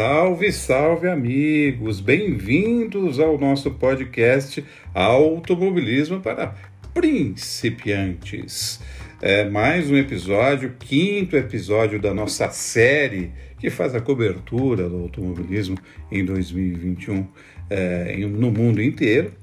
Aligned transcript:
Salve, 0.00 0.50
salve 0.50 1.08
amigos! 1.08 2.00
Bem-vindos 2.00 3.20
ao 3.20 3.36
nosso 3.36 3.70
podcast 3.72 4.64
Automobilismo 4.94 6.22
para 6.22 6.54
Principiantes. 6.94 8.80
É 9.20 9.44
mais 9.44 9.90
um 9.90 9.96
episódio, 9.98 10.74
quinto 10.78 11.36
episódio 11.36 12.00
da 12.00 12.14
nossa 12.14 12.48
série 12.48 13.30
que 13.58 13.68
faz 13.68 13.94
a 13.94 14.00
cobertura 14.00 14.88
do 14.88 15.02
automobilismo 15.02 15.76
em 16.10 16.24
2021 16.24 17.26
é, 17.68 18.16
no 18.26 18.50
mundo 18.50 18.82
inteiro. 18.82 19.34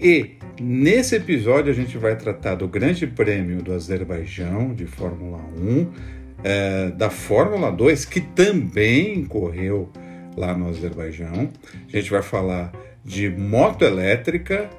E 0.00 0.36
nesse 0.58 1.16
episódio 1.16 1.70
a 1.70 1.74
gente 1.74 1.98
vai 1.98 2.16
tratar 2.16 2.54
do 2.54 2.66
Grande 2.66 3.06
Prêmio 3.06 3.60
do 3.60 3.74
Azerbaijão 3.74 4.72
de 4.72 4.86
Fórmula 4.86 5.38
1 5.54 6.17
é, 6.42 6.90
da 6.90 7.10
Fórmula 7.10 7.70
2, 7.70 8.04
que 8.04 8.20
também 8.20 9.24
correu 9.24 9.90
lá 10.36 10.56
no 10.56 10.68
Azerbaijão. 10.68 11.50
A 11.92 11.96
gente 11.96 12.10
vai 12.10 12.22
falar 12.22 12.72
de 13.04 13.28
moto 13.28 13.84
elétrica, 13.84 14.70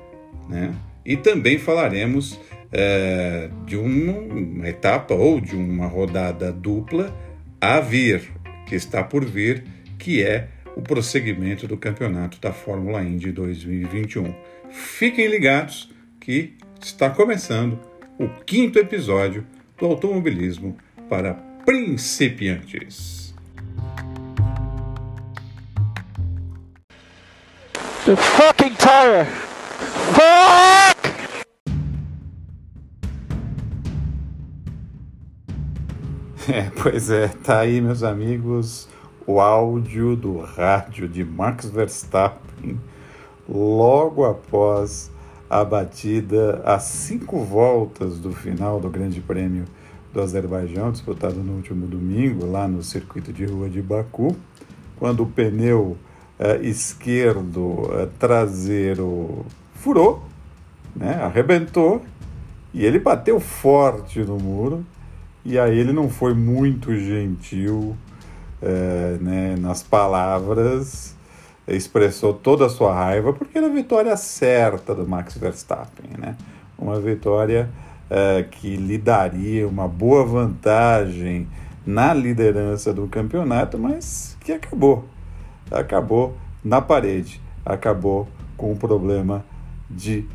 né? 0.47 0.73
E 1.05 1.17
também 1.17 1.57
falaremos 1.57 2.39
é, 2.71 3.49
de 3.65 3.75
uma, 3.75 4.67
etapa 4.67 5.13
ou 5.13 5.41
de 5.41 5.55
uma 5.55 5.87
rodada 5.87 6.51
dupla 6.51 7.13
a 7.59 7.79
vir, 7.79 8.21
que 8.67 8.75
está 8.75 9.03
por 9.03 9.25
vir, 9.25 9.63
que 9.97 10.23
é 10.23 10.49
o 10.75 10.81
prosseguimento 10.81 11.67
do 11.67 11.77
campeonato 11.77 12.39
da 12.39 12.53
Fórmula 12.53 13.01
Indy 13.01 13.31
2021. 13.31 14.33
Fiquem 14.69 15.27
ligados 15.27 15.91
que 16.19 16.53
está 16.79 17.09
começando 17.09 17.79
o 18.19 18.29
quinto 18.45 18.77
episódio 18.77 19.45
do 19.77 19.85
automobilismo 19.88 20.77
para 21.09 21.48
principiantes. 21.70 23.31
The 28.06 28.16
fucking 28.16 28.75
tire! 28.75 29.25
Fuck! 30.16 31.00
É, 36.52 36.72
pois 36.81 37.12
é, 37.12 37.28
tá 37.28 37.59
aí, 37.59 37.80
meus 37.80 38.02
amigos, 38.02 38.90
o 39.28 39.40
áudio 39.40 40.16
do 40.16 40.40
rádio 40.40 41.08
de 41.08 41.23
Max 41.23 41.70
Verstappen 41.70 42.81
logo 43.47 44.25
após 44.25 45.12
a 45.47 45.64
batida 45.64 46.64
a 46.66 46.80
cinco 46.80 47.44
voltas 47.44 48.17
do 48.17 48.34
final 48.34 48.80
do 48.80 48.90
Grande 48.90 49.22
Prêmio 49.22 49.66
do 50.20 50.23
Azerbaijão, 50.23 50.92
disputado 50.92 51.36
no 51.36 51.53
último 51.53 51.88
domingo, 51.88 52.45
lá 52.45 52.67
no 52.67 52.84
circuito 52.84 53.31
de 53.31 53.45
rua 53.45 53.70
de 53.70 53.81
Baku, 53.81 54.36
quando 54.98 55.23
o 55.23 55.25
pneu 55.25 55.98
uh, 56.38 56.62
esquerdo 56.62 57.62
uh, 57.62 58.09
traseiro 58.20 59.45
furou, 59.75 60.23
né, 60.94 61.14
arrebentou, 61.23 62.02
e 62.73 62.86
ele 62.86 63.00
bateu 63.00 63.40
forte 63.40 64.20
no 64.20 64.38
muro, 64.38 64.86
e 65.45 65.58
aí 65.58 65.80
ele 65.80 65.94
não 65.94 66.09
foi 66.09 66.34
muito 66.34 66.94
gentil 66.94 67.95
uh, 68.62 69.23
né, 69.23 69.56
nas 69.58 69.81
palavras, 69.81 71.16
expressou 71.66 72.34
toda 72.34 72.66
a 72.66 72.70
sua 72.70 72.94
raiva, 72.94 73.31
porque 73.31 73.58
era 73.58 73.67
a 73.67 73.72
vitória 73.72 74.17
certa 74.17 74.94
do 74.94 75.08
Max 75.08 75.38
Verstappen, 75.38 76.09
né? 76.17 76.36
uma 76.78 77.00
vitória 77.00 77.70
é, 78.09 78.43
que 78.43 78.75
lhe 78.75 78.97
daria 78.97 79.67
uma 79.67 79.88
boa 79.88 80.25
vantagem 80.25 81.47
na 81.85 82.13
liderança 82.13 82.94
do 82.94 83.07
campeonato, 83.07 83.78
mas 83.78 84.38
que 84.41 84.51
acabou. 84.51 85.06
Acabou 85.72 86.35
na 86.63 86.81
parede, 86.81 87.39
acabou 87.66 88.28
com 88.57 88.72
o 88.72 88.75
problema 88.75 89.45
de 89.89 90.25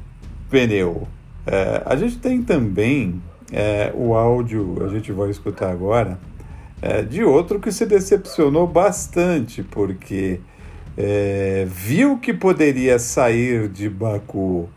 pneu. 0.50 1.06
É, 1.46 1.82
a 1.84 1.96
gente 1.96 2.18
tem 2.18 2.42
também 2.42 3.20
é, 3.52 3.92
o 3.94 4.14
áudio, 4.14 4.84
a 4.84 4.88
gente 4.88 5.12
vai 5.12 5.30
escutar 5.30 5.70
agora, 5.70 6.18
é, 6.80 7.02
de 7.02 7.22
outro 7.22 7.60
que 7.60 7.70
se 7.70 7.84
decepcionou 7.86 8.66
bastante, 8.66 9.62
porque 9.62 10.40
viu 11.66 12.18
que 12.18 12.32
poderia 12.32 13.00
sair 13.00 13.68
de 13.68 13.88
Baku 13.88 14.68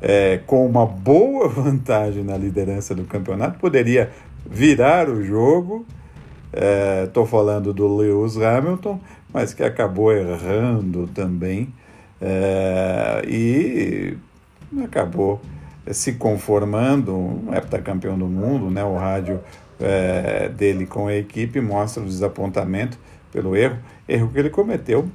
é, 0.00 0.40
com 0.46 0.66
uma 0.66 0.86
boa 0.86 1.46
vantagem 1.50 2.24
na 2.24 2.36
liderança 2.36 2.94
do 2.94 3.04
campeonato, 3.04 3.58
poderia 3.58 4.10
virar 4.48 5.08
o 5.08 5.22
jogo. 5.22 5.84
Estou 7.04 7.24
é, 7.24 7.26
falando 7.26 7.72
do 7.72 7.96
Lewis 7.96 8.36
Hamilton, 8.36 9.00
mas 9.32 9.54
que 9.54 9.62
acabou 9.62 10.12
errando 10.12 11.08
também 11.14 11.72
é, 12.20 13.22
e 13.26 14.16
acabou 14.82 15.40
se 15.92 16.14
conformando, 16.14 17.16
um 17.16 17.54
heptacampeão 17.54 18.18
do 18.18 18.26
mundo, 18.26 18.70
né? 18.70 18.84
o 18.84 18.96
rádio 18.96 19.40
é, 19.80 20.48
dele 20.48 20.86
com 20.86 21.06
a 21.06 21.14
equipe 21.14 21.60
mostra 21.60 22.02
o 22.02 22.06
desapontamento 22.06 22.98
pelo 23.32 23.56
erro, 23.56 23.78
erro 24.08 24.28
que 24.28 24.38
ele 24.38 24.50
cometeu 24.50 25.08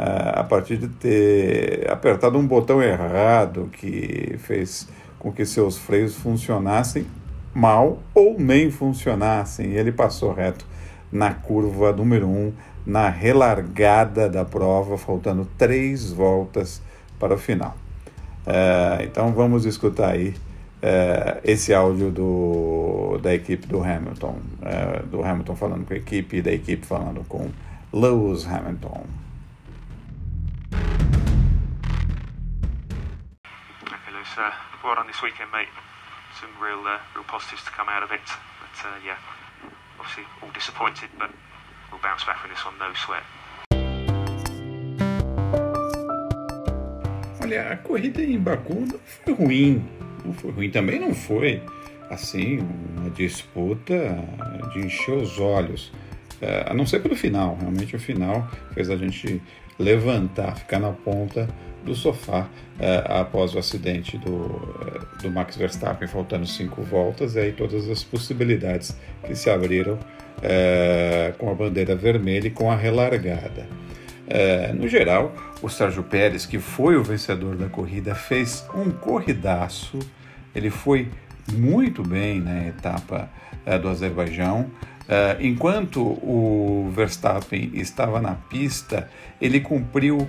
a 0.00 0.44
partir 0.44 0.76
de 0.76 0.88
ter 0.88 1.90
apertado 1.90 2.38
um 2.38 2.46
botão 2.46 2.80
errado 2.80 3.68
que 3.72 4.36
fez 4.38 4.88
com 5.18 5.32
que 5.32 5.44
seus 5.44 5.76
freios 5.76 6.14
funcionassem 6.14 7.04
mal 7.52 7.98
ou 8.14 8.38
nem 8.38 8.70
funcionassem. 8.70 9.72
Ele 9.72 9.90
passou 9.90 10.32
reto 10.32 10.64
na 11.10 11.34
curva 11.34 11.92
número 11.92 12.28
1, 12.28 12.30
um, 12.30 12.52
na 12.86 13.08
relargada 13.08 14.28
da 14.28 14.44
prova, 14.44 14.96
faltando 14.96 15.48
três 15.58 16.12
voltas 16.12 16.80
para 17.18 17.34
o 17.34 17.38
final. 17.38 17.76
É, 18.46 19.04
então 19.04 19.32
vamos 19.32 19.64
escutar 19.66 20.10
aí 20.10 20.34
é, 20.80 21.40
esse 21.44 21.74
áudio 21.74 22.10
do, 22.10 23.18
da 23.20 23.34
equipe 23.34 23.66
do 23.66 23.82
Hamilton, 23.82 24.36
é, 24.62 25.02
do 25.02 25.22
Hamilton 25.22 25.56
falando 25.56 25.86
com 25.86 25.92
a 25.92 25.96
equipe 25.96 26.36
e 26.36 26.42
da 26.42 26.52
equipe 26.52 26.86
falando 26.86 27.24
com 27.28 27.48
Lewis 27.92 28.46
Hamilton. 28.46 29.04
Uh, 34.38 35.04
this 35.06 35.20
weekend, 35.22 35.50
mate. 35.52 35.68
Some 36.40 36.50
real, 36.62 36.86
uh, 36.86 36.98
real 37.14 37.24
positives 37.24 37.64
to 37.64 37.70
come 37.70 37.88
out 37.88 38.02
of 38.02 38.12
it. 38.12 38.26
But 38.60 38.76
uh, 38.86 38.98
yeah, 39.04 39.18
obviously 39.98 40.24
all 40.42 40.50
disappointed, 40.50 41.10
but 41.18 41.30
we'll 41.90 42.00
bounce 42.00 42.24
back 42.24 42.38
from 42.38 42.50
this 42.50 42.64
one, 42.64 42.78
no 42.78 42.94
sweat. 42.94 43.24
Olha, 47.42 47.72
a 47.72 47.76
corrida 47.78 48.22
em 48.22 48.38
Baku 48.38 48.86
não 48.86 49.00
foi 49.24 49.34
ruim. 49.34 49.88
Não 50.24 50.34
foi 50.34 50.50
ruim. 50.52 50.70
Também 50.70 51.00
não 51.00 51.14
foi, 51.14 51.62
assim, 52.10 52.58
uma 52.96 53.10
disputa 53.10 53.94
de 54.72 54.80
encher 54.80 55.16
os 55.16 55.38
olhos. 55.38 55.92
Uh, 56.40 56.70
a 56.70 56.74
não 56.74 56.86
ser 56.86 57.00
pelo 57.00 57.16
final. 57.16 57.56
Realmente 57.56 57.96
o 57.96 57.98
final 57.98 58.46
fez 58.74 58.90
a 58.90 58.96
gente 58.96 59.42
levantar, 59.78 60.56
ficar 60.56 60.78
na 60.78 60.92
ponta 60.92 61.48
do 61.84 61.94
sofá 61.94 62.40
uh, 62.78 63.20
após 63.20 63.54
o 63.54 63.58
acidente 63.58 64.18
do, 64.18 64.30
uh, 64.30 65.22
do 65.22 65.30
Max 65.30 65.56
Verstappen, 65.56 66.08
faltando 66.08 66.46
cinco 66.46 66.82
voltas, 66.82 67.34
e 67.36 67.40
aí 67.40 67.52
todas 67.52 67.88
as 67.88 68.02
possibilidades 68.04 68.96
que 69.24 69.34
se 69.34 69.50
abriram 69.50 69.94
uh, 69.94 71.36
com 71.38 71.50
a 71.50 71.54
bandeira 71.54 71.94
vermelha 71.94 72.48
e 72.48 72.50
com 72.50 72.70
a 72.70 72.76
relargada. 72.76 73.66
no 74.74 74.86
geral, 74.86 75.34
o 75.62 75.68
Sérgio 75.68 76.02
Pérez, 76.02 76.44
que 76.44 76.58
foi 76.58 76.96
o 76.96 77.02
vencedor 77.02 77.56
da 77.56 77.68
corrida, 77.68 78.14
fez 78.14 78.66
um 78.74 78.90
corridaço, 78.90 79.98
ele 80.54 80.70
foi 80.70 81.08
muito 81.52 82.02
bem 82.02 82.40
na 82.40 82.66
etapa 82.66 83.30
do 83.80 83.88
Azerbaijão. 83.88 84.70
Uh, 85.08 85.40
enquanto 85.40 86.02
o 86.02 86.92
Verstappen 86.94 87.70
estava 87.72 88.20
na 88.20 88.34
pista, 88.34 89.08
ele 89.40 89.58
cumpriu 89.58 90.18
uh, 90.18 90.28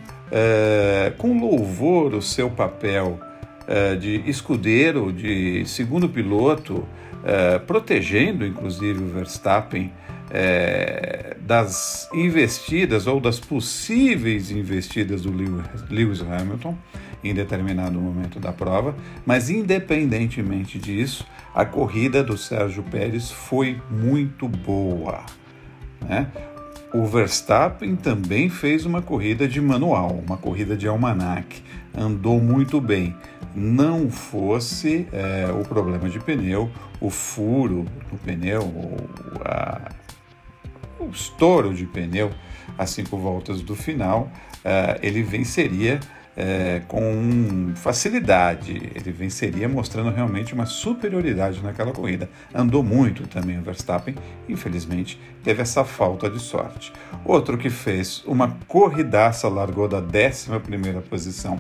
com 1.17 1.37
louvor 1.37 2.13
o 2.13 2.21
seu 2.21 2.49
papel 2.49 3.19
uh, 3.67 3.97
de 3.97 4.23
escudeiro, 4.25 5.11
de 5.11 5.65
segundo 5.65 6.07
piloto, 6.07 6.87
protegendo 7.67 8.45
inclusive 8.45 9.03
o 9.03 9.07
Verstappen 9.07 9.91
das 11.41 12.07
investidas 12.13 13.07
ou 13.07 13.19
das 13.19 13.39
possíveis 13.39 14.51
investidas 14.51 15.21
do 15.21 15.31
Lewis 15.89 16.21
Hamilton 16.21 16.77
em 17.23 17.33
determinado 17.33 17.99
momento 17.99 18.39
da 18.39 18.51
prova, 18.51 18.95
mas 19.25 19.49
independentemente 19.49 20.77
disso, 20.77 21.25
a 21.53 21.65
corrida 21.65 22.23
do 22.23 22.37
Sérgio 22.37 22.83
Pérez 22.83 23.31
foi 23.31 23.81
muito 23.89 24.47
boa. 24.47 25.23
Né? 26.01 26.27
O 26.93 27.05
Verstappen 27.05 27.95
também 27.95 28.49
fez 28.49 28.85
uma 28.85 29.01
corrida 29.01 29.47
de 29.47 29.61
manual, 29.61 30.23
uma 30.25 30.37
corrida 30.37 30.75
de 30.75 30.87
almanac, 30.87 31.61
andou 31.95 32.39
muito 32.39 32.79
bem. 32.79 33.15
Não 33.53 34.09
fosse 34.09 35.07
é, 35.11 35.51
o 35.51 35.63
problema 35.63 36.09
de 36.09 36.19
pneu, 36.19 36.69
o 37.01 37.09
furo 37.09 37.85
do 38.11 38.17
pneu, 38.17 38.63
a, 39.43 39.89
o 40.99 41.09
estouro 41.09 41.73
de 41.73 41.85
pneu 41.85 42.31
a 42.77 42.85
cinco 42.85 43.17
voltas 43.17 43.61
do 43.61 43.75
final, 43.75 44.31
uh, 44.65 44.99
ele 45.01 45.23
venceria 45.23 45.99
é, 46.39 46.81
com 46.87 47.73
facilidade. 47.75 48.71
Ele 48.95 49.11
venceria 49.11 49.67
mostrando 49.67 50.09
realmente 50.09 50.53
uma 50.53 50.65
superioridade 50.65 51.61
naquela 51.61 51.91
corrida. 51.91 52.29
Andou 52.55 52.81
muito 52.81 53.27
também 53.27 53.59
o 53.59 53.61
Verstappen, 53.61 54.15
infelizmente 54.47 55.19
teve 55.43 55.61
essa 55.61 55.83
falta 55.83 56.29
de 56.29 56.39
sorte. 56.39 56.93
Outro 57.25 57.57
que 57.57 57.69
fez 57.69 58.23
uma 58.25 58.57
corridaça, 58.67 59.49
largou 59.49 59.87
da 59.87 59.99
11 59.99 60.49
posição 61.09 61.59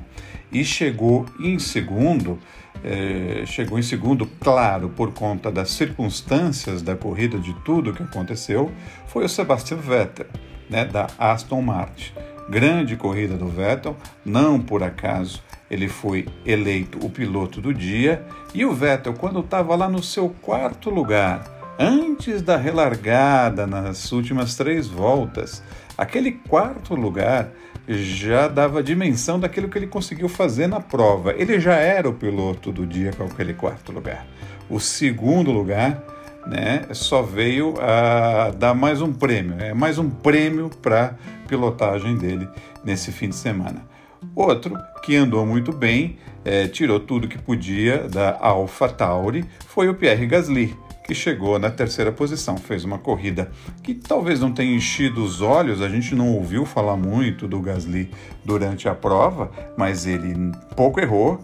e 0.49 0.63
chegou 0.63 1.25
em 1.41 1.59
segundo. 1.59 2.39
É, 2.83 3.43
chegou 3.45 3.77
em 3.77 3.83
segundo, 3.83 4.25
claro, 4.39 4.89
por 4.89 5.13
conta 5.13 5.51
das 5.51 5.69
circunstâncias 5.71 6.81
da 6.81 6.95
corrida, 6.95 7.37
de 7.37 7.53
tudo 7.65 7.93
que 7.93 8.03
aconteceu, 8.03 8.71
foi 9.07 9.25
o 9.25 9.29
Sebastian 9.29 9.77
Vettel, 9.77 10.27
né, 10.69 10.85
da 10.85 11.07
Aston 11.17 11.61
Martin 11.61 12.13
grande 12.49 12.95
corrida 12.95 13.37
do 13.37 13.47
Vettel, 13.47 13.95
não 14.25 14.59
por 14.59 14.81
acaso 14.81 15.41
ele 15.69 15.87
foi 15.87 16.27
eleito 16.43 16.97
o 17.05 17.09
piloto 17.09 17.61
do 17.61 17.71
dia. 17.71 18.25
E 18.53 18.65
o 18.65 18.73
Vettel, 18.73 19.13
quando 19.13 19.39
estava 19.39 19.75
lá 19.75 19.87
no 19.87 20.01
seu 20.01 20.29
quarto 20.41 20.89
lugar, 20.89 21.75
antes 21.77 22.41
da 22.41 22.57
relargada 22.57 23.67
nas 23.67 24.11
últimas 24.11 24.55
três 24.55 24.87
voltas, 24.87 25.63
aquele 25.99 26.31
quarto 26.31 26.95
lugar 26.95 27.51
já 27.85 28.47
dava 28.47 28.81
dimensão 28.81 29.37
daquilo 29.37 29.67
que 29.67 29.77
ele 29.77 29.87
conseguiu 29.87 30.29
fazer 30.29 30.67
na 30.67 30.79
prova. 30.79 31.33
Ele 31.33 31.59
já 31.59 31.75
era 31.75 32.07
o 32.07 32.13
piloto 32.13 32.71
do 32.71 32.85
dia 32.85 33.11
com 33.11 33.25
aquele 33.25 33.53
quarto 33.53 33.91
lugar. 33.91 34.25
O 34.69 34.79
segundo 34.79 35.51
lugar 35.51 36.01
né, 36.47 36.85
só 36.93 37.21
veio 37.21 37.73
a 37.81 38.51
dar 38.51 38.73
mais 38.73 39.01
um 39.01 39.11
prêmio, 39.11 39.55
é 39.59 39.73
mais 39.73 39.97
um 39.97 40.09
prêmio 40.09 40.69
para 40.81 41.15
pilotagem 41.47 42.15
dele 42.15 42.47
nesse 42.83 43.11
fim 43.11 43.27
de 43.27 43.35
semana. 43.35 43.85
Outro 44.33 44.77
que 45.03 45.17
andou 45.17 45.45
muito 45.45 45.73
bem, 45.73 46.17
é, 46.45 46.67
tirou 46.67 46.99
tudo 46.99 47.27
que 47.27 47.37
podia 47.37 48.07
da 48.07 48.37
Alpha 48.39 48.87
Tauri, 48.87 49.43
foi 49.67 49.89
o 49.89 49.95
Pierre 49.95 50.27
Gasly, 50.27 50.77
que 51.09 51.15
chegou 51.15 51.57
na 51.57 51.71
terceira 51.71 52.11
posição. 52.11 52.55
Fez 52.55 52.85
uma 52.85 52.99
corrida 52.99 53.49
que 53.81 53.95
talvez 53.95 54.39
não 54.39 54.51
tenha 54.51 54.75
enchido 54.75 55.23
os 55.23 55.41
olhos, 55.41 55.81
a 55.81 55.89
gente 55.89 56.13
não 56.13 56.35
ouviu 56.35 56.67
falar 56.67 56.95
muito 56.95 57.47
do 57.47 57.59
Gasly 57.59 58.11
durante 58.45 58.87
a 58.87 58.93
prova, 58.93 59.49
mas 59.75 60.05
ele 60.05 60.35
pouco 60.75 60.99
errou 60.99 61.41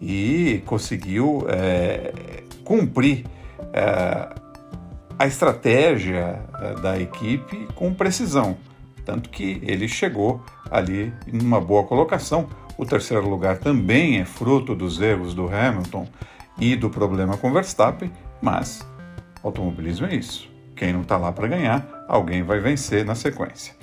e 0.00 0.62
conseguiu 0.64 1.44
é, 1.48 2.12
cumprir. 2.64 3.24
É, 3.72 4.28
a 5.18 5.26
estratégia 5.26 6.40
é, 6.60 6.74
da 6.80 6.96
equipe 6.96 7.66
com 7.74 7.92
precisão. 7.92 8.56
Tanto 9.04 9.30
que 9.30 9.60
ele 9.64 9.88
chegou 9.88 10.40
ali 10.70 11.12
em 11.26 11.42
uma 11.42 11.60
boa 11.60 11.82
colocação. 11.82 12.48
O 12.76 12.86
terceiro 12.86 13.28
lugar 13.28 13.58
também 13.58 14.20
é 14.20 14.24
fruto 14.24 14.76
dos 14.76 15.00
erros 15.00 15.34
do 15.34 15.52
Hamilton 15.52 16.06
e 16.60 16.76
do 16.76 16.88
problema 16.88 17.36
com 17.36 17.52
Verstappen, 17.52 18.12
mas 18.40 18.86
automobilismo 19.48 20.06
é 20.06 20.14
isso. 20.14 20.48
Quem 20.76 20.92
não 20.92 21.02
está 21.02 21.16
lá 21.16 21.32
para 21.32 21.48
ganhar, 21.48 22.04
alguém 22.08 22.42
vai 22.42 22.60
vencer 22.60 23.04
na 23.04 23.14
sequência. 23.14 23.74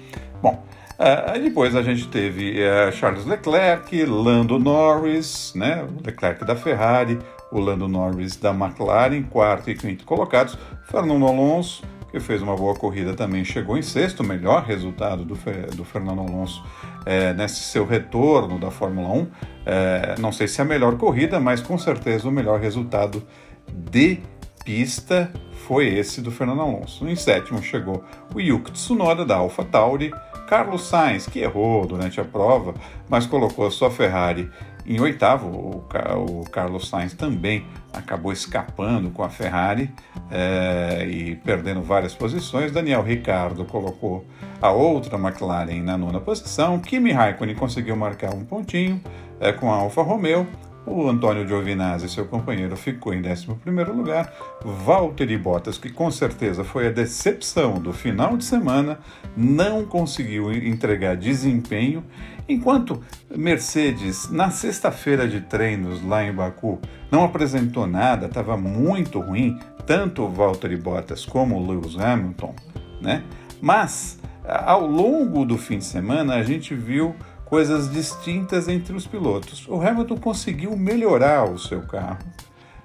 Bom, 0.41 0.65
uh, 0.93 1.39
depois 1.41 1.75
a 1.75 1.81
gente 1.81 2.07
teve 2.07 2.59
uh, 2.61 2.91
Charles 2.93 3.25
Leclerc, 3.25 4.05
Lando 4.05 4.57
Norris, 4.57 5.53
né, 5.55 5.83
o 5.83 6.05
Leclerc 6.05 6.45
da 6.45 6.55
Ferrari, 6.55 7.19
o 7.51 7.59
Lando 7.59 7.87
Norris 7.87 8.37
da 8.37 8.51
McLaren, 8.51 9.23
quarto 9.23 9.69
e 9.69 9.75
quinto 9.75 10.05
colocados, 10.05 10.57
Fernando 10.89 11.25
Alonso 11.25 11.83
que 12.15 12.19
fez 12.21 12.41
uma 12.41 12.55
boa 12.55 12.73
corrida 12.73 13.13
também, 13.13 13.43
chegou 13.43 13.77
em 13.77 13.81
sexto, 13.81 14.23
melhor 14.23 14.63
resultado 14.63 15.25
do, 15.25 15.37
do 15.75 15.83
Fernando 15.83 16.21
Alonso 16.21 16.63
é, 17.05 17.33
nesse 17.33 17.59
seu 17.59 17.85
retorno 17.85 18.57
da 18.57 18.71
Fórmula 18.71 19.09
1. 19.09 19.27
É, 19.65 20.15
não 20.17 20.31
sei 20.31 20.47
se 20.47 20.61
é 20.61 20.63
a 20.63 20.65
melhor 20.65 20.97
corrida, 20.97 21.41
mas 21.41 21.59
com 21.59 21.77
certeza 21.77 22.29
o 22.29 22.31
melhor 22.31 22.57
resultado 22.57 23.21
de 23.67 24.19
pista 24.65 25.31
foi 25.67 25.87
esse 25.87 26.19
do 26.21 26.31
Fernando 26.31 26.61
Alonso. 26.61 27.07
Em 27.07 27.15
sétimo 27.15 27.61
chegou 27.63 28.03
o 28.33 28.41
Yuki 28.41 28.71
Tsunoda 28.71 29.23
da 29.23 29.37
AlphaTauri, 29.37 30.11
Carlos 30.47 30.87
Sainz, 30.87 31.25
que 31.27 31.39
errou 31.39 31.85
durante 31.85 32.19
a 32.19 32.25
prova, 32.25 32.73
mas 33.07 33.25
colocou 33.25 33.65
a 33.65 33.71
sua 33.71 33.89
Ferrari 33.89 34.49
em 34.87 34.99
oitavo, 35.01 35.47
o, 35.47 36.41
o 36.41 36.49
Carlos 36.49 36.87
Sainz 36.87 37.13
também 37.13 37.65
acabou 37.91 38.31
escapando 38.31 39.09
com 39.09 39.23
a 39.23 39.29
Ferrari 39.29 39.89
é, 40.29 41.03
e 41.07 41.35
perdendo 41.37 41.81
várias 41.81 42.13
posições. 42.13 42.71
Daniel 42.71 43.01
Ricardo 43.01 43.65
colocou 43.65 44.25
a 44.61 44.69
outra 44.71 45.17
McLaren 45.17 45.81
na 45.81 45.97
nona 45.97 46.19
posição. 46.19 46.79
Kimi 46.79 47.11
Raikkonen 47.11 47.55
conseguiu 47.55 47.95
marcar 47.95 48.31
um 48.33 48.45
pontinho 48.45 49.01
é, 49.39 49.51
com 49.51 49.73
a 49.73 49.75
Alfa 49.77 50.03
Romeo. 50.03 50.45
O 50.85 51.09
Antônio 51.09 51.47
Giovinazzi, 51.47 52.07
seu 52.07 52.25
companheiro, 52.25 52.75
ficou 52.77 53.13
em 53.13 53.21
11 53.21 53.47
lugar. 53.91 54.31
Valtteri 54.63 55.37
Bottas, 55.37 55.77
que 55.77 55.89
com 55.89 56.11
certeza 56.11 56.63
foi 56.63 56.87
a 56.87 56.91
decepção 56.91 57.79
do 57.79 57.91
final 57.91 58.37
de 58.37 58.45
semana, 58.45 58.99
não 59.35 59.83
conseguiu 59.85 60.51
entregar 60.51 61.15
desempenho 61.15 62.03
Enquanto 62.47 63.01
Mercedes, 63.35 64.29
na 64.29 64.51
sexta-feira 64.51 65.27
de 65.27 65.41
treinos 65.41 66.03
lá 66.05 66.23
em 66.23 66.31
Baku, 66.31 66.79
não 67.09 67.23
apresentou 67.23 67.87
nada, 67.87 68.27
estava 68.27 68.55
muito 68.55 69.19
ruim, 69.19 69.59
tanto 69.87 70.27
Valtteri 70.27 70.77
Bottas 70.77 71.25
como 71.25 71.59
Lewis 71.59 71.97
Hamilton, 71.97 72.53
né? 73.01 73.23
Mas 73.59 74.19
ao 74.43 74.85
longo 74.85 75.43
do 75.43 75.57
fim 75.57 75.79
de 75.79 75.85
semana 75.85 76.35
a 76.35 76.43
gente 76.43 76.75
viu 76.75 77.15
coisas 77.45 77.91
distintas 77.91 78.67
entre 78.67 78.95
os 78.95 79.07
pilotos. 79.07 79.67
O 79.67 79.81
Hamilton 79.81 80.17
conseguiu 80.17 80.75
melhorar 80.75 81.49
o 81.49 81.57
seu 81.57 81.81
carro 81.83 82.25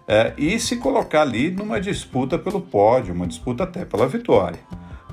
é, 0.07 0.33
e 0.37 0.59
se 0.59 0.77
colocar 0.77 1.23
ali 1.23 1.51
numa 1.51 1.81
disputa 1.81 2.39
pelo 2.39 2.61
pódio, 2.61 3.15
uma 3.15 3.27
disputa 3.27 3.65
até 3.65 3.85
pela 3.85 4.07
vitória, 4.07 4.61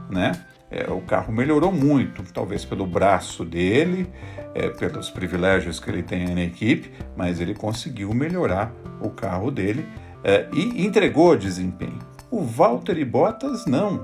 né? 0.10 0.32
É, 0.70 0.92
o 0.92 1.00
carro 1.00 1.32
melhorou 1.32 1.72
muito, 1.72 2.24
talvez 2.34 2.66
pelo 2.66 2.86
braço 2.86 3.46
dele, 3.46 4.10
é, 4.54 4.70
pelos 4.70 5.10
privilégios 5.10 5.80
que 5.80 5.90
ele 5.90 6.04
tem 6.04 6.28
na 6.34 6.42
equipe, 6.42 6.92
mas 7.16 7.40
ele 7.40 7.54
conseguiu 7.54 8.14
melhorar 8.14 8.74
o 9.00 9.10
carro 9.10 9.50
dele 9.50 9.86
é, 10.24 10.48
e 10.52 10.86
entregou 10.86 11.38
desempenho. 11.38 12.00
O 12.30 12.42
Valtteri 12.42 13.06
Bottas 13.06 13.66
não. 13.66 14.04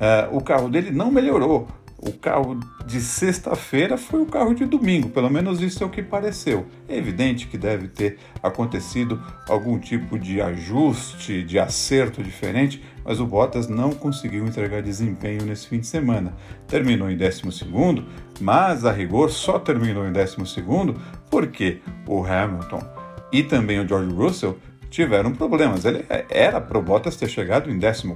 É, 0.00 0.28
o 0.32 0.40
carro 0.40 0.68
dele 0.68 0.90
não 0.90 1.12
melhorou. 1.12 1.68
O 2.02 2.12
carro 2.12 2.58
de 2.86 2.98
sexta-feira 2.98 3.98
foi 3.98 4.22
o 4.22 4.26
carro 4.26 4.54
de 4.54 4.64
domingo, 4.64 5.10
pelo 5.10 5.28
menos 5.28 5.60
isso 5.60 5.84
é 5.84 5.86
o 5.86 5.90
que 5.90 6.02
pareceu. 6.02 6.66
É 6.88 6.96
evidente 6.96 7.46
que 7.46 7.58
deve 7.58 7.88
ter 7.88 8.16
acontecido 8.42 9.22
algum 9.46 9.78
tipo 9.78 10.18
de 10.18 10.40
ajuste, 10.40 11.42
de 11.42 11.58
acerto 11.58 12.22
diferente, 12.22 12.82
mas 13.04 13.20
o 13.20 13.26
Bottas 13.26 13.68
não 13.68 13.90
conseguiu 13.90 14.46
entregar 14.46 14.80
desempenho 14.80 15.44
nesse 15.44 15.68
fim 15.68 15.78
de 15.78 15.86
semana. 15.86 16.34
Terminou 16.66 17.10
em 17.10 17.18
12, 17.18 17.42
mas 18.40 18.86
a 18.86 18.92
rigor 18.92 19.30
só 19.30 19.58
terminou 19.58 20.08
em 20.08 20.12
12 20.12 20.36
porque 21.30 21.82
o 22.06 22.24
Hamilton 22.24 22.80
e 23.30 23.42
também 23.42 23.78
o 23.78 23.86
George 23.86 24.10
Russell 24.14 24.58
tiveram 24.88 25.32
problemas. 25.32 25.84
Ele 25.84 26.06
era 26.30 26.62
para 26.62 26.78
o 26.78 26.82
Bottas 26.82 27.16
ter 27.16 27.28
chegado 27.28 27.70
em 27.70 27.78
14 27.78 28.08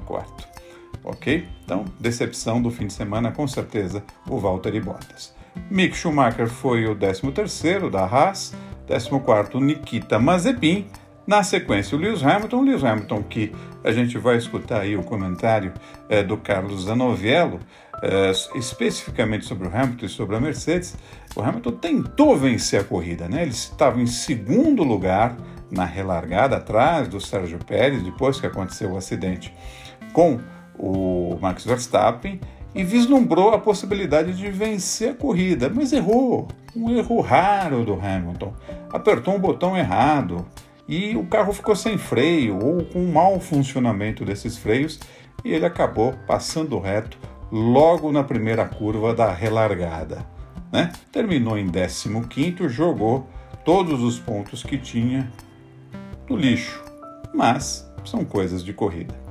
ok? 1.04 1.46
Então, 1.64 1.84
decepção 2.00 2.60
do 2.60 2.70
fim 2.70 2.86
de 2.86 2.92
semana, 2.92 3.30
com 3.30 3.46
certeza, 3.46 4.02
o 4.28 4.38
Valtteri 4.38 4.80
Bottas. 4.80 5.34
Mick 5.70 5.96
Schumacher 5.96 6.48
foi 6.48 6.86
o 6.86 6.96
13º 6.96 7.90
da 7.90 8.04
Haas, 8.04 8.54
14º 8.88 9.60
Nikita 9.60 10.18
Mazepin, 10.18 10.86
na 11.26 11.42
sequência 11.42 11.96
o 11.96 12.00
Lewis 12.00 12.22
Hamilton, 12.22 12.62
Lewis 12.62 12.84
Hamilton 12.84 13.22
que 13.22 13.52
a 13.82 13.90
gente 13.92 14.18
vai 14.18 14.36
escutar 14.36 14.82
aí 14.82 14.96
o 14.96 15.02
comentário 15.02 15.72
é, 16.08 16.22
do 16.22 16.36
Carlos 16.36 16.84
Zanoviello, 16.84 17.60
é, 18.02 18.30
especificamente 18.56 19.46
sobre 19.46 19.66
o 19.66 19.74
Hamilton 19.74 20.04
e 20.04 20.08
sobre 20.08 20.36
a 20.36 20.40
Mercedes, 20.40 20.96
o 21.34 21.40
Hamilton 21.40 21.72
tentou 21.72 22.36
vencer 22.36 22.80
a 22.80 22.84
corrida, 22.84 23.28
né? 23.28 23.42
Ele 23.42 23.52
estava 23.52 24.00
em 24.00 24.06
segundo 24.06 24.82
lugar 24.82 25.36
na 25.70 25.84
relargada, 25.84 26.56
atrás 26.56 27.08
do 27.08 27.20
Sérgio 27.20 27.58
Pérez, 27.58 28.02
depois 28.02 28.38
que 28.38 28.46
aconteceu 28.46 28.92
o 28.92 28.96
acidente 28.96 29.52
com 30.12 30.38
o 30.78 31.38
Max 31.40 31.64
Verstappen 31.64 32.40
e 32.74 32.82
vislumbrou 32.82 33.50
a 33.50 33.58
possibilidade 33.58 34.36
de 34.36 34.50
vencer 34.50 35.10
a 35.10 35.14
corrida, 35.14 35.70
mas 35.72 35.92
errou. 35.92 36.48
Um 36.74 36.90
erro 36.90 37.20
raro 37.20 37.84
do 37.84 37.94
Hamilton. 37.94 38.52
Apertou 38.90 39.34
um 39.34 39.38
botão 39.38 39.76
errado 39.76 40.44
e 40.88 41.16
o 41.16 41.24
carro 41.26 41.52
ficou 41.52 41.76
sem 41.76 41.96
freio 41.96 42.58
ou 42.58 42.84
com 42.84 42.98
um 42.98 43.12
mau 43.12 43.38
funcionamento 43.38 44.24
desses 44.24 44.58
freios 44.58 44.98
e 45.44 45.52
ele 45.52 45.64
acabou 45.64 46.14
passando 46.26 46.78
reto 46.80 47.16
logo 47.52 48.10
na 48.10 48.24
primeira 48.24 48.66
curva 48.66 49.14
da 49.14 49.32
relargada. 49.32 50.26
Né? 50.72 50.90
Terminou 51.12 51.56
em 51.56 51.70
15, 51.70 52.68
jogou 52.68 53.28
todos 53.64 54.02
os 54.02 54.18
pontos 54.18 54.64
que 54.64 54.76
tinha 54.76 55.30
no 56.28 56.36
lixo, 56.36 56.82
mas 57.32 57.88
são 58.04 58.24
coisas 58.24 58.64
de 58.64 58.72
corrida. 58.72 59.23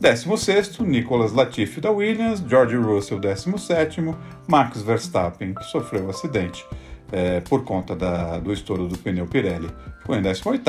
16, 0.00 0.78
Nicolas 0.80 1.32
Latifi 1.32 1.80
da 1.80 1.90
Williams, 1.90 2.42
George 2.46 2.76
Russell, 2.76 3.18
17, 3.18 4.00
Max 4.46 4.82
Verstappen, 4.82 5.54
que 5.54 5.64
sofreu 5.64 6.04
um 6.04 6.10
acidente 6.10 6.64
é, 7.10 7.40
por 7.40 7.64
conta 7.64 7.96
da, 7.96 8.38
do 8.38 8.52
estouro 8.52 8.86
do 8.88 8.98
pneu 8.98 9.26
Pirelli, 9.26 9.68
ficou 10.00 10.16
em 10.16 10.22
18. 10.22 10.62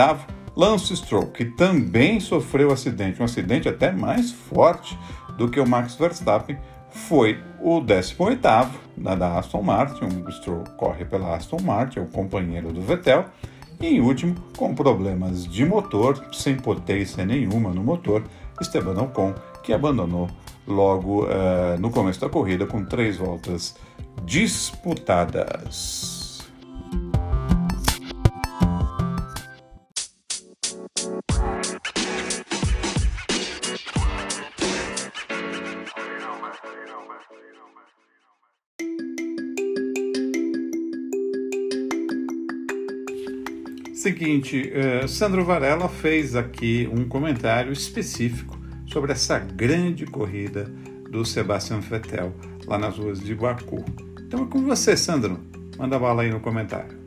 Lance 0.56 0.96
Stroll, 0.96 1.28
que 1.28 1.46
também 1.46 2.20
sofreu 2.20 2.72
acidente, 2.72 3.22
um 3.22 3.26
acidente 3.26 3.70
até 3.70 3.92
mais 3.92 4.32
forte 4.32 4.98
do 5.38 5.48
que 5.48 5.60
o 5.60 5.68
Max 5.68 5.94
Verstappen, 5.94 6.58
foi 6.90 7.40
o 7.62 7.80
18 7.80 8.42
da, 8.42 9.16
da 9.16 9.38
Aston 9.38 9.62
Martin. 9.62 10.06
O 10.26 10.32
Stroll 10.32 10.64
corre 10.76 11.06
pela 11.06 11.36
Aston 11.36 11.62
Martin, 11.62 12.00
é 12.00 12.02
o 12.02 12.08
companheiro 12.08 12.72
do 12.72 12.82
Vettel. 12.82 13.26
E 13.80 13.86
em 13.86 14.02
último, 14.02 14.36
com 14.58 14.74
problemas 14.74 15.46
de 15.46 15.64
motor, 15.64 16.26
sem 16.34 16.56
potência 16.56 17.24
nenhuma 17.24 17.70
no 17.72 17.84
motor, 17.84 18.24
Esteban 18.64 19.02
Ocon, 19.02 19.34
que 19.64 19.74
abandonou 19.74 20.30
logo 20.68 21.26
uh, 21.26 21.80
no 21.80 21.90
começo 21.90 22.20
da 22.20 22.30
corrida 22.30 22.66
com 22.66 22.84
três 22.84 23.18
voltas 23.18 23.76
disputadas. 24.26 26.17
Seguinte, 44.28 44.74
uh, 44.74 45.08
Sandro 45.08 45.46
Varela 45.46 45.88
fez 45.88 46.36
aqui 46.36 46.86
um 46.92 47.08
comentário 47.08 47.72
específico 47.72 48.60
sobre 48.86 49.14
essa 49.14 49.40
grande 49.40 50.06
corrida 50.06 50.66
do 51.10 51.24
Sebastian 51.24 51.80
Vettel 51.80 52.36
lá 52.66 52.78
nas 52.78 52.98
ruas 52.98 53.22
de 53.22 53.34
Baku. 53.34 53.86
Então 54.20 54.44
é 54.44 54.48
com 54.48 54.62
você, 54.64 54.98
Sandro. 54.98 55.40
Manda 55.78 55.98
bala 55.98 56.24
aí 56.24 56.30
no 56.30 56.42
comentário. 56.42 57.00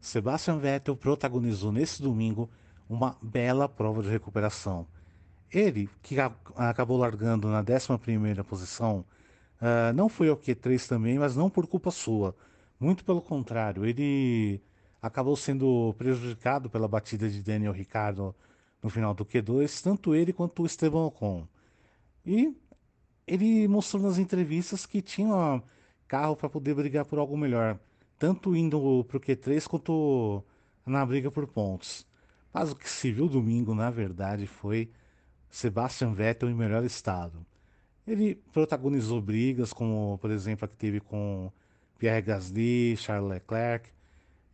Sebastian 0.00 0.56
Vettel 0.56 0.96
protagonizou 0.96 1.70
nesse 1.70 2.00
domingo 2.00 2.48
uma 2.88 3.14
bela 3.20 3.68
prova 3.68 4.02
de 4.02 4.08
recuperação. 4.08 4.86
Ele, 5.52 5.90
que 6.02 6.16
acabou 6.56 6.96
largando 6.96 7.46
na 7.48 7.62
11ª 7.62 8.42
posição, 8.42 9.04
Uh, 9.60 9.92
não 9.94 10.08
foi 10.08 10.28
ao 10.28 10.36
Q3 10.36 10.88
também, 10.88 11.18
mas 11.18 11.36
não 11.36 11.50
por 11.50 11.66
culpa 11.66 11.90
sua. 11.90 12.34
Muito 12.78 13.04
pelo 13.04 13.20
contrário, 13.20 13.84
ele 13.84 14.60
acabou 15.02 15.36
sendo 15.36 15.94
prejudicado 15.98 16.70
pela 16.70 16.88
batida 16.88 17.28
de 17.28 17.42
Daniel 17.42 17.72
Ricciardo 17.72 18.34
no 18.82 18.88
final 18.88 19.12
do 19.14 19.24
Q2, 19.24 19.82
tanto 19.82 20.14
ele 20.14 20.32
quanto 20.32 20.62
o 20.62 20.66
Esteban 20.66 21.06
Ocon. 21.06 21.46
E 22.24 22.56
ele 23.26 23.68
mostrou 23.68 24.02
nas 24.02 24.18
entrevistas 24.18 24.86
que 24.86 25.02
tinha 25.02 25.62
carro 26.08 26.36
para 26.36 26.48
poder 26.48 26.74
brigar 26.74 27.04
por 27.04 27.18
algo 27.18 27.36
melhor, 27.36 27.78
tanto 28.18 28.56
indo 28.56 29.04
para 29.04 29.16
o 29.16 29.20
Q3 29.20 29.66
quanto 29.66 30.42
na 30.86 31.04
briga 31.04 31.30
por 31.30 31.46
pontos. 31.46 32.06
Mas 32.52 32.72
o 32.72 32.76
que 32.76 32.88
se 32.88 33.12
viu 33.12 33.28
domingo, 33.28 33.74
na 33.74 33.90
verdade, 33.90 34.46
foi 34.46 34.90
Sebastian 35.50 36.12
Vettel 36.14 36.50
em 36.50 36.54
melhor 36.54 36.84
estado. 36.84 37.46
Ele 38.06 38.34
protagonizou 38.52 39.20
brigas, 39.20 39.72
como 39.72 40.18
por 40.18 40.30
exemplo 40.30 40.64
a 40.64 40.68
que 40.68 40.76
teve 40.76 41.00
com 41.00 41.50
Pierre 41.98 42.22
Gasly, 42.22 42.96
Charles 42.96 43.30
Leclerc, 43.30 43.90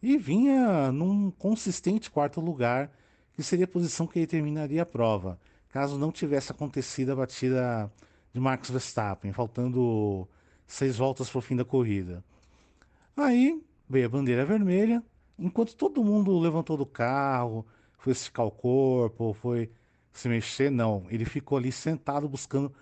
e 0.03 0.19
vinha 0.19 0.93
num 0.93 1.31
consistente 1.31 2.11
quarto 2.11 2.41
lugar, 2.41 2.91
que 3.35 3.43
seria 3.43 3.65
a 3.65 3.69
posição 3.69 4.07
que 4.07 4.19
ele 4.19 4.27
terminaria 4.27 4.83
a 4.83 4.87
prova, 4.87 5.39
caso 5.69 5.99
não 5.99 6.11
tivesse 6.11 6.51
acontecido 6.53 7.13
a 7.13 7.17
batida 7.17 7.93
de 8.33 8.41
Max 8.41 8.71
Verstappen, 8.71 9.33
faltando 9.33 10.29
seis 10.67 10.97
voltas 10.97 11.31
para 11.31 11.39
o 11.39 11.43
fim 11.43 11.57
da 11.57 11.65
corrida. 11.65 12.25
Aí 13.17 13.63
veio 13.89 14.07
a 14.07 14.09
bandeira 14.09 14.45
vermelha, 14.45 15.03
enquanto 15.39 15.75
todo 15.75 16.05
mundo 16.05 16.39
levantou 16.39 16.77
do 16.77 16.87
carro, 16.87 17.65
foi 17.99 18.13
esticar 18.13 18.47
o 18.47 18.51
corpo, 18.51 19.35
foi 19.41 19.71
se 20.13 20.29
mexer, 20.29 20.71
não. 20.71 21.05
Ele 21.11 21.25
ficou 21.25 21.59
ali 21.59 21.71
sentado 21.71 22.29
buscando 22.29 22.73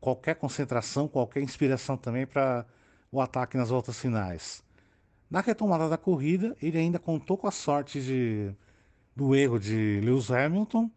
qualquer 0.00 0.36
concentração, 0.36 1.06
qualquer 1.06 1.42
inspiração 1.42 1.96
também 1.96 2.26
para 2.26 2.66
o 3.12 3.20
ataque 3.20 3.56
nas 3.56 3.70
voltas 3.70 3.98
finais. 3.98 4.62
Na 5.30 5.40
retomada 5.40 5.88
da 5.88 5.96
corrida, 5.96 6.56
ele 6.60 6.78
ainda 6.78 6.98
contou 6.98 7.36
com 7.36 7.46
a 7.46 7.52
sorte 7.52 8.00
de, 8.00 8.52
do 9.14 9.34
erro 9.34 9.58
de 9.58 10.00
Lewis 10.02 10.30
Hamilton 10.30 10.90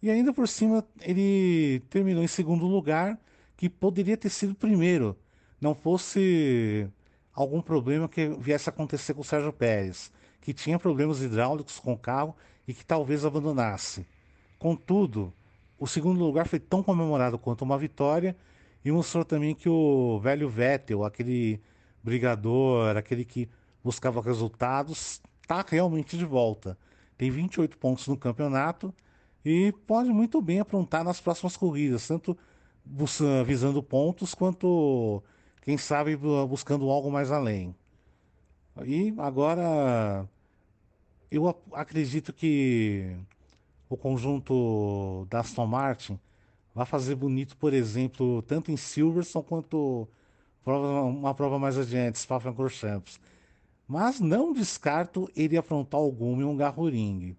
e 0.00 0.10
ainda 0.10 0.32
por 0.32 0.46
cima 0.46 0.86
ele 1.02 1.80
terminou 1.90 2.22
em 2.22 2.28
segundo 2.28 2.66
lugar, 2.66 3.18
que 3.56 3.68
poderia 3.68 4.16
ter 4.16 4.30
sido 4.30 4.54
primeiro, 4.54 5.18
não 5.60 5.74
fosse 5.74 6.88
algum 7.34 7.60
problema 7.60 8.08
que 8.08 8.28
viesse 8.38 8.68
a 8.68 8.72
acontecer 8.72 9.14
com 9.14 9.20
o 9.20 9.24
Sérgio 9.24 9.52
Pérez, 9.52 10.12
que 10.40 10.54
tinha 10.54 10.78
problemas 10.78 11.20
hidráulicos 11.20 11.78
com 11.80 11.92
o 11.92 11.98
carro 11.98 12.36
e 12.66 12.72
que 12.72 12.84
talvez 12.84 13.24
abandonasse. 13.24 14.06
Contudo, 14.58 15.32
o 15.78 15.86
segundo 15.86 16.24
lugar 16.24 16.46
foi 16.46 16.58
tão 16.58 16.82
comemorado 16.82 17.38
quanto 17.38 17.62
uma 17.62 17.78
vitória 17.78 18.36
e 18.84 18.90
mostrou 18.90 19.24
também 19.24 19.54
que 19.54 19.68
o 19.68 20.18
velho 20.18 20.48
Vettel, 20.48 21.04
aquele 21.04 21.60
brigador, 22.02 22.96
aquele 22.96 23.24
que 23.24 23.48
buscava 23.82 24.20
resultados, 24.20 25.20
está 25.42 25.64
realmente 25.66 26.16
de 26.16 26.24
volta. 26.24 26.76
Tem 27.16 27.30
28 27.30 27.78
pontos 27.78 28.06
no 28.08 28.16
campeonato 28.16 28.94
e 29.44 29.72
pode 29.86 30.10
muito 30.10 30.40
bem 30.42 30.60
aprontar 30.60 31.04
nas 31.04 31.20
próximas 31.20 31.56
corridas, 31.56 32.06
tanto 32.06 32.36
visando 33.46 33.82
pontos 33.82 34.34
quanto, 34.34 35.22
quem 35.62 35.76
sabe, 35.76 36.16
buscando 36.48 36.88
algo 36.90 37.10
mais 37.10 37.30
além. 37.30 37.74
E 38.84 39.12
agora 39.18 40.28
eu 41.30 41.48
acredito 41.72 42.32
que 42.32 43.16
o 43.88 43.96
conjunto 43.96 45.26
da 45.30 45.40
Aston 45.40 45.66
Martin 45.66 46.18
vai 46.74 46.86
fazer 46.86 47.14
bonito, 47.14 47.56
por 47.56 47.72
exemplo, 47.72 48.42
tanto 48.42 48.70
em 48.70 48.76
Silverstone 48.76 49.44
quanto 49.44 50.08
uma 50.64 51.34
prova 51.34 51.58
mais 51.58 51.78
adiante, 51.78 52.18
Spa-Francorchamps. 52.18 53.18
Mas 53.86 54.20
não 54.20 54.52
descarto 54.52 55.30
ele 55.34 55.56
aprontar 55.56 55.98
alguma 55.98 56.42
em 56.42 56.44
um 56.44 56.56
Garroring. 56.56 57.34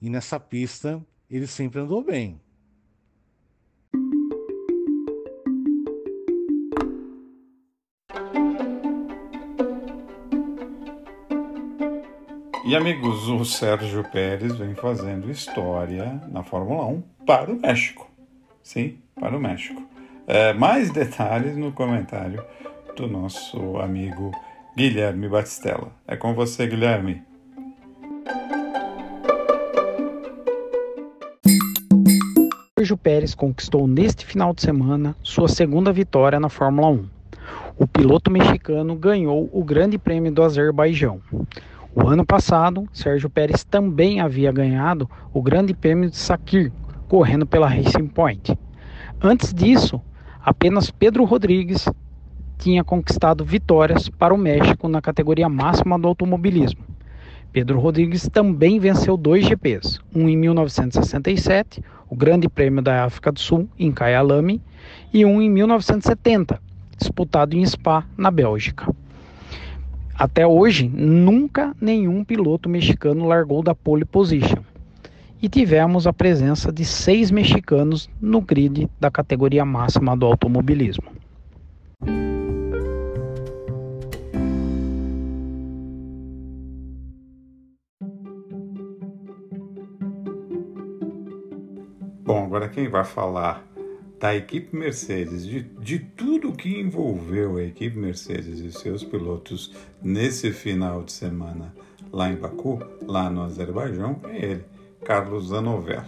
E 0.00 0.10
nessa 0.10 0.38
pista 0.38 1.02
ele 1.30 1.46
sempre 1.46 1.80
andou 1.80 2.04
bem. 2.04 2.38
E 12.72 12.74
amigos, 12.74 13.28
o 13.28 13.44
Sérgio 13.44 14.02
Pérez 14.02 14.56
vem 14.56 14.74
fazendo 14.74 15.30
história 15.30 16.18
na 16.30 16.42
Fórmula 16.42 16.86
1 16.86 17.02
para 17.26 17.52
o 17.52 17.60
México. 17.60 18.10
Sim, 18.62 18.96
para 19.20 19.36
o 19.36 19.38
México. 19.38 19.82
É, 20.26 20.54
mais 20.54 20.90
detalhes 20.90 21.54
no 21.54 21.70
comentário 21.72 22.42
do 22.96 23.06
nosso 23.06 23.76
amigo 23.76 24.32
Guilherme 24.74 25.28
Batistella. 25.28 25.92
É 26.08 26.16
com 26.16 26.32
você, 26.32 26.66
Guilherme. 26.66 27.22
Sérgio 32.78 32.96
Pérez 32.96 33.34
conquistou 33.34 33.86
neste 33.86 34.24
final 34.24 34.54
de 34.54 34.62
semana 34.62 35.14
sua 35.22 35.46
segunda 35.46 35.92
vitória 35.92 36.40
na 36.40 36.48
Fórmula 36.48 36.88
1. 36.88 37.22
O 37.76 37.86
piloto 37.86 38.30
mexicano 38.30 38.96
ganhou 38.96 39.50
o 39.52 39.62
Grande 39.62 39.98
Prêmio 39.98 40.32
do 40.32 40.42
Azerbaijão. 40.42 41.20
O 41.94 42.08
ano 42.08 42.24
passado, 42.24 42.88
Sérgio 42.90 43.28
Pérez 43.28 43.64
também 43.64 44.18
havia 44.18 44.50
ganhado 44.50 45.08
o 45.30 45.42
Grande 45.42 45.74
Prêmio 45.74 46.08
de 46.08 46.16
Sakir, 46.16 46.72
correndo 47.06 47.46
pela 47.46 47.68
Racing 47.68 48.06
Point. 48.06 48.58
Antes 49.20 49.52
disso, 49.52 50.00
apenas 50.42 50.90
Pedro 50.90 51.24
Rodrigues 51.24 51.86
tinha 52.56 52.82
conquistado 52.82 53.44
vitórias 53.44 54.08
para 54.08 54.32
o 54.32 54.38
México 54.38 54.88
na 54.88 55.02
categoria 55.02 55.50
máxima 55.50 55.98
do 55.98 56.08
automobilismo. 56.08 56.82
Pedro 57.52 57.78
Rodrigues 57.78 58.26
também 58.26 58.78
venceu 58.78 59.14
dois 59.14 59.44
GPs, 59.44 59.98
um 60.14 60.26
em 60.30 60.36
1967, 60.36 61.84
o 62.08 62.16
Grande 62.16 62.48
Prêmio 62.48 62.80
da 62.80 63.04
África 63.04 63.30
do 63.30 63.38
Sul, 63.38 63.68
em 63.78 63.92
Kyalami, 63.92 64.62
e 65.12 65.26
um 65.26 65.42
em 65.42 65.50
1970, 65.50 66.58
disputado 66.96 67.54
em 67.54 67.66
Spa, 67.66 68.06
na 68.16 68.30
Bélgica. 68.30 68.90
Até 70.22 70.46
hoje, 70.46 70.88
nunca 70.88 71.74
nenhum 71.80 72.22
piloto 72.22 72.68
mexicano 72.68 73.26
largou 73.26 73.60
da 73.60 73.74
pole 73.74 74.04
position. 74.04 74.62
E 75.42 75.48
tivemos 75.48 76.06
a 76.06 76.12
presença 76.12 76.70
de 76.70 76.84
seis 76.84 77.32
mexicanos 77.32 78.08
no 78.20 78.40
grid 78.40 78.88
da 79.00 79.10
categoria 79.10 79.64
máxima 79.64 80.16
do 80.16 80.24
automobilismo. 80.24 81.10
Bom, 92.24 92.44
agora 92.44 92.68
quem 92.68 92.88
vai 92.88 93.04
falar 93.04 93.71
da 94.22 94.36
equipe 94.36 94.76
Mercedes, 94.76 95.44
de, 95.44 95.62
de 95.62 95.98
tudo 95.98 96.52
que 96.52 96.78
envolveu 96.78 97.56
a 97.56 97.64
equipe 97.64 97.98
Mercedes 97.98 98.60
e 98.60 98.70
seus 98.70 99.02
pilotos 99.02 99.74
nesse 100.00 100.52
final 100.52 101.02
de 101.02 101.10
semana 101.10 101.74
lá 102.12 102.30
em 102.30 102.36
Baku, 102.36 102.78
lá 103.04 103.28
no 103.28 103.42
Azerbaijão, 103.42 104.20
é 104.28 104.36
ele, 104.36 104.64
Carlos 105.04 105.48
Zanovello. 105.48 106.06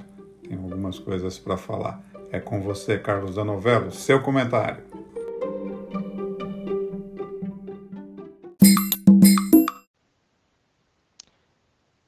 Tem 0.49 0.56
algumas 0.56 0.97
coisas 0.97 1.40
para 1.40 1.56
falar. 1.56 2.00
É 2.30 2.38
com 2.38 2.61
você, 2.61 2.97
Carlos 2.97 3.35
Zanovello, 3.35 3.90
seu 3.90 4.23
comentário. 4.23 4.85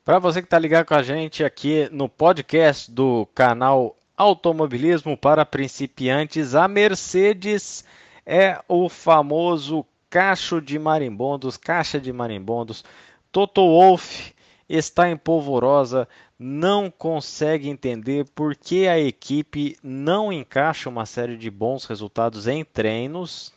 Para 0.05 0.21
você 0.21 0.41
que 0.41 0.47
está 0.47 0.57
ligado 0.61 0.87
com 0.87 0.95
a 0.95 1.03
gente 1.03 1.43
aqui 1.43 1.89
no 1.91 2.09
podcast 2.09 2.93
do 2.93 3.27
canal 3.35 3.97
Automobilismo 4.17 5.17
para 5.17 5.45
Principiantes, 5.45 6.55
a 6.55 6.67
Mercedes 6.67 7.85
é 8.25 8.59
o 8.67 8.89
famoso 8.89 9.85
cacho 10.09 10.61
de 10.61 10.79
marimbondos, 10.79 11.59
caixa 11.59 12.01
de 12.01 12.13
marimbondos. 12.13 12.83
Toto 13.31 13.61
Wolff 13.61 14.35
está 14.67 15.11
em 15.11 15.17
polvorosa, 15.17 16.09
não 16.39 16.91
consegue 16.91 17.69
entender 17.69 18.25
por 18.35 18.57
que 18.57 18.89
a 18.89 18.99
equipe 18.99 19.77
não 19.83 20.33
encaixa 20.33 20.89
uma 20.89 21.05
série 21.05 21.37
de 21.37 21.51
bons 21.51 21.85
resultados 21.85 22.47
em 22.47 22.65
treinos. 22.65 23.53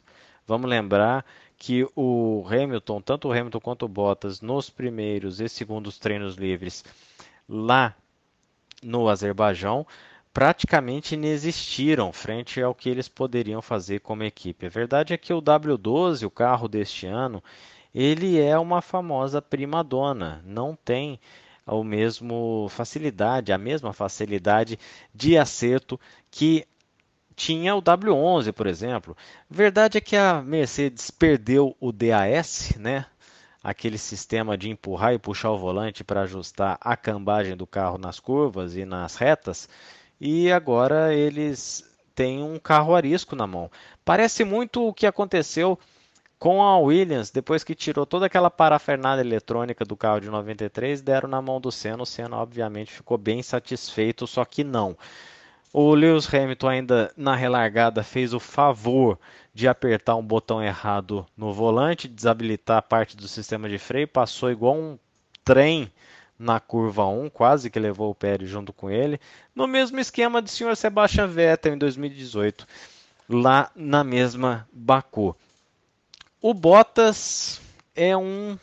Vamos 0.45 0.69
lembrar 0.69 1.25
que 1.57 1.87
o 1.95 2.45
Hamilton, 2.49 3.01
tanto 3.01 3.27
o 3.27 3.31
Hamilton 3.31 3.59
quanto 3.59 3.85
o 3.85 3.89
Bottas, 3.89 4.41
nos 4.41 4.69
primeiros 4.69 5.39
e 5.39 5.47
segundos 5.47 5.97
treinos 5.97 6.35
livres 6.35 6.83
lá 7.47 7.95
no 8.81 9.09
Azerbaijão, 9.09 9.85
praticamente 10.39 11.15
inexistiram 11.15 12.13
frente 12.13 12.61
ao 12.61 12.73
que 12.73 12.87
eles 12.87 13.09
poderiam 13.09 13.61
fazer 13.61 13.99
como 13.99 14.23
equipe. 14.23 14.67
A 14.67 14.69
verdade 14.69 15.13
é 15.13 15.17
que 15.17 15.33
o 15.33 15.41
W12, 15.41 16.25
o 16.25 16.31
carro 16.31 16.69
deste 16.69 17.05
ano, 17.05 17.43
ele 17.93 18.39
é 18.39 18.57
uma 18.57 18.81
famosa 18.81 19.41
prima 19.41 19.83
dona, 19.83 20.41
não 20.45 20.77
tem 20.77 21.19
o 21.67 21.83
mesmo 21.83 22.67
facilidade, 22.69 23.51
a 23.51 23.57
mesma 23.57 23.91
facilidade 23.91 24.79
de 25.13 25.37
acerto 25.37 25.99
que 26.31 26.65
tinha 27.35 27.75
o 27.75 27.81
W11, 27.81 28.53
por 28.53 28.65
exemplo. 28.65 29.17
Verdade 29.49 29.97
é 29.97 30.01
que 30.01 30.15
a 30.15 30.41
Mercedes 30.41 31.11
perdeu 31.11 31.75
o 31.81 31.91
DAS, 31.91 32.77
né? 32.77 33.05
Aquele 33.61 33.97
sistema 33.97 34.57
de 34.57 34.69
empurrar 34.69 35.13
e 35.13 35.19
puxar 35.19 35.51
o 35.51 35.59
volante 35.59 36.01
para 36.01 36.21
ajustar 36.21 36.77
a 36.79 36.95
cambagem 36.95 37.57
do 37.57 37.67
carro 37.67 37.97
nas 37.97 38.21
curvas 38.21 38.77
e 38.77 38.85
nas 38.85 39.17
retas, 39.17 39.67
e 40.19 40.51
agora 40.51 41.13
eles 41.13 41.83
têm 42.13 42.43
um 42.43 42.59
carro 42.59 42.95
arisco 42.95 43.35
na 43.35 43.47
mão. 43.47 43.71
Parece 44.03 44.43
muito 44.43 44.87
o 44.87 44.93
que 44.93 45.05
aconteceu 45.05 45.79
com 46.37 46.63
a 46.63 46.77
Williams, 46.77 47.31
depois 47.31 47.63
que 47.63 47.75
tirou 47.75 48.05
toda 48.05 48.25
aquela 48.25 48.49
parafernália 48.49 49.21
eletrônica 49.21 49.83
do 49.83 49.97
carro 49.97 50.21
de 50.21 50.29
93, 50.29 51.01
deram 51.01 51.27
na 51.27 51.41
mão 51.41 51.59
do 51.59 51.71
Senna. 51.71 52.03
O 52.03 52.05
Senna, 52.05 52.37
obviamente, 52.37 52.93
ficou 52.93 53.17
bem 53.17 53.43
satisfeito, 53.43 54.25
só 54.25 54.45
que 54.45 54.63
não. 54.63 54.97
O 55.73 55.93
Lewis 55.93 56.33
Hamilton 56.33 56.67
ainda 56.67 57.13
na 57.15 57.35
relargada 57.35 58.03
fez 58.03 58.33
o 58.33 58.39
favor 58.39 59.19
de 59.53 59.67
apertar 59.67 60.15
um 60.15 60.23
botão 60.23 60.63
errado 60.63 61.25
no 61.37 61.53
volante, 61.53 62.07
desabilitar 62.07 62.81
parte 62.83 63.17
do 63.17 63.27
sistema 63.27 63.67
de 63.67 63.77
freio, 63.77 64.07
passou 64.07 64.49
igual 64.49 64.75
um 64.75 64.97
trem 65.43 65.91
na 66.39 66.57
curva 66.59 67.05
1, 67.05 67.29
quase 67.29 67.69
que 67.69 67.77
levou 67.77 68.09
o 68.09 68.15
Pérez 68.15 68.49
junto 68.49 68.71
com 68.71 68.89
ele, 68.89 69.19
no 69.53 69.67
mesmo 69.67 69.99
esquema 69.99 70.41
do 70.41 70.49
Sr. 70.49 70.77
Sebastian 70.77 71.27
Vettel 71.27 71.73
em 71.73 71.77
2018, 71.77 72.65
lá 73.27 73.69
na 73.75 74.03
mesma 74.05 74.65
Baku. 74.71 75.35
O 76.41 76.53
Bottas 76.53 77.59
é 77.93 78.15
um 78.15 78.57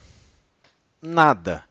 nada 1.03 1.62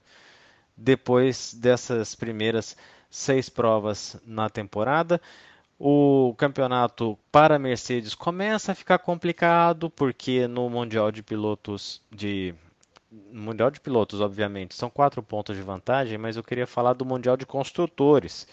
depois 0.78 1.54
dessas 1.54 2.14
primeiras 2.14 2.78
seis 3.10 3.50
provas 3.50 4.18
na 4.26 4.50
temporada. 4.50 5.20
O 5.80 6.36
campeonato 6.38 7.18
para 7.32 7.58
Mercedes 7.58 8.14
começa 8.14 8.72
a 8.72 8.76
ficar 8.76 9.00
complicado 9.00 9.90
porque 9.90 10.48
no 10.48 10.70
Mundial 10.70 11.12
de 11.12 11.24
Pilotos 11.24 12.02
de 12.12 12.54
Mundial 13.32 13.72
de 13.72 13.80
Pilotos, 13.80 14.22
obviamente, 14.22 14.76
são 14.76 14.90
quatro 14.90 15.22
pontos 15.24 15.56
de 15.56 15.62
vantagem, 15.62 16.18
mas 16.18 16.38
eu 16.38 16.44
queria 16.44 16.68
falar 16.68 16.94
do 16.94 17.06
Mundial 17.06 17.38
de 17.38 17.46
Construtores, 17.46 18.48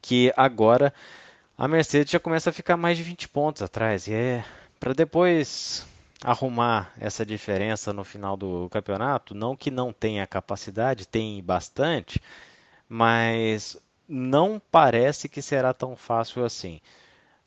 que 0.00 0.32
agora 0.36 0.92
a 1.56 1.68
Mercedes 1.68 2.12
já 2.12 2.20
começa 2.20 2.50
a 2.50 2.52
ficar 2.52 2.76
mais 2.76 2.96
de 2.96 3.04
20 3.04 3.28
pontos 3.28 3.62
atrás. 3.62 4.06
E 4.08 4.14
é 4.14 4.44
para 4.80 4.92
depois 4.94 5.86
arrumar 6.24 6.92
essa 6.98 7.24
diferença 7.26 7.92
no 7.92 8.04
final 8.04 8.36
do 8.36 8.68
campeonato, 8.70 9.34
não 9.34 9.56
que 9.56 9.70
não 9.70 9.92
tenha 9.92 10.26
capacidade, 10.26 11.06
tem 11.06 11.42
bastante, 11.42 12.20
mas 12.88 13.76
não 14.08 14.60
parece 14.70 15.28
que 15.28 15.42
será 15.42 15.72
tão 15.72 15.96
fácil 15.96 16.44
assim. 16.44 16.80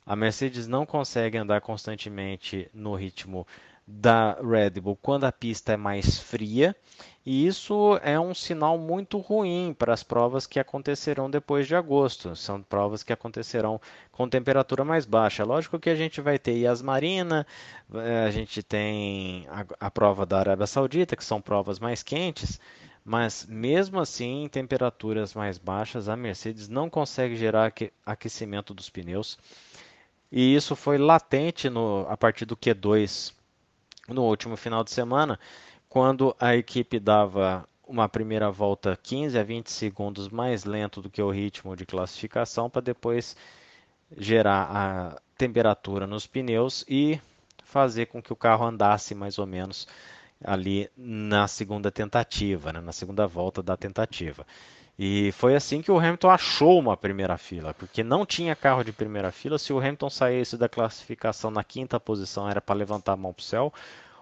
A 0.05 0.15
Mercedes 0.15 0.67
não 0.67 0.85
consegue 0.85 1.37
andar 1.37 1.61
constantemente 1.61 2.69
no 2.73 2.95
ritmo 2.95 3.47
da 3.87 4.33
Red 4.41 4.81
Bull 4.81 4.97
quando 4.99 5.25
a 5.25 5.31
pista 5.31 5.73
é 5.73 5.77
mais 5.77 6.19
fria, 6.19 6.75
e 7.25 7.47
isso 7.47 7.99
é 8.03 8.19
um 8.19 8.33
sinal 8.35 8.77
muito 8.77 9.17
ruim 9.17 9.75
para 9.77 9.93
as 9.93 10.03
provas 10.03 10.45
que 10.45 10.59
acontecerão 10.59 11.29
depois 11.29 11.67
de 11.67 11.75
agosto. 11.75 12.35
São 12.35 12.61
provas 12.61 13.03
que 13.03 13.11
acontecerão 13.11 13.81
com 14.11 14.29
temperatura 14.29 14.85
mais 14.85 15.05
baixa. 15.05 15.43
Lógico 15.43 15.79
que 15.79 15.89
a 15.89 15.95
gente 15.95 16.21
vai 16.21 16.37
ter 16.37 16.53
Yas 16.53 16.83
Marina, 16.83 17.45
eh, 17.93 18.25
a 18.27 18.31
gente 18.31 18.61
tem 18.61 19.47
a, 19.49 19.87
a 19.87 19.91
prova 19.91 20.25
da 20.25 20.39
Arábia 20.39 20.67
Saudita, 20.67 21.15
que 21.15 21.25
são 21.25 21.41
provas 21.41 21.79
mais 21.79 22.03
quentes, 22.03 22.59
mas 23.03 23.45
mesmo 23.49 23.99
assim, 23.99 24.43
em 24.43 24.47
temperaturas 24.47 25.33
mais 25.33 25.57
baixas, 25.57 26.07
a 26.07 26.15
Mercedes 26.15 26.67
não 26.67 26.89
consegue 26.89 27.35
gerar 27.35 27.73
aquecimento 28.05 28.73
dos 28.73 28.89
pneus. 28.89 29.37
E 30.31 30.55
isso 30.55 30.75
foi 30.75 30.97
latente 30.97 31.69
no, 31.69 32.05
a 32.09 32.17
partir 32.17 32.45
do 32.45 32.57
Q2 32.57 33.33
no 34.07 34.23
último 34.23 34.55
final 34.55 34.83
de 34.83 34.91
semana, 34.91 35.39
quando 35.89 36.35
a 36.39 36.55
equipe 36.55 36.99
dava 36.99 37.67
uma 37.87 38.09
primeira 38.09 38.51
volta 38.51 38.97
15 39.01 39.37
a 39.37 39.43
20 39.43 39.71
segundos 39.71 40.29
mais 40.29 40.65
lento 40.65 41.01
do 41.01 41.09
que 41.09 41.21
o 41.21 41.29
ritmo 41.29 41.75
de 41.75 41.85
classificação 41.85 42.69
para 42.69 42.81
depois 42.81 43.35
gerar 44.17 44.69
a 44.71 45.21
temperatura 45.37 46.07
nos 46.07 46.25
pneus 46.25 46.83
e 46.87 47.19
fazer 47.63 48.07
com 48.07 48.21
que 48.21 48.33
o 48.33 48.35
carro 48.35 48.65
andasse 48.65 49.13
mais 49.13 49.37
ou 49.37 49.45
menos 49.45 49.87
ali 50.43 50.89
na 50.95 51.47
segunda 51.47 51.91
tentativa, 51.91 52.71
né, 52.73 52.81
na 52.81 52.91
segunda 52.91 53.27
volta 53.27 53.61
da 53.63 53.75
tentativa. 53.75 54.45
E 54.97 55.31
foi 55.33 55.55
assim 55.55 55.81
que 55.81 55.91
o 55.91 55.99
Hamilton 55.99 56.29
achou 56.29 56.79
uma 56.79 56.95
primeira 56.95 57.37
fila, 57.37 57.73
porque 57.73 58.01
não 58.01 58.25
tinha 58.25 58.55
carro 58.55 58.83
de 58.83 58.93
primeira 58.93 59.31
fila. 59.31 59.59
Se 59.59 59.73
o 59.73 59.79
Hamilton 59.79 60.09
saísse 60.09 60.57
da 60.57 60.69
classificação 60.69 61.51
na 61.51 61.63
quinta 61.63 61.99
posição, 61.99 62.49
era 62.49 62.61
para 62.61 62.75
levantar 62.75 63.13
a 63.13 63.17
mão 63.17 63.33
para 63.33 63.41
o 63.41 63.45
céu. 63.45 63.73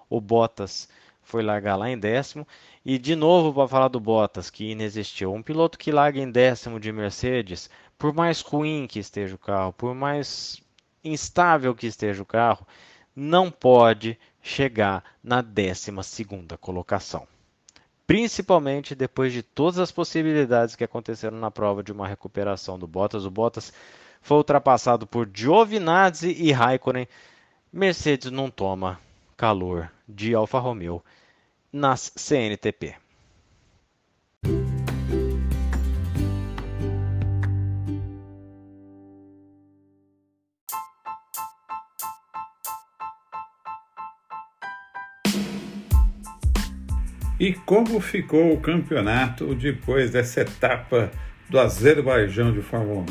O 0.09 0.19
Bottas 0.19 0.89
foi 1.21 1.43
largar 1.43 1.75
lá 1.75 1.89
em 1.89 1.97
décimo. 1.97 2.47
E 2.83 2.97
de 2.97 3.15
novo, 3.15 3.53
para 3.53 3.67
falar 3.67 3.88
do 3.88 3.99
Bottas, 3.99 4.49
que 4.49 4.71
inexistiu. 4.71 5.31
Um 5.33 5.43
piloto 5.43 5.77
que 5.77 5.91
larga 5.91 6.19
em 6.19 6.31
décimo 6.31 6.79
de 6.79 6.91
Mercedes, 6.91 7.69
por 7.97 8.12
mais 8.12 8.41
ruim 8.41 8.88
que 8.88 8.99
esteja 8.99 9.36
o 9.36 9.38
carro, 9.38 9.73
por 9.73 9.93
mais 9.93 10.62
instável 11.03 11.75
que 11.75 11.86
esteja 11.86 12.23
o 12.23 12.25
carro, 12.25 12.65
não 13.15 13.51
pode 13.51 14.17
chegar 14.41 15.03
na 15.23 15.41
12 15.41 15.91
colocação. 16.59 17.27
Principalmente 18.05 18.95
depois 18.95 19.31
de 19.31 19.41
todas 19.41 19.79
as 19.79 19.91
possibilidades 19.91 20.75
que 20.75 20.83
aconteceram 20.83 21.37
na 21.37 21.49
prova 21.49 21.81
de 21.81 21.91
uma 21.91 22.07
recuperação 22.07 22.77
do 22.77 22.85
Bottas. 22.87 23.25
O 23.25 23.31
Bottas 23.31 23.71
foi 24.21 24.37
ultrapassado 24.37 25.07
por 25.07 25.29
Giovinazzi 25.33 26.31
e 26.31 26.51
Raikkonen. 26.51 27.07
Mercedes 27.71 28.29
não 28.29 28.49
toma 28.49 28.99
calor 29.37 29.91
de 30.07 30.35
Alfa 30.35 30.59
Romeo 30.59 31.03
nas 31.71 32.11
CNTP. 32.15 33.02
E 47.43 47.51
como 47.51 47.99
ficou 47.99 48.53
o 48.53 48.62
campeonato 48.62 49.53
depois 49.53 50.10
dessa 50.10 50.39
etapa 50.39 51.12
do 51.49 51.60
Azerbaijão 51.60 52.53
de 52.53 52.62
Fórmula 52.62 53.01
1? 53.01 53.06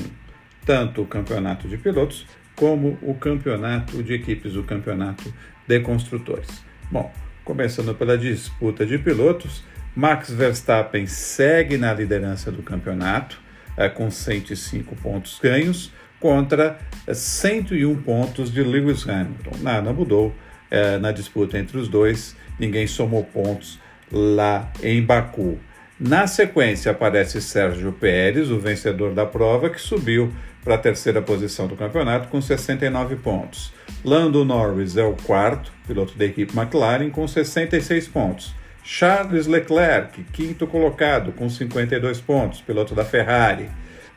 Tanto 0.65 1.03
o 1.03 1.07
campeonato 1.07 1.69
de 1.69 1.77
pilotos 1.77 2.27
como 2.57 2.97
o 3.03 3.15
campeonato 3.15 4.03
de 4.03 4.15
equipes, 4.15 4.57
o 4.57 4.63
campeonato 4.63 5.31
de 5.69 5.81
construtores. 5.81 6.65
Bom, 6.91 7.13
começando 7.45 7.95
pela 7.95 8.17
disputa 8.17 8.87
de 8.87 8.97
pilotos, 8.97 9.63
Max 9.95 10.31
Verstappen 10.31 11.07
segue 11.07 11.77
na 11.77 11.93
liderança 11.93 12.51
do 12.51 12.63
campeonato 12.63 13.39
é, 13.77 13.87
com 13.91 14.11
105 14.11 14.97
pontos 14.97 15.39
ganhos, 15.43 15.93
contra 16.19 16.79
101 17.07 17.97
pontos 17.97 18.51
de 18.51 18.63
Lewis 18.63 19.07
Hamilton. 19.07 19.59
Nada 19.61 19.93
mudou 19.93 20.35
é, 20.71 20.97
na 20.97 21.13
disputa 21.13 21.59
entre 21.59 21.77
os 21.77 21.87
dois, 21.87 22.35
ninguém 22.59 22.87
somou 22.87 23.25
pontos 23.25 23.79
lá 24.13 24.71
em 24.83 25.03
Baku. 25.03 25.59
Na 25.99 26.27
sequência 26.27 26.93
aparece 26.93 27.41
Sérgio 27.41 27.93
Pérez, 27.93 28.51
o 28.51 28.59
vencedor 28.59 29.15
da 29.15 29.25
prova, 29.25 29.71
que 29.71 29.81
subiu 29.81 30.33
para 30.65 30.75
a 30.75 30.79
terceira 30.79 31.23
posição 31.23 31.67
do 31.67 31.77
campeonato 31.77 32.29
com 32.29 32.41
69 32.41 33.17
pontos. 33.17 33.73
Lando 34.05 34.45
Norris 34.45 34.97
é 34.97 35.05
o 35.05 35.15
quarto, 35.15 35.73
piloto 35.87 36.17
da 36.17 36.25
equipe 36.25 36.57
McLaren, 36.57 37.11
com 37.11 37.27
66 37.27 38.09
pontos. 38.09 38.55
Charles 38.85 39.47
Leclerc, 39.47 40.25
quinto 40.33 40.67
colocado, 40.67 41.33
com 41.33 41.49
52 41.49 42.21
pontos, 42.21 42.61
piloto 42.61 42.95
da 42.95 43.05
Ferrari. 43.05 43.71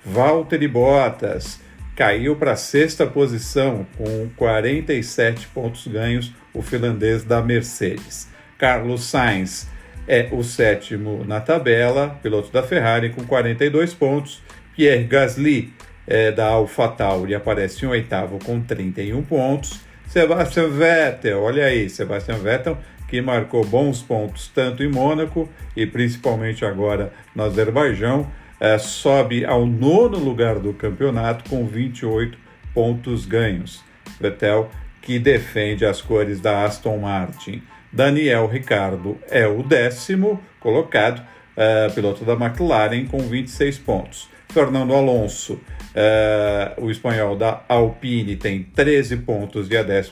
Valtteri 0.03 0.67
Bottas 0.67 1.59
caiu 1.95 2.35
para 2.35 2.53
a 2.53 2.57
sexta 2.57 3.05
posição, 3.05 3.85
com 3.95 4.27
47 4.35 5.47
pontos 5.47 5.87
ganhos, 5.87 6.33
o 6.53 6.61
finlandês 6.61 7.23
da 7.23 7.41
Mercedes. 7.41 8.27
Carlos 8.57 9.03
Sainz 9.03 9.67
é 10.07 10.29
o 10.31 10.43
sétimo 10.43 11.23
na 11.25 11.39
tabela, 11.39 12.19
piloto 12.21 12.51
da 12.51 12.63
Ferrari, 12.63 13.09
com 13.09 13.23
42 13.23 13.93
pontos. 13.93 14.41
Pierre 14.75 15.05
Gasly 15.05 15.73
é, 16.05 16.31
da 16.31 16.47
AlphaTauri 16.47 17.33
aparece 17.33 17.85
em 17.85 17.89
oitavo 17.89 18.39
com 18.43 18.61
31 18.61 19.23
pontos. 19.23 19.79
Sebastian 20.07 20.69
Vettel, 20.69 21.41
olha 21.41 21.65
aí, 21.65 21.89
Sebastian 21.89 22.37
Vettel 22.37 22.77
que 23.07 23.21
marcou 23.21 23.63
bons 23.65 24.01
pontos 24.01 24.47
tanto 24.53 24.83
em 24.83 24.89
Mônaco 24.89 25.49
e 25.75 25.85
principalmente 25.85 26.65
agora 26.65 27.13
no 27.35 27.43
Azerbaijão, 27.43 28.29
é, 28.59 28.77
sobe 28.77 29.45
ao 29.45 29.65
nono 29.65 30.17
lugar 30.17 30.59
do 30.59 30.73
campeonato 30.73 31.49
com 31.49 31.65
28 31.65 32.37
pontos 32.73 33.25
ganhos. 33.25 33.83
Vettel 34.19 34.69
que 35.01 35.19
defende 35.19 35.85
as 35.85 36.01
cores 36.01 36.39
da 36.39 36.65
Aston 36.65 36.97
Martin. 36.97 37.61
Daniel 37.95 38.45
Ricardo 38.45 39.17
é 39.29 39.47
o 39.47 39.63
décimo 39.63 40.41
colocado, 40.59 41.21
é, 41.55 41.87
piloto 41.87 42.25
da 42.25 42.33
McLaren, 42.33 43.05
com 43.05 43.19
26 43.19 43.79
pontos. 43.79 44.27
Fernando 44.49 44.93
Alonso, 44.93 45.61
é, 45.95 46.73
o 46.77 46.91
espanhol 46.91 47.37
da 47.37 47.63
Alpine, 47.69 48.35
tem 48.35 48.63
13 48.63 49.17
pontos 49.17 49.69
e 49.69 49.77
a 49.77 49.81
11 49.81 50.11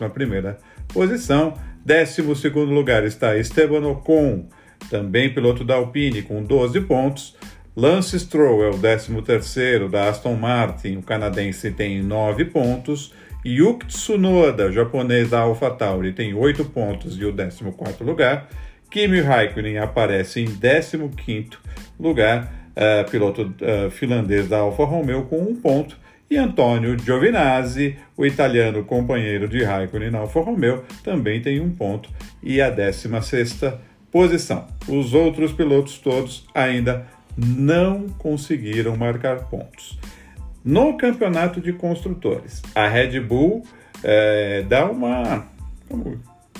posição. 0.87 1.55
12 1.85 2.21
lugar 2.49 3.03
está 3.03 3.35
Esteban 3.35 3.85
Ocon, 3.85 4.47
também 4.89 5.33
piloto 5.33 5.65
da 5.65 5.75
Alpine, 5.75 6.21
com 6.21 6.41
12 6.41 6.79
pontos. 6.81 7.35
Lance 7.75 8.17
Stroll 8.17 8.63
é 8.63 8.69
o 8.69 8.77
13 8.77 9.89
da 9.89 10.07
Aston 10.07 10.35
Martin, 10.35 10.97
o 10.97 11.01
canadense 11.01 11.71
tem 11.71 12.01
9 12.01 12.45
pontos. 12.45 13.13
Yuki 13.45 13.87
Tsunoda, 13.87 14.71
japonês 14.71 15.29
da 15.29 15.39
AlphaTauri, 15.39 16.13
tem 16.13 16.33
8 16.33 16.63
pontos 16.65 17.17
e 17.17 17.25
o 17.25 17.33
14 17.33 18.01
lugar. 18.01 18.47
Kimi 18.89 19.19
Raikkonen 19.19 19.79
aparece 19.79 20.39
em 20.39 20.45
15 20.45 21.57
lugar, 21.99 22.71
uh, 22.71 23.09
piloto 23.09 23.41
uh, 23.41 23.91
finlandês 23.91 24.47
da 24.47 24.59
Alfa 24.59 24.85
Romeo, 24.85 25.23
com 25.25 25.41
1 25.41 25.55
ponto. 25.57 25.97
E 26.29 26.37
Antônio 26.37 26.97
Giovinazzi, 26.97 27.97
o 28.15 28.25
italiano 28.25 28.83
companheiro 28.85 29.47
de 29.47 29.61
Raikkonen 29.61 30.09
na 30.09 30.19
Alfa 30.19 30.39
Romeo, 30.39 30.83
também 31.03 31.41
tem 31.41 31.59
um 31.59 31.69
ponto 31.69 32.09
e 32.41 32.61
a 32.61 32.69
16 32.69 33.59
posição. 34.09 34.67
Os 34.87 35.13
outros 35.13 35.51
pilotos 35.51 35.97
todos 35.97 36.47
ainda 36.55 37.05
não 37.37 38.07
conseguiram 38.09 38.95
marcar 38.95 39.49
pontos. 39.49 39.97
No 40.63 40.95
campeonato 40.95 41.59
de 41.59 41.73
construtores, 41.73 42.61
a 42.73 42.87
Red 42.87 43.19
Bull 43.19 43.65
é, 44.01 44.61
dá 44.61 44.89
uma. 44.89 45.45
Como, 45.89 46.17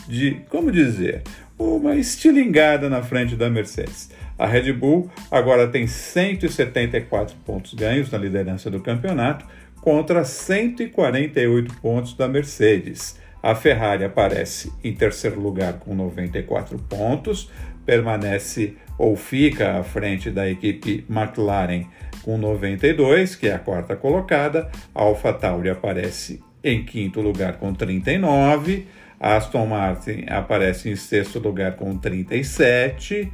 de, 0.08 0.42
como 0.50 0.72
dizer? 0.72 1.22
Uma 1.58 1.96
estilingada 1.96 2.90
na 2.90 3.02
frente 3.02 3.38
da 3.38 3.50
Mercedes. 3.50 4.12
A 4.38 4.46
Red 4.46 4.74
Bull 4.74 5.10
agora 5.32 5.68
tem 5.68 5.88
174 5.88 7.36
pontos 7.46 7.74
ganhos 7.76 8.12
na 8.12 8.18
liderança 8.18 8.70
do 8.70 8.82
campeonato 8.82 9.46
contra 9.80 10.26
148 10.26 11.74
pontos 11.76 12.14
da 12.16 12.28
Mercedes. 12.28 13.18
A 13.42 13.56
Ferrari 13.56 14.04
aparece 14.04 14.72
em 14.84 14.94
terceiro 14.94 15.40
lugar 15.40 15.74
com 15.74 15.96
94 15.96 16.78
pontos, 16.90 17.50
permanece 17.86 18.76
ou 18.98 19.16
fica 19.16 19.78
à 19.78 19.84
frente 19.84 20.30
da 20.30 20.50
equipe 20.50 21.06
McLaren 21.10 21.86
com 22.24 22.38
92, 22.38 23.36
que 23.36 23.48
é 23.48 23.54
a 23.54 23.60
quarta 23.60 23.96
colocada. 23.96 24.70
A 24.96 25.02
AlphaTauri 25.02 25.70
aparece 25.70 26.42
em 26.64 26.84
quinto 26.84 27.22
lugar 27.22 27.58
com 27.58 27.74
39. 27.74 28.88
A 29.20 29.38
Aston 29.38 29.66
Martin 29.66 30.26
aparece 30.28 30.90
em 30.90 30.96
sexto 30.96 31.40
lugar 31.40 31.76
com 31.76 31.98
37. 31.98 33.32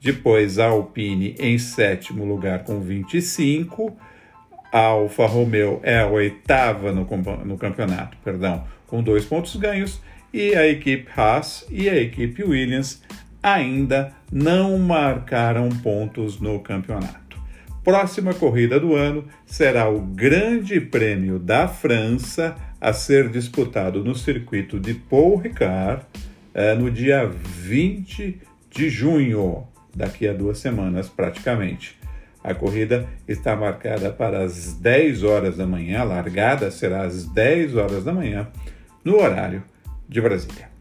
Depois 0.00 0.58
a 0.58 0.66
Alpine 0.66 1.36
em 1.38 1.58
sétimo 1.58 2.24
lugar 2.24 2.64
com 2.64 2.80
25. 2.80 3.96
A 4.72 4.78
Alfa 4.78 5.26
Romeo 5.26 5.80
é 5.82 6.00
a 6.00 6.06
oitava 6.06 6.92
no, 6.92 7.06
no 7.44 7.58
campeonato, 7.58 8.16
perdão, 8.24 8.64
com 8.86 9.02
dois 9.02 9.24
pontos 9.24 9.54
ganhos. 9.56 10.00
E 10.32 10.54
a 10.54 10.66
equipe 10.66 11.08
Haas 11.14 11.66
e 11.70 11.88
a 11.88 11.94
equipe 11.94 12.42
Williams 12.42 13.02
ainda 13.42 14.12
não 14.30 14.78
marcaram 14.78 15.68
pontos 15.68 16.40
no 16.40 16.60
campeonato. 16.60 17.21
Próxima 17.84 18.32
corrida 18.32 18.78
do 18.78 18.94
ano 18.94 19.24
será 19.44 19.88
o 19.88 20.00
Grande 20.00 20.80
Prêmio 20.80 21.36
da 21.36 21.66
França, 21.66 22.54
a 22.80 22.92
ser 22.92 23.28
disputado 23.28 24.04
no 24.04 24.14
circuito 24.14 24.78
de 24.78 24.94
Paul 24.94 25.36
Ricard 25.36 26.06
é, 26.54 26.76
no 26.76 26.88
dia 26.88 27.26
20 27.26 28.40
de 28.70 28.88
junho, 28.88 29.66
daqui 29.94 30.28
a 30.28 30.32
duas 30.32 30.58
semanas 30.58 31.08
praticamente. 31.08 31.98
A 32.42 32.54
corrida 32.54 33.08
está 33.26 33.56
marcada 33.56 34.10
para 34.10 34.44
as 34.44 34.74
10 34.74 35.24
horas 35.24 35.56
da 35.56 35.66
manhã, 35.66 36.00
a 36.00 36.04
largada 36.04 36.70
será 36.70 37.02
às 37.02 37.26
10 37.26 37.74
horas 37.74 38.04
da 38.04 38.12
manhã, 38.12 38.46
no 39.04 39.20
horário 39.20 39.64
de 40.08 40.20
Brasília. 40.20 40.71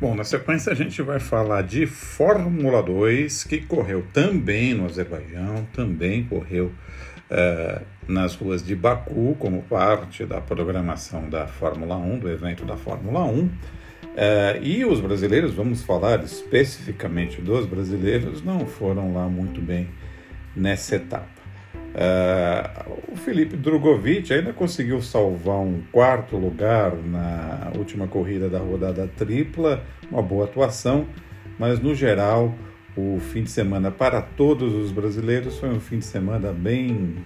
Bom, 0.00 0.12
na 0.14 0.24
sequência 0.24 0.72
a 0.72 0.74
gente 0.74 1.00
vai 1.02 1.20
falar 1.20 1.62
de 1.62 1.86
Fórmula 1.86 2.82
2, 2.82 3.44
que 3.44 3.58
correu 3.58 4.04
também 4.12 4.74
no 4.74 4.86
Azerbaijão, 4.86 5.68
também 5.72 6.24
correu 6.24 6.72
uh, 7.30 7.80
nas 8.08 8.34
ruas 8.34 8.60
de 8.62 8.74
Baku, 8.74 9.36
como 9.38 9.62
parte 9.62 10.26
da 10.26 10.40
programação 10.40 11.30
da 11.30 11.46
Fórmula 11.46 11.96
1, 11.96 12.18
do 12.18 12.28
evento 12.28 12.64
da 12.64 12.76
Fórmula 12.76 13.24
1. 13.24 13.38
Uh, 13.38 13.50
eh, 14.16 14.60
e 14.62 14.84
os 14.84 15.00
brasileiros, 15.00 15.54
vamos 15.54 15.82
falar 15.82 16.24
especificamente 16.24 17.40
dos 17.40 17.64
brasileiros, 17.64 18.42
não 18.42 18.66
foram 18.66 19.14
lá 19.14 19.28
muito 19.28 19.60
bem 19.60 19.88
nessa 20.56 20.96
etapa. 20.96 21.43
Uh, 21.94 23.12
o 23.12 23.16
Felipe 23.16 23.56
Drogovic 23.56 24.32
ainda 24.32 24.52
conseguiu 24.52 25.00
salvar 25.00 25.60
um 25.60 25.80
quarto 25.92 26.36
lugar 26.36 26.92
na 26.96 27.70
última 27.76 28.08
corrida 28.08 28.48
da 28.48 28.58
rodada 28.58 29.08
tripla, 29.16 29.84
uma 30.10 30.20
boa 30.20 30.44
atuação, 30.44 31.06
mas 31.56 31.78
no 31.78 31.94
geral 31.94 32.52
o 32.96 33.20
fim 33.20 33.44
de 33.44 33.50
semana 33.50 33.92
para 33.92 34.20
todos 34.20 34.74
os 34.74 34.90
brasileiros 34.90 35.58
foi 35.58 35.68
um 35.68 35.78
fim 35.78 35.98
de 35.98 36.04
semana 36.04 36.52
bem, 36.52 37.16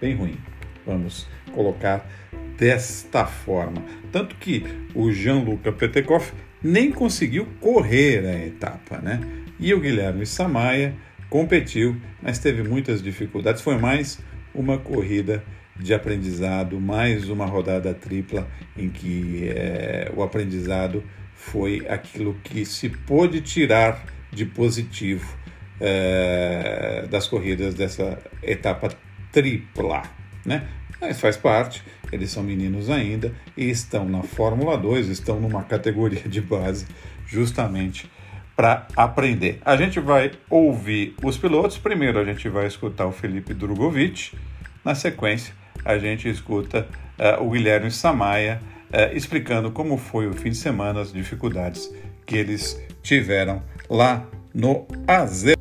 bem 0.00 0.14
ruim. 0.14 0.38
Vamos 0.86 1.28
colocar 1.52 2.08
desta 2.56 3.26
forma. 3.26 3.82
Tanto 4.10 4.36
que 4.36 4.64
o 4.94 5.10
Jean-Luc 5.12 5.70
Petekoff 5.72 6.32
nem 6.62 6.90
conseguiu 6.90 7.46
correr 7.60 8.24
a 8.26 8.46
etapa, 8.46 8.98
né? 8.98 9.20
E 9.58 9.72
o 9.74 9.80
Guilherme 9.80 10.24
Samaia 10.26 10.94
competiu, 11.34 11.96
mas 12.22 12.38
teve 12.38 12.62
muitas 12.62 13.02
dificuldades. 13.02 13.60
Foi 13.60 13.76
mais 13.76 14.20
uma 14.54 14.78
corrida 14.78 15.42
de 15.74 15.92
aprendizado, 15.92 16.80
mais 16.80 17.28
uma 17.28 17.44
rodada 17.44 17.92
tripla 17.92 18.46
em 18.76 18.88
que 18.88 19.48
é, 19.48 20.12
o 20.14 20.22
aprendizado 20.22 21.02
foi 21.34 21.84
aquilo 21.88 22.34
que 22.44 22.64
se 22.64 22.88
pôde 22.88 23.40
tirar 23.40 24.04
de 24.30 24.46
positivo 24.46 25.36
é, 25.80 27.04
das 27.10 27.26
corridas 27.26 27.74
dessa 27.74 28.16
etapa 28.40 28.90
tripla, 29.32 30.04
né? 30.46 30.68
Mas 31.00 31.18
faz 31.18 31.36
parte, 31.36 31.82
eles 32.12 32.30
são 32.30 32.44
meninos 32.44 32.88
ainda 32.88 33.34
e 33.56 33.68
estão 33.68 34.08
na 34.08 34.22
Fórmula 34.22 34.78
2, 34.78 35.08
estão 35.08 35.40
numa 35.40 35.64
categoria 35.64 36.28
de 36.28 36.40
base 36.40 36.86
justamente 37.26 38.08
para 38.56 38.86
aprender. 38.96 39.60
A 39.64 39.76
gente 39.76 39.98
vai 39.98 40.32
ouvir 40.48 41.14
os 41.22 41.36
pilotos. 41.36 41.76
Primeiro, 41.78 42.18
a 42.18 42.24
gente 42.24 42.48
vai 42.48 42.66
escutar 42.66 43.06
o 43.06 43.12
Felipe 43.12 43.52
Drogovic. 43.52 44.36
Na 44.84 44.94
sequência, 44.94 45.54
a 45.84 45.98
gente 45.98 46.28
escuta 46.28 46.86
uh, 47.18 47.42
o 47.44 47.50
Guilherme 47.50 47.90
Samaia 47.90 48.60
uh, 48.90 49.16
explicando 49.16 49.70
como 49.70 49.96
foi 49.96 50.28
o 50.28 50.32
fim 50.32 50.50
de 50.50 50.56
semana, 50.56 51.00
as 51.00 51.12
dificuldades 51.12 51.92
que 52.26 52.36
eles 52.36 52.80
tiveram 53.02 53.62
lá 53.90 54.24
no 54.54 54.86
Azer. 55.06 55.58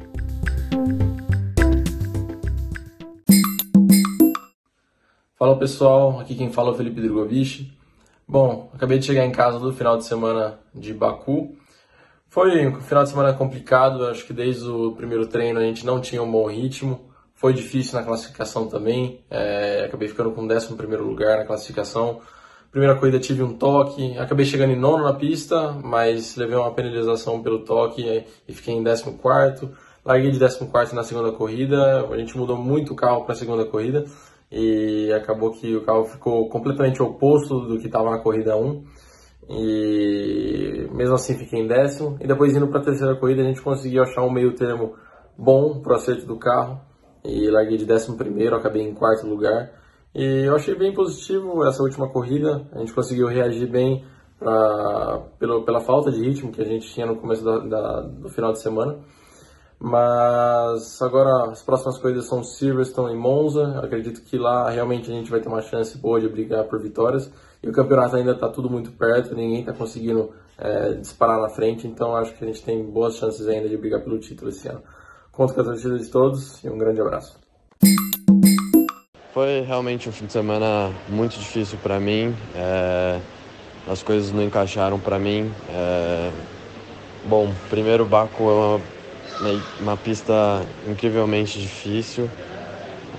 Fala 5.37 5.57
pessoal, 5.57 6.21
aqui 6.21 6.35
quem 6.35 6.51
fala 6.51 6.69
é 6.69 6.71
o 6.73 6.75
Felipe 6.75 7.01
Drogovic. 7.01 7.73
Bom, 8.25 8.71
acabei 8.73 8.99
de 8.99 9.05
chegar 9.05 9.25
em 9.25 9.31
casa 9.31 9.59
do 9.59 9.73
final 9.73 9.97
de 9.97 10.05
semana 10.05 10.57
de 10.73 10.93
Baku. 10.93 11.57
Foi 12.33 12.65
um 12.65 12.81
final 12.81 13.03
de 13.03 13.11
semana 13.11 13.31
complicado, 13.31 14.07
acho 14.07 14.25
que 14.25 14.33
desde 14.33 14.67
o 14.67 14.93
primeiro 14.93 15.27
treino 15.27 15.59
a 15.59 15.61
gente 15.61 15.85
não 15.85 16.01
tinha 16.01 16.19
um 16.19 16.31
bom 16.31 16.47
ritmo. 16.47 17.01
Foi 17.35 17.53
difícil 17.53 17.93
na 17.99 18.03
classificação 18.03 18.67
também, 18.67 19.23
é, 19.29 19.85
acabei 19.85 20.07
ficando 20.07 20.31
com 20.31 20.41
o 20.41 20.51
11 20.51 20.73
lugar 20.97 21.37
na 21.37 21.45
classificação. 21.45 22.21
Primeira 22.71 22.95
corrida 22.95 23.19
tive 23.19 23.43
um 23.43 23.53
toque, 23.53 24.17
acabei 24.17 24.47
chegando 24.47 24.71
em 24.71 24.75
nono 24.75 25.03
na 25.03 25.13
pista, 25.13 25.73
mas 25.73 26.35
levei 26.35 26.55
uma 26.57 26.71
penalização 26.73 27.39
pelo 27.43 27.59
toque 27.59 28.25
e 28.47 28.51
fiquei 28.51 28.73
em 28.73 28.83
14. 28.83 29.69
Larguei 30.03 30.31
de 30.31 30.39
14 30.39 30.95
na 30.95 31.03
segunda 31.03 31.31
corrida, 31.33 32.07
a 32.09 32.17
gente 32.17 32.35
mudou 32.35 32.57
muito 32.57 32.93
o 32.93 32.95
carro 32.95 33.25
para 33.25 33.33
a 33.33 33.37
segunda 33.37 33.63
corrida 33.63 34.05
e 34.51 35.13
acabou 35.13 35.51
que 35.51 35.75
o 35.75 35.81
carro 35.81 36.05
ficou 36.05 36.49
completamente 36.49 36.99
oposto 36.99 37.59
do 37.59 37.77
que 37.77 37.85
estava 37.85 38.09
na 38.09 38.17
corrida 38.17 38.57
1 38.57 38.83
e 39.49 40.87
mesmo 40.91 41.15
assim 41.15 41.37
fiquei 41.37 41.59
em 41.59 41.67
décimo. 41.67 42.17
E 42.19 42.27
depois 42.27 42.55
indo 42.55 42.67
para 42.67 42.79
a 42.79 42.83
terceira 42.83 43.15
corrida 43.15 43.41
a 43.41 43.45
gente 43.45 43.61
conseguiu 43.61 44.03
achar 44.03 44.23
um 44.23 44.31
meio 44.31 44.55
termo 44.55 44.95
bom 45.37 45.81
para 45.81 45.93
o 45.93 45.95
acerto 45.95 46.25
do 46.25 46.37
carro. 46.37 46.79
E 47.23 47.49
larguei 47.49 47.77
de 47.77 47.85
décimo 47.85 48.17
primeiro, 48.17 48.55
acabei 48.55 48.81
em 48.81 48.93
quarto 48.93 49.25
lugar. 49.27 49.71
E 50.13 50.45
eu 50.45 50.55
achei 50.55 50.75
bem 50.75 50.93
positivo 50.93 51.65
essa 51.65 51.81
última 51.81 52.07
corrida, 52.09 52.67
a 52.71 52.79
gente 52.79 52.93
conseguiu 52.93 53.27
reagir 53.27 53.67
bem 53.67 54.05
pra, 54.37 55.21
pelo, 55.39 55.63
pela 55.63 55.79
falta 55.79 56.11
de 56.11 56.21
ritmo 56.21 56.51
que 56.51 56.61
a 56.61 56.65
gente 56.65 56.87
tinha 56.93 57.05
no 57.05 57.15
começo 57.15 57.43
da, 57.43 57.57
da, 57.59 58.01
do 58.01 58.29
final 58.29 58.51
de 58.51 58.59
semana. 58.59 58.99
Mas 59.79 61.01
agora 61.01 61.51
as 61.51 61.61
próximas 61.61 61.97
coisas 61.97 62.25
são 62.27 62.43
Silverstone 62.43 63.13
e 63.13 63.17
Monza. 63.17 63.79
acredito 63.79 64.21
que 64.21 64.37
lá 64.37 64.69
realmente 64.69 65.11
a 65.11 65.13
gente 65.13 65.29
vai 65.29 65.41
ter 65.41 65.49
uma 65.49 65.61
chance 65.61 65.97
boa 65.97 66.21
de 66.21 66.29
brigar 66.29 66.65
por 66.65 66.81
vitórias. 66.81 67.31
E 67.63 67.69
o 67.69 67.71
campeonato 67.71 68.15
ainda 68.17 68.31
está 68.31 68.49
tudo 68.49 68.69
muito 68.69 68.91
perto, 68.91 69.33
ninguém 69.33 69.61
está 69.61 69.71
conseguindo 69.71 70.31
é, 70.57 70.93
disparar 70.93 71.39
na 71.39 71.49
frente, 71.49 71.87
então 71.87 72.15
acho 72.15 72.33
que 72.33 72.43
a 72.43 72.47
gente 72.47 72.61
tem 72.61 72.83
boas 72.83 73.15
chances 73.15 73.47
ainda 73.47 73.69
de 73.69 73.77
brigar 73.77 74.01
pelo 74.01 74.19
título 74.19 74.49
esse 74.49 74.67
ano. 74.67 74.83
Conto 75.31 75.53
com 75.53 75.61
a 75.61 75.63
torcida 75.63 75.97
de 75.97 76.07
todos 76.09 76.63
e 76.63 76.69
um 76.69 76.77
grande 76.77 76.99
abraço. 76.99 77.39
Foi 79.33 79.61
realmente 79.61 80.09
um 80.09 80.11
fim 80.11 80.25
de 80.25 80.33
semana 80.33 80.91
muito 81.07 81.39
difícil 81.39 81.79
para 81.81 81.99
mim. 81.99 82.35
É, 82.53 83.19
as 83.87 84.03
coisas 84.03 84.31
não 84.31 84.43
encaixaram 84.43 84.99
para 84.99 85.17
mim. 85.17 85.51
É, 85.69 86.31
bom, 87.25 87.51
primeiro 87.69 88.05
Baku 88.05 88.43
é 88.43 88.53
uma 88.53 88.81
uma 89.81 89.97
pista 89.97 90.65
incrivelmente 90.87 91.59
difícil, 91.59 92.29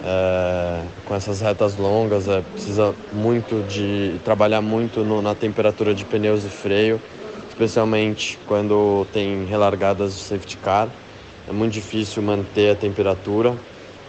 é, 0.04 0.92
com 1.04 1.14
essas 1.14 1.40
retas 1.40 1.76
longas, 1.76 2.28
é, 2.28 2.42
precisa 2.42 2.98
muito 3.10 3.62
de 3.64 4.20
trabalhar 4.24 4.60
muito 4.62 5.04
no, 5.04 5.22
na 5.22 5.34
temperatura 5.34 5.94
de 5.94 6.04
pneus 6.04 6.44
e 6.44 6.50
freio, 6.50 7.02
especialmente 7.48 8.38
quando 8.44 9.06
tem 9.06 9.44
relargadas 9.46 10.14
de 10.16 10.22
safety 10.22 10.58
car. 10.58 10.94
É 11.46 11.52
muito 11.52 11.72
difícil 11.72 12.22
manter 12.22 12.70
a 12.72 12.76
temperatura. 12.76 13.60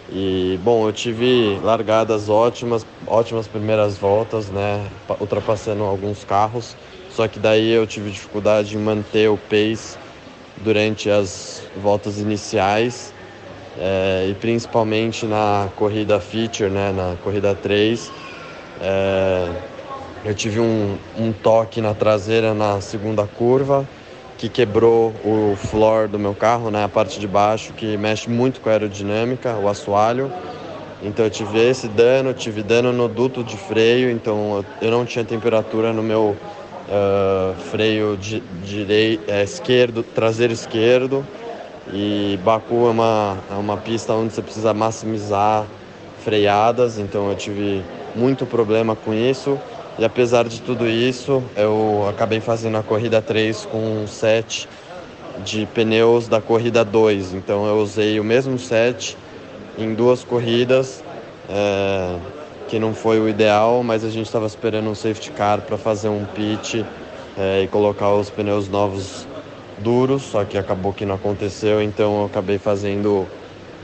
E 0.08 0.58
bom, 0.62 0.86
eu 0.88 0.92
tive 0.92 1.58
largadas 1.60 2.28
ótimas, 2.28 2.86
ótimas 3.06 3.48
primeiras 3.48 3.98
voltas, 3.98 4.50
né, 4.50 4.92
ultrapassando 5.20 5.82
alguns 5.84 6.24
carros. 6.24 6.76
Só 7.08 7.26
que 7.28 7.38
daí 7.40 7.70
eu 7.70 7.86
tive 7.86 8.10
dificuldade 8.10 8.76
em 8.76 8.80
manter 8.80 9.28
o 9.30 9.38
pace 9.38 9.98
durante 10.56 11.10
as 11.10 11.70
voltas 11.74 12.18
iniciais 12.20 13.15
é, 13.78 14.26
e 14.30 14.34
principalmente 14.34 15.26
na 15.26 15.68
corrida 15.76 16.18
feature, 16.20 16.70
né, 16.70 16.92
na 16.92 17.16
corrida 17.22 17.54
3. 17.54 18.10
É, 18.80 19.48
eu 20.24 20.34
tive 20.34 20.60
um, 20.60 20.96
um 21.16 21.32
toque 21.32 21.80
na 21.80 21.94
traseira 21.94 22.52
na 22.52 22.80
segunda 22.80 23.26
curva 23.26 23.86
que 24.38 24.48
quebrou 24.48 25.14
o 25.24 25.56
floor 25.56 26.08
do 26.08 26.18
meu 26.18 26.34
carro, 26.34 26.70
né, 26.70 26.84
a 26.84 26.88
parte 26.88 27.18
de 27.18 27.26
baixo, 27.26 27.72
que 27.72 27.96
mexe 27.96 28.28
muito 28.28 28.60
com 28.60 28.68
a 28.68 28.72
aerodinâmica, 28.72 29.56
o 29.56 29.68
assoalho. 29.68 30.30
Então 31.02 31.24
eu 31.24 31.30
tive 31.30 31.58
esse 31.58 31.88
dano, 31.88 32.32
tive 32.34 32.62
dano 32.62 32.92
no 32.92 33.08
duto 33.08 33.42
de 33.42 33.56
freio, 33.56 34.10
então 34.10 34.64
eu 34.80 34.90
não 34.90 35.04
tinha 35.04 35.24
temperatura 35.24 35.92
no 35.92 36.02
meu 36.02 36.36
uh, 36.88 37.54
freio 37.70 38.16
di, 38.16 38.42
direi, 38.62 39.20
é, 39.26 39.42
esquerdo, 39.42 40.02
traseiro 40.02 40.52
esquerdo. 40.52 41.26
E 41.92 42.38
Baku 42.44 42.86
é 42.86 42.90
uma, 42.90 43.38
é 43.50 43.54
uma 43.54 43.76
pista 43.76 44.12
onde 44.12 44.32
você 44.32 44.42
precisa 44.42 44.74
maximizar 44.74 45.64
freadas, 46.24 46.98
então 46.98 47.30
eu 47.30 47.36
tive 47.36 47.82
muito 48.14 48.44
problema 48.44 48.96
com 48.96 49.14
isso. 49.14 49.58
E 49.98 50.04
apesar 50.04 50.44
de 50.44 50.60
tudo 50.60 50.86
isso, 50.86 51.42
eu 51.56 52.06
acabei 52.08 52.40
fazendo 52.40 52.76
a 52.76 52.82
corrida 52.82 53.22
3 53.22 53.66
com 53.66 54.02
um 54.02 54.06
set 54.06 54.68
de 55.44 55.66
pneus 55.66 56.28
da 56.28 56.40
corrida 56.40 56.84
2. 56.84 57.34
Então 57.34 57.66
eu 57.66 57.78
usei 57.78 58.18
o 58.18 58.24
mesmo 58.24 58.58
set 58.58 59.16
em 59.78 59.94
duas 59.94 60.24
corridas. 60.24 61.02
É, 61.48 62.18
que 62.68 62.78
não 62.78 62.92
foi 62.92 63.20
o 63.20 63.28
ideal, 63.28 63.82
mas 63.82 64.04
a 64.04 64.10
gente 64.10 64.26
estava 64.26 64.46
esperando 64.46 64.90
um 64.90 64.94
safety 64.94 65.30
car 65.30 65.60
para 65.60 65.78
fazer 65.78 66.08
um 66.08 66.24
pit 66.24 66.84
é, 67.38 67.62
e 67.62 67.68
colocar 67.68 68.12
os 68.12 68.28
pneus 68.30 68.68
novos 68.68 69.26
duros, 69.78 70.24
só 70.24 70.44
que 70.44 70.58
acabou 70.58 70.92
que 70.94 71.04
não 71.06 71.14
aconteceu, 71.16 71.82
então 71.82 72.20
eu 72.20 72.26
acabei 72.26 72.58
fazendo 72.58 73.32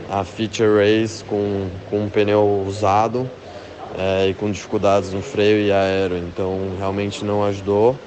a 0.08 0.24
feature 0.24 0.68
race 0.78 1.24
com, 1.24 1.70
com 1.84 2.04
um 2.04 2.10
pneu 2.10 2.62
usado 2.66 3.30
é, 3.90 4.28
e 4.28 4.34
com 4.34 4.50
dificuldades 4.50 5.12
no 5.12 5.22
freio 5.22 5.60
e 5.66 5.72
aero, 5.72 6.16
então 6.16 6.74
realmente 6.76 7.24
não 7.24 7.44
ajudou. 7.44 8.04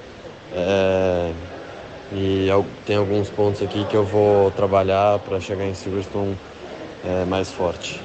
É, 0.51 1.35
e 2.11 2.47
tem 2.85 2.95
alguns 2.97 3.29
pontos 3.31 3.61
aqui 3.61 3.85
que 3.85 3.95
eu 3.97 4.05
vou 4.05 4.51
trabalhar 4.51 5.19
para 5.19 5.39
chegar 5.39 5.65
em 5.65 5.73
Silverstone 5.73 6.39
é, 7.03 7.25
mais 7.25 7.51
forte. 7.51 8.04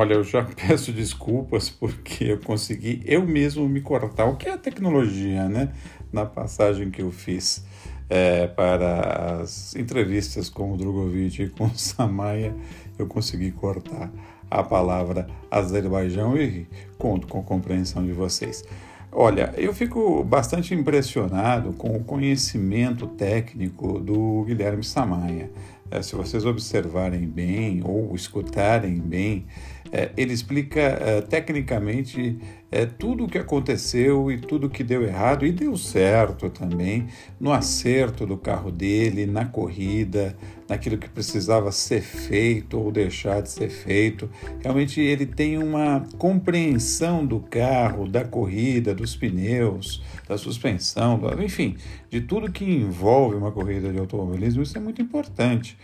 Olha, 0.00 0.14
eu 0.14 0.24
já 0.24 0.42
peço 0.66 0.92
desculpas 0.92 1.68
porque 1.68 2.24
eu 2.24 2.38
consegui 2.38 3.02
eu 3.04 3.22
mesmo 3.26 3.68
me 3.68 3.82
cortar, 3.82 4.24
o 4.24 4.36
que 4.36 4.48
é 4.48 4.52
a 4.54 4.56
tecnologia, 4.56 5.46
né? 5.46 5.74
Na 6.10 6.24
passagem 6.24 6.90
que 6.90 7.02
eu 7.02 7.10
fiz 7.12 7.62
é, 8.08 8.46
para 8.46 9.42
as 9.42 9.76
entrevistas 9.76 10.48
com 10.48 10.72
o 10.72 10.76
Drogovic 10.78 11.42
e 11.42 11.48
com 11.50 11.66
o 11.66 11.76
Samaya, 11.76 12.56
eu 12.98 13.06
consegui 13.06 13.50
cortar 13.50 14.10
a 14.50 14.62
palavra 14.62 15.26
Azerbaijão 15.50 16.34
e 16.34 16.66
conto 16.96 17.26
com 17.26 17.40
a 17.40 17.42
compreensão 17.42 18.02
de 18.02 18.12
vocês. 18.12 18.64
Olha, 19.12 19.52
eu 19.58 19.74
fico 19.74 20.24
bastante 20.24 20.74
impressionado 20.74 21.74
com 21.74 21.94
o 21.94 22.02
conhecimento 22.02 23.06
técnico 23.06 24.00
do 24.00 24.44
Guilherme 24.46 24.82
Samaya. 24.82 25.50
É, 25.90 26.00
se 26.00 26.14
vocês 26.14 26.46
observarem 26.46 27.26
bem 27.26 27.82
ou 27.84 28.14
escutarem 28.14 28.94
bem, 28.94 29.44
é, 29.92 30.10
ele 30.16 30.32
explica 30.32 30.80
é, 30.80 31.20
tecnicamente 31.20 32.38
é, 32.70 32.86
tudo 32.86 33.24
o 33.24 33.28
que 33.28 33.38
aconteceu 33.38 34.30
e 34.30 34.38
tudo 34.38 34.68
o 34.68 34.70
que 34.70 34.84
deu 34.84 35.02
errado 35.02 35.44
e 35.44 35.50
deu 35.50 35.76
certo 35.76 36.48
também 36.48 37.08
no 37.40 37.52
acerto 37.52 38.24
do 38.24 38.36
carro 38.36 38.70
dele, 38.70 39.26
na 39.26 39.44
corrida, 39.44 40.36
naquilo 40.68 40.96
que 40.96 41.08
precisava 41.08 41.72
ser 41.72 42.00
feito 42.00 42.78
ou 42.78 42.92
deixar 42.92 43.42
de 43.42 43.50
ser 43.50 43.68
feito. 43.68 44.30
Realmente 44.62 45.00
ele 45.00 45.26
tem 45.26 45.58
uma 45.58 46.06
compreensão 46.16 47.26
do 47.26 47.40
carro, 47.40 48.08
da 48.08 48.24
corrida, 48.24 48.94
dos 48.94 49.16
pneus, 49.16 50.02
da 50.28 50.38
suspensão, 50.38 51.20
enfim, 51.42 51.76
de 52.08 52.20
tudo 52.20 52.52
que 52.52 52.64
envolve 52.64 53.34
uma 53.34 53.50
corrida 53.50 53.92
de 53.92 53.98
automobilismo. 53.98 54.62
Isso 54.62 54.78
é 54.78 54.80
muito 54.80 55.02
importante. 55.02 55.76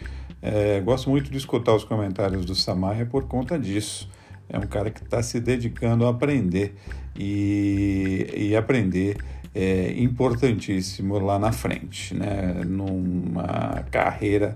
É, 0.42 0.80
gosto 0.80 1.10
muito 1.10 1.30
de 1.30 1.38
escutar 1.38 1.74
os 1.74 1.84
comentários 1.84 2.44
do 2.44 2.54
Samaia 2.54 3.06
por 3.06 3.26
conta 3.26 3.58
disso. 3.58 4.08
É 4.48 4.58
um 4.58 4.66
cara 4.66 4.90
que 4.90 5.02
está 5.02 5.22
se 5.22 5.40
dedicando 5.40 6.06
a 6.06 6.10
aprender 6.10 6.76
e, 7.16 8.26
e 8.36 8.56
aprender 8.56 9.16
é 9.58 9.94
importantíssimo 9.96 11.18
lá 11.18 11.38
na 11.38 11.50
frente, 11.50 12.14
né? 12.14 12.62
numa 12.66 13.84
carreira 13.90 14.54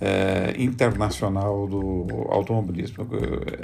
é, 0.00 0.54
internacional 0.56 1.66
do 1.66 2.06
automobilismo, 2.28 3.08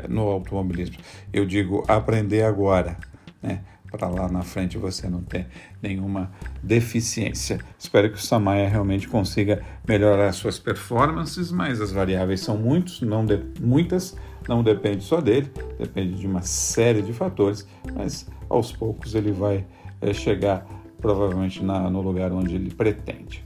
no 0.09 0.23
automobilismo. 0.23 0.97
Eu 1.33 1.47
digo 1.47 1.85
aprender 1.87 2.43
agora, 2.43 2.97
né? 3.41 3.61
Para 3.93 4.09
lá 4.09 4.27
na 4.27 4.41
frente 4.43 4.79
você 4.79 5.07
não 5.07 5.23
ter 5.23 5.47
nenhuma 5.83 6.33
deficiência. 6.63 7.61
Espero 7.79 8.11
que 8.11 8.17
o 8.17 8.23
Samaya 8.23 8.67
realmente 8.67 9.07
consiga 9.07 9.63
melhorar 9.87 10.33
suas 10.33 10.59
performances, 10.59 11.53
mas 11.53 11.79
as 11.79 11.93
variáveis 11.93 12.41
são 12.41 12.57
muitos, 12.57 13.03
não 13.03 13.27
de, 13.27 13.39
muitas, 13.61 14.17
não 14.49 14.63
depende 14.63 15.05
só 15.05 15.21
dele, 15.21 15.51
depende 15.79 16.15
de 16.15 16.27
uma 16.27 16.41
série 16.41 17.03
de 17.03 17.13
fatores, 17.13 17.69
mas 17.95 18.27
aos 18.49 18.73
poucos 18.73 19.15
ele 19.15 19.31
vai 19.31 19.67
é, 20.01 20.15
chegar 20.15 20.67
provavelmente 20.99 21.63
na, 21.63 21.91
no 21.91 22.01
lugar 22.01 22.33
onde 22.33 22.55
ele 22.55 22.71
pretende. 22.71 23.45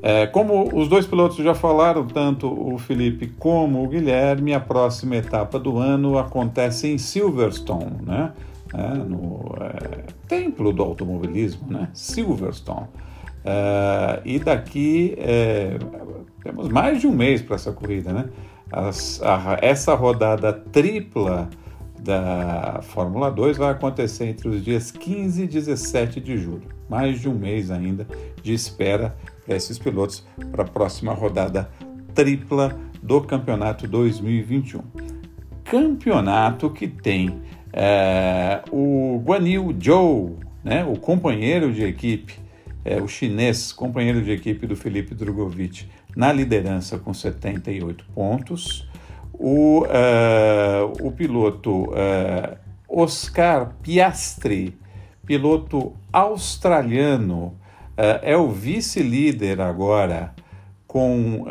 É, 0.00 0.26
como 0.26 0.76
os 0.76 0.88
dois 0.88 1.06
pilotos 1.06 1.38
já 1.38 1.54
falaram, 1.54 2.06
tanto 2.06 2.46
o 2.46 2.78
Felipe 2.78 3.26
como 3.38 3.82
o 3.82 3.88
Guilherme, 3.88 4.54
a 4.54 4.60
próxima 4.60 5.16
etapa 5.16 5.58
do 5.58 5.78
ano 5.78 6.18
acontece 6.18 6.86
em 6.86 6.98
Silverstone, 6.98 8.02
né? 8.06 8.32
É, 8.74 8.94
no 8.98 9.54
é, 9.60 10.04
templo 10.26 10.72
do 10.72 10.82
automobilismo, 10.82 11.70
né? 11.70 11.88
Silverstone. 11.94 12.86
É, 13.44 14.20
e 14.24 14.38
daqui 14.38 15.14
é, 15.16 15.78
temos 16.42 16.68
mais 16.68 17.00
de 17.00 17.06
um 17.06 17.12
mês 17.12 17.40
para 17.40 17.54
essa 17.56 17.72
corrida, 17.72 18.12
né? 18.12 18.28
As, 18.70 19.22
a, 19.22 19.58
essa 19.62 19.94
rodada 19.94 20.52
tripla 20.52 21.48
da 21.98 22.80
Fórmula 22.82 23.30
2 23.30 23.56
vai 23.56 23.70
acontecer 23.70 24.26
entre 24.26 24.48
os 24.48 24.62
dias 24.62 24.90
15 24.90 25.42
e 25.42 25.46
17 25.46 26.20
de 26.20 26.36
julho. 26.36 26.68
Mais 26.88 27.20
de 27.20 27.28
um 27.28 27.34
mês 27.34 27.70
ainda 27.70 28.06
de 28.42 28.52
espera 28.52 29.16
para 29.44 29.56
esses 29.56 29.78
pilotos 29.78 30.26
para 30.50 30.62
a 30.62 30.66
próxima 30.66 31.12
rodada 31.12 31.70
tripla 32.14 32.78
do 33.02 33.20
campeonato 33.22 33.86
2021. 33.86 34.82
Campeonato 35.64 36.70
que 36.70 36.86
tem 36.86 37.40
é, 37.72 38.60
o 38.70 39.22
Guan 39.24 39.48
Yu 39.48 39.76
Zhou, 39.82 40.38
né, 40.62 40.84
o 40.84 40.96
companheiro 40.96 41.72
de 41.72 41.84
equipe, 41.84 42.34
é, 42.84 43.00
o 43.00 43.08
chinês, 43.08 43.72
companheiro 43.72 44.22
de 44.22 44.30
equipe 44.30 44.66
do 44.66 44.76
Felipe 44.76 45.14
Drogovic, 45.14 45.86
na 46.16 46.32
liderança 46.32 46.98
com 46.98 47.12
78 47.12 48.04
pontos 48.14 48.88
o, 49.38 49.84
uh, 49.84 51.06
o 51.06 51.12
piloto 51.12 51.84
uh, 51.84 52.56
Oscar 52.88 53.72
Piastri, 53.82 54.76
piloto 55.24 55.94
australiano, 56.12 57.56
uh, 57.96 58.18
é 58.22 58.36
o 58.36 58.50
vice-líder 58.50 59.60
agora 59.60 60.34
com 60.86 61.44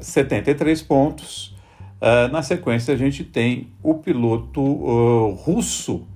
73 0.00 0.82
pontos. 0.82 1.49
Na 2.32 2.42
sequência, 2.42 2.94
a 2.94 2.96
gente 2.96 3.24
tem 3.24 3.68
o 3.82 3.94
piloto 3.94 4.62
russo 5.34 6.06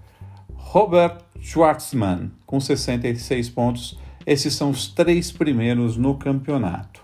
Robert 0.55 1.19
Schwartzman 1.41 2.31
com 2.47 2.59
66 2.59 3.51
pontos. 3.51 3.99
Esses 4.27 4.55
são 4.55 4.71
os 4.71 4.89
três 4.89 5.31
primeiros 5.31 5.97
no 5.97 6.15
campeonato. 6.15 7.03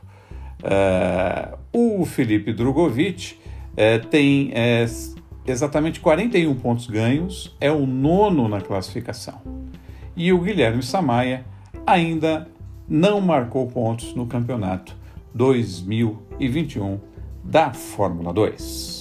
o 1.72 2.04
Felipe 2.06 2.52
Drogovic 2.52 3.38
é, 3.76 3.98
tem 3.98 4.50
é, 4.54 4.84
exatamente 5.46 6.00
41 6.00 6.54
pontos 6.56 6.86
ganhos, 6.86 7.56
é 7.60 7.70
o 7.70 7.86
nono 7.86 8.48
na 8.48 8.60
classificação. 8.60 9.40
E 10.16 10.32
o 10.32 10.40
Guilherme 10.40 10.82
Samaia 10.82 11.44
ainda 11.86 12.48
não 12.88 13.20
marcou 13.20 13.66
pontos 13.68 14.14
no 14.14 14.26
campeonato 14.26 14.96
2021 15.34 16.98
da 17.50 17.72
Fórmula 17.72 18.32
2. 18.32 18.99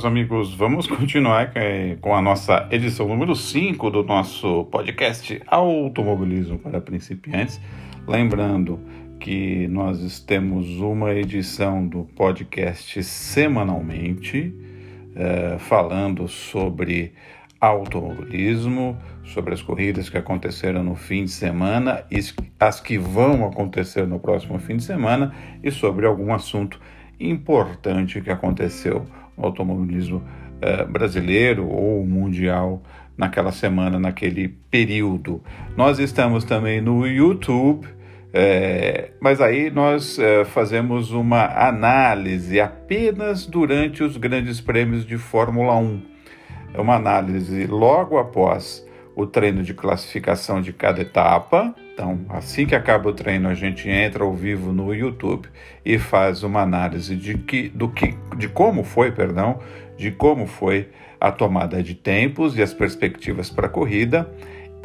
Meus 0.00 0.04
amigos, 0.06 0.54
vamos 0.54 0.86
continuar 0.88 1.52
com 2.00 2.14
a 2.14 2.22
nossa 2.22 2.66
edição 2.70 3.06
número 3.06 3.36
5 3.36 3.90
do 3.90 4.02
nosso 4.02 4.64
podcast 4.64 5.42
Automobilismo 5.46 6.58
para 6.58 6.80
Principiantes. 6.80 7.60
Lembrando 8.08 8.80
que 9.18 9.68
nós 9.68 10.18
temos 10.20 10.66
uma 10.80 11.12
edição 11.12 11.86
do 11.86 12.04
podcast 12.16 13.02
semanalmente, 13.04 14.54
eh, 15.14 15.58
falando 15.58 16.26
sobre 16.28 17.12
automobilismo, 17.60 18.96
sobre 19.22 19.52
as 19.52 19.60
corridas 19.60 20.08
que 20.08 20.16
aconteceram 20.16 20.82
no 20.82 20.94
fim 20.94 21.24
de 21.24 21.30
semana 21.30 22.06
e 22.10 22.20
as 22.58 22.80
que 22.80 22.96
vão 22.96 23.44
acontecer 23.44 24.06
no 24.06 24.18
próximo 24.18 24.58
fim 24.58 24.78
de 24.78 24.82
semana 24.82 25.34
e 25.62 25.70
sobre 25.70 26.06
algum 26.06 26.32
assunto 26.32 26.80
importante 27.18 28.22
que 28.22 28.30
aconteceu 28.30 29.04
automobilismo 29.44 30.22
eh, 30.60 30.84
brasileiro 30.84 31.68
ou 31.68 32.04
mundial 32.06 32.82
naquela 33.16 33.52
semana, 33.52 33.98
naquele 33.98 34.48
período. 34.70 35.42
Nós 35.76 35.98
estamos 35.98 36.42
também 36.42 36.80
no 36.80 37.06
YouTube, 37.06 37.86
é, 38.32 39.10
mas 39.20 39.40
aí 39.40 39.70
nós 39.70 40.18
é, 40.18 40.44
fazemos 40.44 41.12
uma 41.12 41.44
análise 41.46 42.60
apenas 42.60 43.44
durante 43.44 44.02
os 44.02 44.16
grandes 44.16 44.60
prêmios 44.60 45.04
de 45.04 45.18
Fórmula 45.18 45.76
1. 45.76 46.02
É 46.72 46.80
uma 46.80 46.94
análise 46.94 47.66
logo 47.66 48.18
após 48.18 48.86
o 49.14 49.26
treino 49.26 49.62
de 49.62 49.74
classificação 49.74 50.62
de 50.62 50.72
cada 50.72 51.02
etapa. 51.02 51.74
Então, 51.92 52.20
assim 52.28 52.66
que 52.66 52.74
acaba 52.74 53.10
o 53.10 53.12
treino, 53.12 53.48
a 53.48 53.54
gente 53.54 53.88
entra 53.88 54.24
ao 54.24 54.32
vivo 54.32 54.72
no 54.72 54.94
YouTube 54.94 55.48
e 55.84 55.98
faz 55.98 56.42
uma 56.42 56.62
análise 56.62 57.14
de 57.14 57.36
que, 57.36 57.68
do 57.68 57.88
que, 57.88 58.16
de 58.36 58.48
como 58.48 58.82
foi, 58.82 59.12
perdão, 59.12 59.60
de 59.96 60.10
como 60.10 60.46
foi 60.46 60.88
a 61.20 61.30
tomada 61.30 61.82
de 61.82 61.94
tempos 61.94 62.56
e 62.56 62.62
as 62.62 62.72
perspectivas 62.72 63.50
para 63.50 63.66
a 63.66 63.70
corrida. 63.70 64.30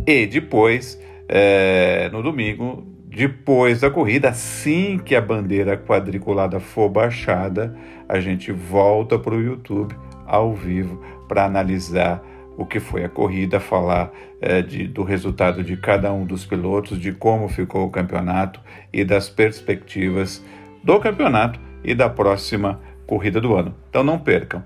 E 0.05 0.25
depois, 0.25 1.01
é, 1.29 2.09
no 2.11 2.21
domingo, 2.21 2.85
depois 3.07 3.79
da 3.79 3.89
corrida, 3.89 4.29
assim 4.29 4.99
que 4.99 5.15
a 5.15 5.21
bandeira 5.21 5.77
quadriculada 5.77 6.59
for 6.59 6.89
baixada, 6.89 7.73
a 8.09 8.19
gente 8.19 8.51
volta 8.51 9.17
para 9.17 9.33
o 9.33 9.41
YouTube 9.41 9.95
ao 10.25 10.53
vivo 10.53 11.01
para 11.27 11.45
analisar 11.45 12.21
o 12.57 12.65
que 12.65 12.79
foi 12.79 13.03
a 13.03 13.09
corrida, 13.09 13.59
falar 13.59 14.11
é, 14.41 14.61
de, 14.61 14.87
do 14.87 15.03
resultado 15.03 15.63
de 15.63 15.75
cada 15.77 16.11
um 16.13 16.25
dos 16.25 16.45
pilotos, 16.45 16.99
de 16.99 17.11
como 17.11 17.47
ficou 17.47 17.85
o 17.85 17.89
campeonato 17.89 18.59
e 18.93 19.03
das 19.03 19.29
perspectivas 19.29 20.43
do 20.83 20.99
campeonato 20.99 21.59
e 21.83 21.93
da 21.93 22.09
próxima 22.09 22.79
corrida 23.05 23.41
do 23.41 23.55
ano. 23.55 23.75
Então 23.89 24.03
não 24.03 24.19
percam. 24.19 24.63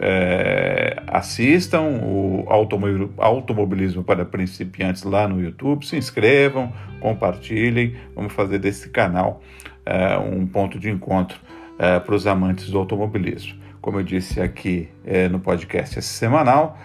É, 0.00 1.02
assistam 1.06 1.82
o 2.02 2.46
automobilismo 3.18 4.02
para 4.02 4.24
principiantes 4.24 5.02
lá 5.02 5.28
no 5.28 5.42
YouTube, 5.42 5.84
se 5.84 5.96
inscrevam, 5.96 6.72
compartilhem, 7.00 7.94
vamos 8.14 8.32
fazer 8.32 8.58
desse 8.58 8.88
canal 8.88 9.42
é, 9.84 10.16
um 10.16 10.46
ponto 10.46 10.78
de 10.78 10.90
encontro 10.90 11.38
é, 11.78 12.00
para 12.00 12.14
os 12.14 12.26
amantes 12.26 12.70
do 12.70 12.78
automobilismo. 12.78 13.58
Como 13.80 13.98
eu 14.00 14.02
disse 14.02 14.40
aqui 14.40 14.88
é, 15.04 15.28
no 15.28 15.38
podcast 15.38 15.98
esse 15.98 16.08
semanal, 16.08 16.78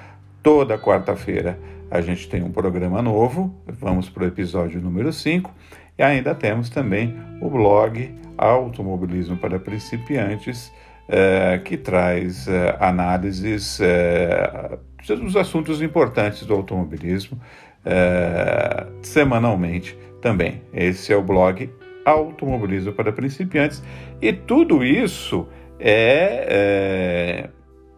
Toda 0.44 0.78
quarta-feira 0.78 1.58
a 1.90 2.02
gente 2.02 2.28
tem 2.28 2.44
um 2.44 2.52
programa 2.52 3.02
novo, 3.02 3.56
vamos 3.66 4.10
para 4.10 4.26
o 4.26 4.28
episódio 4.28 4.82
número 4.82 5.14
5, 5.14 5.50
e 5.98 6.04
ainda 6.04 6.36
temos 6.36 6.70
também 6.70 7.16
o 7.40 7.50
blog 7.50 8.14
Automobilismo 8.38 9.38
para 9.38 9.58
Principiantes, 9.58 10.70
é, 11.08 11.62
que 11.64 11.78
traz 11.78 12.50
é, 12.50 12.76
análises 12.78 13.80
é, 13.80 14.78
dos 15.08 15.38
assuntos 15.38 15.82
importantes 15.82 16.46
do 16.46 16.54
automobilismo 16.54 17.40
semanalmente 19.02 19.98
também. 20.22 20.62
Esse 20.74 21.14
é 21.14 21.16
o 21.16 21.22
blog 21.22 21.70
Automobilismo 22.04 22.92
para 22.92 23.14
Principiantes, 23.14 23.82
e 24.22 24.34
tudo 24.34 24.84
isso 24.84 25.48
é 25.80 27.50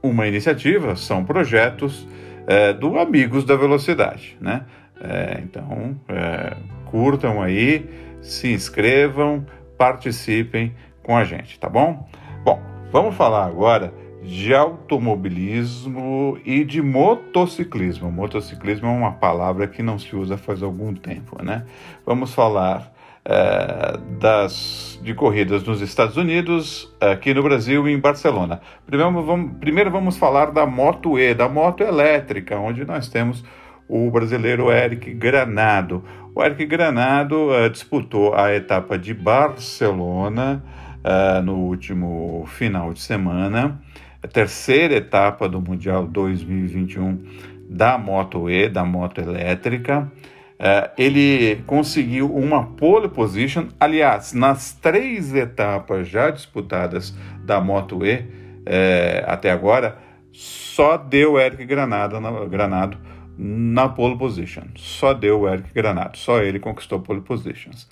uma 0.04 0.28
iniciativa, 0.28 0.96
são 0.96 1.26
projetos 1.26 2.08
é, 2.48 2.74
do 2.74 2.98
Amigos 3.00 3.44
da 3.44 3.56
Velocidade, 3.56 4.38
né? 4.40 4.66
É, 5.00 5.42
então, 5.44 6.00
é, 6.08 6.56
curtam 6.86 7.42
aí, 7.42 7.90
se 8.22 8.52
inscrevam, 8.52 9.46
participem 9.78 10.74
com 11.04 11.18
a 11.18 11.24
gente, 11.24 11.60
tá 11.60 11.70
bom? 11.70 12.08
Bom, 12.44 12.62
vamos 12.92 13.16
falar 13.16 13.46
agora 13.46 13.94
de 14.24 14.54
automobilismo 14.56 16.40
e 16.44 16.64
de 16.64 16.82
motociclismo. 16.82 18.12
Motociclismo 18.12 18.88
é 18.88 18.92
uma 18.92 19.12
palavra 19.12 19.68
que 19.68 19.84
não 19.84 20.00
se 20.00 20.16
usa 20.16 20.38
faz 20.38 20.64
algum 20.64 20.94
tempo, 20.96 21.44
né? 21.44 21.66
Vamos 22.06 22.34
falar 22.34 22.95
é, 23.26 23.98
das, 24.20 25.00
de 25.04 25.14
corridas 25.14 25.64
nos 25.64 25.82
Estados 25.82 26.16
Unidos, 26.16 26.96
aqui 27.02 27.34
no 27.34 27.42
Brasil 27.42 27.88
e 27.88 27.92
em 27.92 28.00
Barcelona. 28.00 28.62
Primeiro 28.86 29.24
vamos, 29.24 29.58
primeiro 29.60 29.92
vamos 29.92 30.18
falar 30.18 30.52
da 30.52 30.66
Moto 30.66 31.18
E, 31.18 31.34
da 31.34 31.50
moto 31.50 31.82
elétrica, 31.82 32.58
onde 32.58 32.86
nós 32.86 33.10
temos 33.10 33.44
o 33.88 34.10
brasileiro 34.12 34.72
Eric 34.72 35.14
Granado. 35.14 36.04
O 36.36 36.44
Eric 36.44 36.66
Granado 36.66 37.50
uh, 37.50 37.70
disputou 37.70 38.36
a 38.36 38.54
etapa 38.54 38.98
de 38.98 39.14
Barcelona 39.14 40.64
uh, 41.04 41.42
no 41.42 41.56
último 41.56 42.46
final 42.48 42.94
de 42.94 43.02
semana, 43.02 43.80
a 44.22 44.28
terceira 44.28 44.96
etapa 44.96 45.48
do 45.48 45.62
Mundial 45.62 46.06
2021 46.08 47.24
da 47.70 47.98
Moto 47.98 48.50
E, 48.50 48.70
da 48.70 48.86
moto 48.86 49.20
elétrica. 49.22 50.12
Uh, 50.56 50.90
ele 50.98 51.64
conseguiu 51.68 52.34
uma 52.34 52.66
pole 52.66 53.10
position, 53.10 53.68
aliás, 53.80 54.32
nas 54.34 54.74
três 54.74 55.36
etapas 55.36 56.08
já 56.08 56.30
disputadas 56.30 57.14
da 57.44 57.60
Moto 57.60 58.06
E 58.06 58.26
até 59.28 59.52
agora, 59.52 59.98
só 60.32 60.98
deu 60.98 61.38
Eric 61.38 61.66
Granado, 61.66 62.20
Granado 62.50 62.98
na 63.38 63.90
pole 63.90 64.18
position. 64.18 64.64
Só 64.76 65.14
deu 65.14 65.48
Eric 65.48 65.74
Granado, 65.74 66.18
só 66.18 66.42
ele 66.42 66.60
conquistou 66.60 67.00
pole 67.00 67.22
positions. 67.22 67.88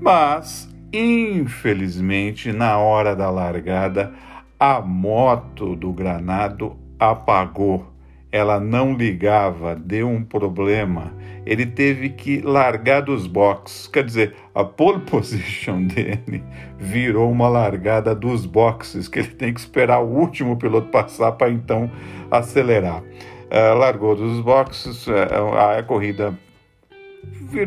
Mas, 0.00 0.68
infelizmente, 0.92 2.52
na 2.52 2.78
hora 2.78 3.16
da 3.16 3.30
largada, 3.30 4.12
a 4.58 4.80
moto 4.80 5.74
do 5.74 5.92
Granado 5.92 6.76
apagou. 6.98 7.93
Ela 8.34 8.58
não 8.58 8.94
ligava, 8.94 9.76
deu 9.76 10.08
um 10.08 10.24
problema. 10.24 11.14
Ele 11.46 11.64
teve 11.64 12.08
que 12.08 12.40
largar 12.40 13.02
dos 13.02 13.28
boxes. 13.28 13.86
Quer 13.86 14.02
dizer, 14.02 14.34
a 14.52 14.64
pole 14.64 15.02
position 15.08 15.84
dele 15.84 16.42
virou 16.76 17.30
uma 17.30 17.48
largada 17.48 18.12
dos 18.12 18.44
boxes, 18.44 19.06
que 19.06 19.20
ele 19.20 19.28
tem 19.28 19.54
que 19.54 19.60
esperar 19.60 20.00
o 20.00 20.08
último 20.08 20.56
piloto 20.56 20.88
passar 20.88 21.30
para 21.30 21.48
então 21.48 21.88
acelerar. 22.28 23.04
É, 23.48 23.72
largou 23.72 24.16
dos 24.16 24.40
boxes, 24.40 25.06
é, 25.06 25.28
a, 25.56 25.78
a 25.78 25.82
corrida 25.84 26.36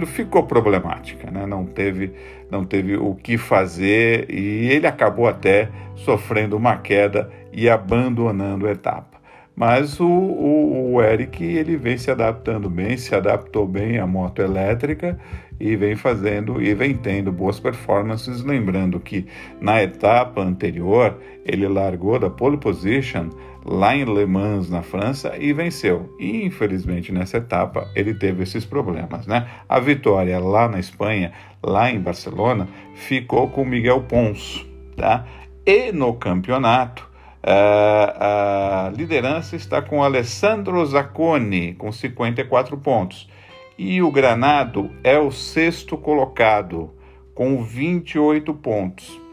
ficou 0.05 0.43
problemática, 0.43 1.31
né? 1.31 1.45
não, 1.45 1.65
teve, 1.65 2.11
não 2.51 2.65
teve 2.65 2.97
o 2.97 3.15
que 3.15 3.37
fazer 3.37 4.29
e 4.29 4.69
ele 4.69 4.85
acabou 4.85 5.29
até 5.29 5.69
sofrendo 5.95 6.57
uma 6.57 6.75
queda 6.75 7.31
e 7.53 7.69
abandonando 7.69 8.67
a 8.67 8.71
etapa. 8.71 9.16
Mas 9.57 9.99
o, 9.99 10.05
o, 10.05 10.93
o, 10.93 11.01
Eric 11.01 11.43
ele 11.43 11.77
vem 11.77 11.97
se 11.97 12.11
adaptando 12.11 12.69
bem, 12.69 12.95
se 12.95 13.15
adaptou 13.15 13.65
bem 13.65 13.97
à 13.97 14.05
moto 14.05 14.39
elétrica 14.39 15.19
e 15.59 15.75
vem 15.75 15.95
fazendo 15.95 16.61
e 16.61 16.75
vem 16.75 16.95
tendo 16.95 17.31
boas 17.31 17.59
performances. 17.59 18.43
Lembrando 18.43 18.99
que 18.99 19.25
na 19.59 19.81
etapa 19.81 20.41
anterior 20.41 21.17
ele 21.43 21.67
largou 21.67 22.19
da 22.19 22.29
pole 22.29 22.57
position 22.57 23.29
lá 23.65 23.95
em 23.95 24.05
Le 24.05 24.27
Mans, 24.27 24.69
na 24.69 24.83
França, 24.83 25.35
e 25.39 25.51
venceu. 25.53 26.15
E, 26.19 26.45
infelizmente, 26.45 27.11
nessa 27.11 27.37
etapa, 27.37 27.89
ele 27.95 28.13
teve 28.13 28.43
esses 28.43 28.63
problemas. 28.63 29.25
Né? 29.25 29.47
A 29.67 29.79
vitória 29.79 30.37
lá 30.37 30.69
na 30.69 30.79
Espanha, 30.79 31.33
lá 31.63 31.89
em 31.89 31.99
Barcelona, 31.99 32.67
ficou 32.93 33.49
com 33.49 33.65
Miguel 33.65 34.03
Pons. 34.03 34.63
Tá? 34.95 35.25
E 35.65 35.91
no 35.91 36.13
campeonato, 36.13 37.07
a 37.49 38.91
liderança 38.95 39.55
está 39.55 39.81
com 39.81 40.03
Alessandro 40.03 40.85
Zacconi, 40.85 41.73
com 41.73 41.91
54 41.91 42.77
pontos. 42.77 43.29
E 43.77 44.01
o 44.01 44.11
Granado 44.11 44.91
é 45.03 45.17
o 45.17 45.31
sexto 45.31 45.97
colocado, 45.97 46.91
com 47.33 47.63
28 47.63 48.53
pontos. 48.55 49.27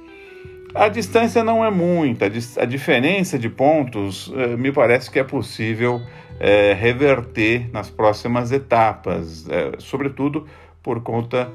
A 0.75 0.89
distância 0.89 1.45
não 1.45 1.65
é 1.65 1.71
muita, 1.71 2.27
a 2.27 2.65
diferença 2.65 3.39
de 3.39 3.49
pontos 3.49 4.33
eh, 4.37 4.57
me 4.57 4.73
parece 4.73 5.09
que 5.09 5.21
é 5.21 5.25
possível 5.25 6.03
eh, 6.41 6.77
reverter 6.79 7.71
nas 7.73 7.89
próximas 7.89 8.51
etapas, 8.51 9.49
eh, 9.49 9.73
sobretudo 9.79 10.47
por 10.83 11.03
conta 11.03 11.51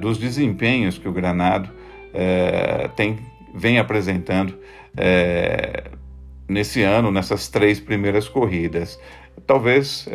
dos 0.00 0.18
desempenhos 0.18 0.98
que 0.98 1.08
o 1.08 1.12
Granado 1.12 1.70
tem, 2.96 3.16
vem 3.54 3.78
apresentando 3.78 4.58
nesse 6.48 6.82
ano, 6.82 7.10
nessas 7.10 7.48
três 7.48 7.80
primeiras 7.80 8.28
corridas. 8.28 9.00
Talvez 9.46 10.08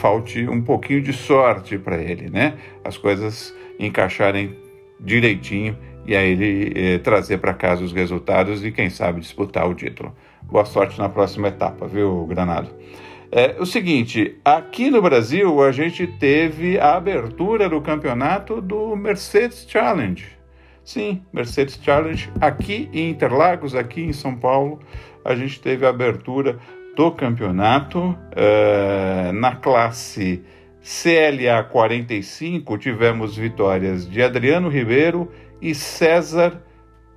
falte 0.00 0.48
um 0.48 0.62
pouquinho 0.62 1.02
de 1.02 1.12
sorte 1.12 1.78
para 1.78 1.96
ele, 1.96 2.30
né? 2.30 2.54
As 2.84 2.96
coisas 2.96 3.54
encaixarem 3.78 4.56
direitinho 5.00 5.76
e 6.06 6.16
aí 6.16 6.30
ele 6.30 6.72
eh, 6.74 6.98
trazer 6.98 7.38
para 7.38 7.54
casa 7.54 7.84
os 7.84 7.92
resultados 7.92 8.64
e 8.64 8.72
quem 8.72 8.90
sabe 8.90 9.20
disputar 9.20 9.68
o 9.68 9.74
título. 9.74 10.14
Boa 10.42 10.64
sorte 10.64 10.98
na 10.98 11.08
próxima 11.08 11.48
etapa, 11.48 11.86
viu, 11.86 12.26
Granado? 12.26 12.70
É 13.30 13.56
o 13.58 13.64
seguinte, 13.64 14.36
aqui 14.44 14.90
no 14.90 15.00
Brasil 15.00 15.62
a 15.62 15.72
gente 15.72 16.06
teve 16.06 16.78
a 16.78 16.96
abertura 16.96 17.68
do 17.68 17.80
campeonato 17.80 18.60
do 18.60 18.94
Mercedes 18.94 19.64
Challenge. 19.68 20.41
Sim, 20.84 21.22
Mercedes 21.32 21.78
Challenge 21.82 22.30
aqui 22.40 22.88
em 22.92 23.10
Interlagos, 23.10 23.74
aqui 23.74 24.02
em 24.02 24.12
São 24.12 24.34
Paulo, 24.36 24.80
a 25.24 25.34
gente 25.34 25.60
teve 25.60 25.86
a 25.86 25.90
abertura 25.90 26.58
do 26.96 27.10
campeonato 27.12 27.98
uh, 28.00 29.32
na 29.32 29.56
classe 29.56 30.42
CLA 30.82 31.62
45 31.62 32.76
tivemos 32.76 33.36
vitórias 33.36 34.08
de 34.08 34.20
Adriano 34.20 34.68
Ribeiro 34.68 35.30
e 35.60 35.76
César 35.76 36.60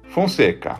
Fonseca. 0.03 0.79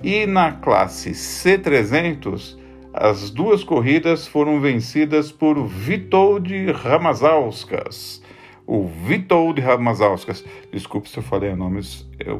E 0.00 0.24
na 0.24 0.52
classe 0.52 1.10
C300, 1.10 2.56
as 2.94 3.28
duas 3.28 3.64
corridas 3.64 4.28
foram 4.28 4.60
vencidas 4.60 5.32
por 5.32 5.66
Vitold 5.66 6.70
Ramazauskas. 6.70 8.21
O 8.66 8.86
Vitold 8.86 9.60
Ramazauskas. 9.60 10.44
Desculpe 10.72 11.08
se 11.08 11.18
eu 11.18 11.22
falei 11.22 11.50
o, 11.50 11.56
nome, 11.56 11.80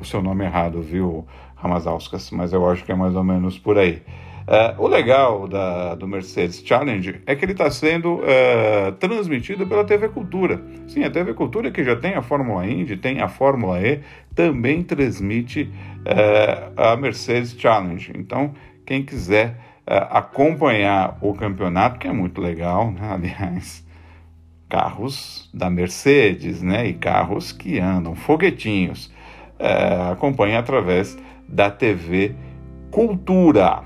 o 0.00 0.04
seu 0.04 0.22
nome 0.22 0.44
errado, 0.44 0.80
viu, 0.80 1.26
Ramazauskas, 1.56 2.30
mas 2.30 2.52
eu 2.52 2.68
acho 2.68 2.84
que 2.84 2.92
é 2.92 2.94
mais 2.94 3.14
ou 3.14 3.22
menos 3.22 3.58
por 3.58 3.78
aí. 3.78 4.02
Uh, 4.42 4.82
o 4.82 4.88
legal 4.88 5.46
da, 5.46 5.94
do 5.94 6.08
Mercedes 6.08 6.60
Challenge 6.66 7.20
é 7.26 7.36
que 7.36 7.44
ele 7.44 7.52
está 7.52 7.70
sendo 7.70 8.16
uh, 8.16 8.90
transmitido 8.98 9.64
pela 9.66 9.84
TV 9.84 10.08
Cultura. 10.08 10.60
Sim, 10.88 11.04
a 11.04 11.10
TV 11.10 11.32
Cultura, 11.32 11.70
que 11.70 11.84
já 11.84 11.94
tem 11.94 12.14
a 12.14 12.22
Fórmula 12.22 12.66
Indy, 12.66 12.96
tem 12.96 13.20
a 13.20 13.28
Fórmula 13.28 13.80
E, 13.80 14.00
também 14.34 14.82
transmite 14.82 15.70
uh, 16.00 16.72
a 16.76 16.96
Mercedes 16.96 17.54
Challenge. 17.56 18.12
Então, 18.16 18.52
quem 18.84 19.04
quiser 19.04 19.56
acompanhar 19.86 21.18
o 21.20 21.34
campeonato, 21.34 21.98
que 21.98 22.06
é 22.06 22.12
muito 22.12 22.40
legal, 22.40 22.90
né? 22.92 23.00
aliás, 23.12 23.84
carros 24.72 25.50
da 25.52 25.68
Mercedes, 25.68 26.62
né? 26.62 26.86
E 26.86 26.94
carros 26.94 27.52
que 27.52 27.78
andam, 27.78 28.14
foguetinhos, 28.14 29.12
acompanhe 30.10 30.56
através 30.56 31.18
da 31.46 31.70
TV 31.70 32.34
Cultura 32.90 33.84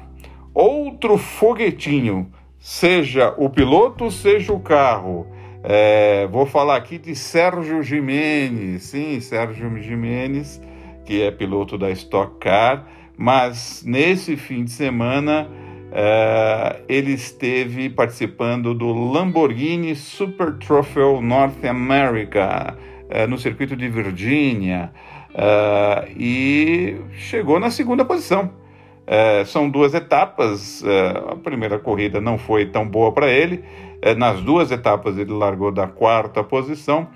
outro 0.54 1.18
foguetinho, 1.18 2.30
seja 2.58 3.34
o 3.36 3.50
piloto, 3.50 4.10
seja 4.12 4.52
o 4.52 4.60
carro. 4.60 5.26
É, 5.64 6.26
vou 6.28 6.46
falar 6.46 6.76
aqui 6.76 6.98
de 6.98 7.16
Sérgio 7.16 7.82
Jimenez, 7.82 8.84
sim, 8.84 9.20
Sérgio 9.20 9.76
Jimenez, 9.82 10.62
que 11.04 11.20
é 11.20 11.32
piloto 11.32 11.76
da 11.76 11.90
Stock 11.90 12.38
Car, 12.38 12.86
mas 13.18 13.82
nesse 13.84 14.36
fim 14.36 14.64
de 14.64 14.70
semana 14.70 15.48
é, 15.92 16.82
ele 16.88 17.12
esteve 17.12 17.88
participando 17.88 18.74
do 18.74 18.92
Lamborghini 18.92 19.94
Super 19.94 20.54
Trophy 20.58 21.00
North 21.22 21.64
America 21.64 22.76
é, 23.08 23.26
no 23.26 23.38
circuito 23.38 23.76
de 23.76 23.88
Virgínia 23.88 24.90
é, 25.34 26.08
e 26.16 26.96
chegou 27.12 27.60
na 27.60 27.70
segunda 27.70 28.04
posição. 28.04 28.50
São 29.46 29.70
duas 29.70 29.94
etapas. 29.94 30.82
A 31.30 31.36
primeira 31.36 31.78
corrida 31.78 32.20
não 32.20 32.36
foi 32.36 32.66
tão 32.66 32.84
boa 32.84 33.12
para 33.12 33.28
ele. 33.28 33.62
Nas 34.18 34.40
duas 34.40 34.72
etapas 34.72 35.16
ele 35.16 35.30
largou 35.30 35.70
da 35.70 35.86
quarta 35.86 36.42
posição. 36.42 37.06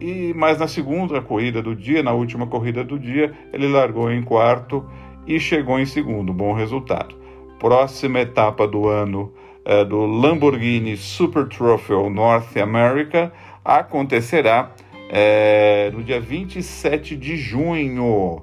E 0.00 0.32
mas 0.34 0.58
na 0.58 0.66
segunda 0.66 1.20
corrida 1.20 1.60
do 1.60 1.76
dia, 1.76 2.02
na 2.02 2.12
última 2.12 2.46
corrida 2.46 2.82
do 2.82 2.98
dia, 2.98 3.34
ele 3.52 3.68
largou 3.68 4.10
em 4.10 4.22
quarto 4.22 4.82
e 5.26 5.38
chegou 5.38 5.78
em 5.78 5.84
segundo. 5.84 6.32
Bom 6.32 6.54
resultado. 6.54 7.21
Próxima 7.62 8.18
etapa 8.18 8.66
do 8.66 8.88
ano 8.88 9.32
é, 9.64 9.84
do 9.84 10.04
Lamborghini 10.04 10.96
Super 10.96 11.46
Trophy 11.46 11.92
North 12.10 12.56
America 12.56 13.32
acontecerá 13.64 14.72
é, 15.08 15.88
no 15.94 16.02
dia 16.02 16.20
27 16.20 17.16
de 17.16 17.36
junho 17.36 18.42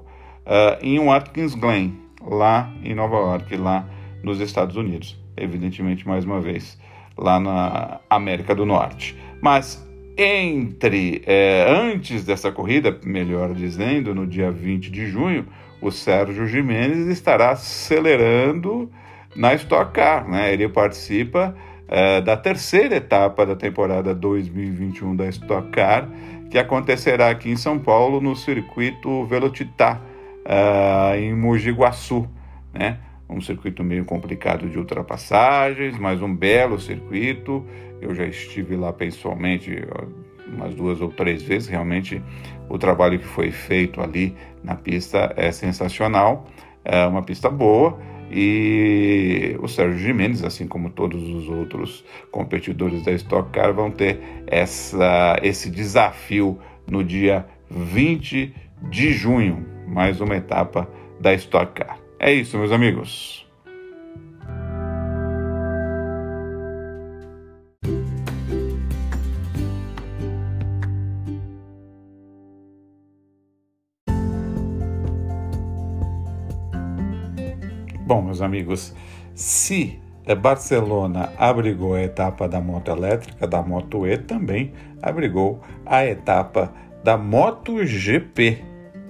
em 0.80 1.04
Watkins 1.04 1.54
Glen 1.54 1.98
lá 2.26 2.72
em 2.82 2.94
Nova 2.94 3.16
York, 3.16 3.54
lá 3.58 3.86
nos 4.22 4.40
Estados 4.40 4.76
Unidos. 4.76 5.22
Evidentemente, 5.36 6.08
mais 6.08 6.24
uma 6.24 6.40
vez, 6.40 6.80
lá 7.14 7.38
na 7.38 8.00
América 8.08 8.54
do 8.54 8.64
Norte. 8.64 9.14
Mas 9.42 9.86
entre 10.16 11.22
antes 11.68 12.24
dessa 12.24 12.50
corrida, 12.50 12.98
melhor 13.04 13.52
dizendo, 13.52 14.14
no 14.14 14.26
dia 14.26 14.50
20 14.50 14.90
de 14.90 15.06
junho, 15.08 15.46
o 15.82 15.90
Sérgio 15.90 16.46
Jimenez 16.46 17.06
estará 17.06 17.50
acelerando 17.50 18.90
na 19.34 19.54
Stock 19.54 19.92
Car. 19.92 20.28
Né? 20.28 20.52
Ele 20.52 20.68
participa 20.68 21.54
é, 21.88 22.20
da 22.20 22.36
terceira 22.36 22.96
etapa 22.96 23.44
da 23.44 23.56
temporada 23.56 24.14
2021 24.14 25.16
da 25.16 25.28
Stock 25.28 25.70
Car, 25.70 26.08
que 26.48 26.56
acontecerá 26.56 27.30
aqui 27.30 27.50
em 27.50 27.56
São 27.56 27.78
Paulo 27.78 28.20
no 28.20 28.36
circuito 28.36 29.24
Velocitar, 29.26 30.00
uh, 30.40 31.16
em 31.16 31.34
Mogi 31.34 31.70
Guaçu, 31.70 32.28
né? 32.72 32.98
Um 33.28 33.40
circuito 33.40 33.84
meio 33.84 34.04
complicado 34.04 34.68
de 34.68 34.76
ultrapassagens, 34.76 35.96
mas 35.96 36.20
um 36.20 36.34
belo 36.34 36.80
circuito. 36.80 37.64
Eu 38.00 38.12
já 38.12 38.24
estive 38.24 38.74
lá 38.74 38.92
pessoalmente 38.92 39.84
umas 40.48 40.74
duas 40.74 41.00
ou 41.00 41.08
três 41.08 41.40
vezes. 41.40 41.68
Realmente, 41.68 42.20
o 42.68 42.76
trabalho 42.76 43.20
que 43.20 43.26
foi 43.26 43.52
feito 43.52 44.00
ali 44.00 44.34
na 44.64 44.74
pista 44.74 45.32
é 45.36 45.52
sensacional. 45.52 46.48
É 46.84 47.06
uma 47.06 47.22
pista 47.22 47.48
boa 47.48 48.00
e 48.30 49.56
o 49.60 49.68
Sérgio 49.68 49.98
Jimenez, 49.98 50.44
assim 50.44 50.66
como 50.66 50.90
todos 50.90 51.22
os 51.28 51.48
outros 51.48 52.04
competidores 52.30 53.04
da 53.04 53.12
Stock 53.12 53.50
Car, 53.50 53.72
vão 53.72 53.90
ter 53.90 54.20
essa, 54.46 55.38
esse 55.42 55.70
desafio 55.70 56.58
no 56.88 57.02
dia 57.02 57.46
20 57.70 58.54
de 58.88 59.12
junho, 59.12 59.66
mais 59.86 60.20
uma 60.20 60.36
etapa 60.36 60.88
da 61.20 61.34
Stock 61.34 61.72
Car. 61.72 61.98
É 62.18 62.32
isso, 62.32 62.56
meus 62.56 62.72
amigos. 62.72 63.49
Bom, 78.10 78.22
meus 78.22 78.42
amigos, 78.42 78.92
se 79.36 80.00
Barcelona 80.42 81.32
abrigou 81.38 81.94
a 81.94 82.02
etapa 82.02 82.48
da 82.48 82.60
moto 82.60 82.90
elétrica, 82.90 83.46
da 83.46 83.62
Moto 83.62 84.04
E, 84.04 84.18
também 84.18 84.72
abrigou 85.00 85.60
a 85.86 86.04
etapa 86.04 86.72
da 87.04 87.16
MotoGP. 87.16 88.64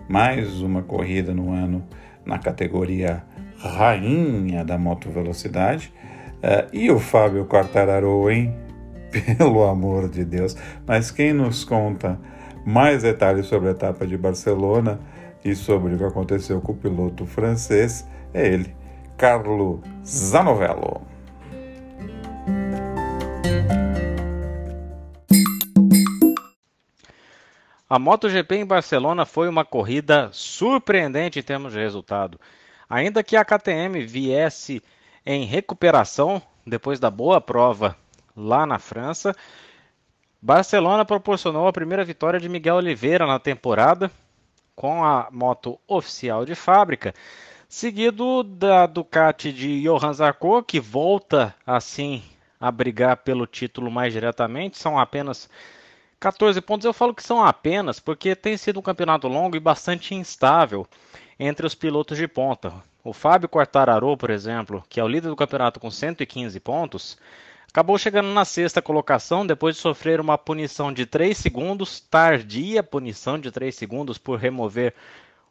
Mais 0.06 0.60
uma 0.60 0.82
corrida 0.82 1.32
no 1.32 1.50
ano 1.50 1.82
na 2.26 2.38
categoria 2.38 3.24
rainha 3.56 4.66
da 4.66 4.76
moto 4.76 5.08
velocidade. 5.08 5.90
Uh, 6.36 6.68
e 6.70 6.90
o 6.90 6.98
Fábio 6.98 7.46
Quartararo, 7.46 8.30
hein? 8.30 8.54
Pelo 9.38 9.64
amor 9.64 10.10
de 10.10 10.26
Deus. 10.26 10.54
Mas 10.86 11.10
quem 11.10 11.32
nos 11.32 11.64
conta 11.64 12.20
mais 12.66 13.02
detalhes 13.02 13.46
sobre 13.46 13.68
a 13.68 13.72
etapa 13.72 14.06
de 14.06 14.18
Barcelona 14.18 15.00
e 15.42 15.54
sobre 15.54 15.94
o 15.94 15.96
que 15.96 16.04
aconteceu 16.04 16.60
com 16.60 16.72
o 16.72 16.76
piloto 16.76 17.24
francês 17.24 18.06
é 18.34 18.46
ele, 18.46 18.78
Carlo 19.20 19.82
Zanovello. 20.02 21.06
A 27.86 27.98
MotoGP 27.98 28.56
em 28.56 28.64
Barcelona 28.64 29.26
foi 29.26 29.46
uma 29.46 29.62
corrida 29.62 30.30
surpreendente 30.32 31.38
em 31.38 31.42
termos 31.42 31.74
de 31.74 31.78
resultado. 31.78 32.40
Ainda 32.88 33.22
que 33.22 33.36
a 33.36 33.44
KTM 33.44 34.06
viesse 34.06 34.82
em 35.26 35.44
recuperação 35.44 36.40
depois 36.66 36.98
da 36.98 37.10
boa 37.10 37.42
prova 37.42 37.94
lá 38.34 38.64
na 38.64 38.78
França, 38.78 39.36
Barcelona 40.40 41.04
proporcionou 41.04 41.68
a 41.68 41.72
primeira 41.74 42.06
vitória 42.06 42.40
de 42.40 42.48
Miguel 42.48 42.76
Oliveira 42.76 43.26
na 43.26 43.38
temporada 43.38 44.10
com 44.74 45.04
a 45.04 45.28
moto 45.30 45.78
oficial 45.86 46.46
de 46.46 46.54
fábrica 46.54 47.12
seguido 47.70 48.42
da 48.42 48.84
Ducati 48.84 49.52
de 49.52 49.82
Johan 49.84 50.12
Zarco, 50.12 50.60
que 50.60 50.80
volta 50.80 51.54
assim 51.64 52.20
a 52.58 52.68
brigar 52.68 53.18
pelo 53.18 53.46
título 53.46 53.88
mais 53.92 54.12
diretamente. 54.12 54.76
São 54.76 54.98
apenas 54.98 55.48
14 56.18 56.60
pontos. 56.60 56.84
Eu 56.84 56.92
falo 56.92 57.14
que 57.14 57.22
são 57.22 57.44
apenas 57.44 58.00
porque 58.00 58.34
tem 58.34 58.56
sido 58.56 58.80
um 58.80 58.82
campeonato 58.82 59.28
longo 59.28 59.56
e 59.56 59.60
bastante 59.60 60.16
instável 60.16 60.84
entre 61.38 61.64
os 61.64 61.76
pilotos 61.76 62.18
de 62.18 62.26
ponta. 62.26 62.74
O 63.04 63.12
Fábio 63.12 63.48
Quartararo, 63.48 64.16
por 64.16 64.30
exemplo, 64.30 64.82
que 64.88 64.98
é 64.98 65.04
o 65.04 65.08
líder 65.08 65.28
do 65.28 65.36
campeonato 65.36 65.78
com 65.78 65.92
115 65.92 66.58
pontos, 66.58 67.16
acabou 67.68 67.96
chegando 67.96 68.30
na 68.30 68.44
sexta 68.44 68.82
colocação 68.82 69.46
depois 69.46 69.76
de 69.76 69.80
sofrer 69.80 70.20
uma 70.20 70.36
punição 70.36 70.92
de 70.92 71.06
3 71.06 71.38
segundos, 71.38 72.00
tardia 72.00 72.82
punição 72.82 73.38
de 73.38 73.52
3 73.52 73.72
segundos 73.72 74.18
por 74.18 74.40
remover 74.40 74.92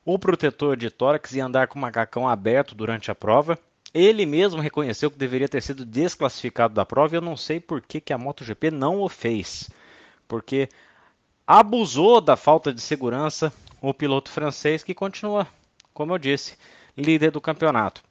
o 0.05 0.17
protetor 0.17 0.77
de 0.77 0.89
tórax 0.89 1.33
e 1.33 1.39
andar 1.39 1.67
com 1.67 1.77
o 1.77 1.81
macacão 1.81 2.27
aberto 2.27 2.73
durante 2.75 3.11
a 3.11 3.15
prova. 3.15 3.57
Ele 3.93 4.25
mesmo 4.25 4.61
reconheceu 4.61 5.09
que 5.09 5.17
deveria 5.17 5.49
ter 5.49 5.61
sido 5.61 5.85
desclassificado 5.85 6.73
da 6.73 6.85
prova 6.85 7.15
e 7.15 7.17
eu 7.17 7.21
não 7.21 7.35
sei 7.35 7.59
por 7.59 7.81
que, 7.81 7.99
que 7.99 8.13
a 8.13 8.17
MotoGP 8.17 8.71
não 8.71 9.01
o 9.01 9.09
fez. 9.09 9.69
Porque 10.27 10.69
abusou 11.45 12.21
da 12.21 12.35
falta 12.35 12.73
de 12.73 12.81
segurança 12.81 13.51
o 13.81 13.93
piloto 13.93 14.29
francês 14.29 14.83
que 14.83 14.93
continua, 14.93 15.47
como 15.93 16.13
eu 16.13 16.17
disse, 16.17 16.55
líder 16.95 17.31
do 17.31 17.41
campeonato. 17.41 18.03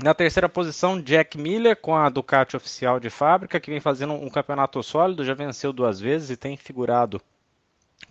Na 0.00 0.14
terceira 0.14 0.48
posição, 0.48 1.00
Jack 1.00 1.36
Miller 1.36 1.76
com 1.76 1.96
a 1.96 2.08
Ducati 2.08 2.56
oficial 2.56 3.00
de 3.00 3.10
fábrica, 3.10 3.58
que 3.58 3.70
vem 3.70 3.80
fazendo 3.80 4.12
um 4.12 4.30
campeonato 4.30 4.80
sólido, 4.80 5.24
já 5.24 5.34
venceu 5.34 5.72
duas 5.72 5.98
vezes 5.98 6.30
e 6.30 6.36
tem 6.36 6.56
figurado 6.56 7.20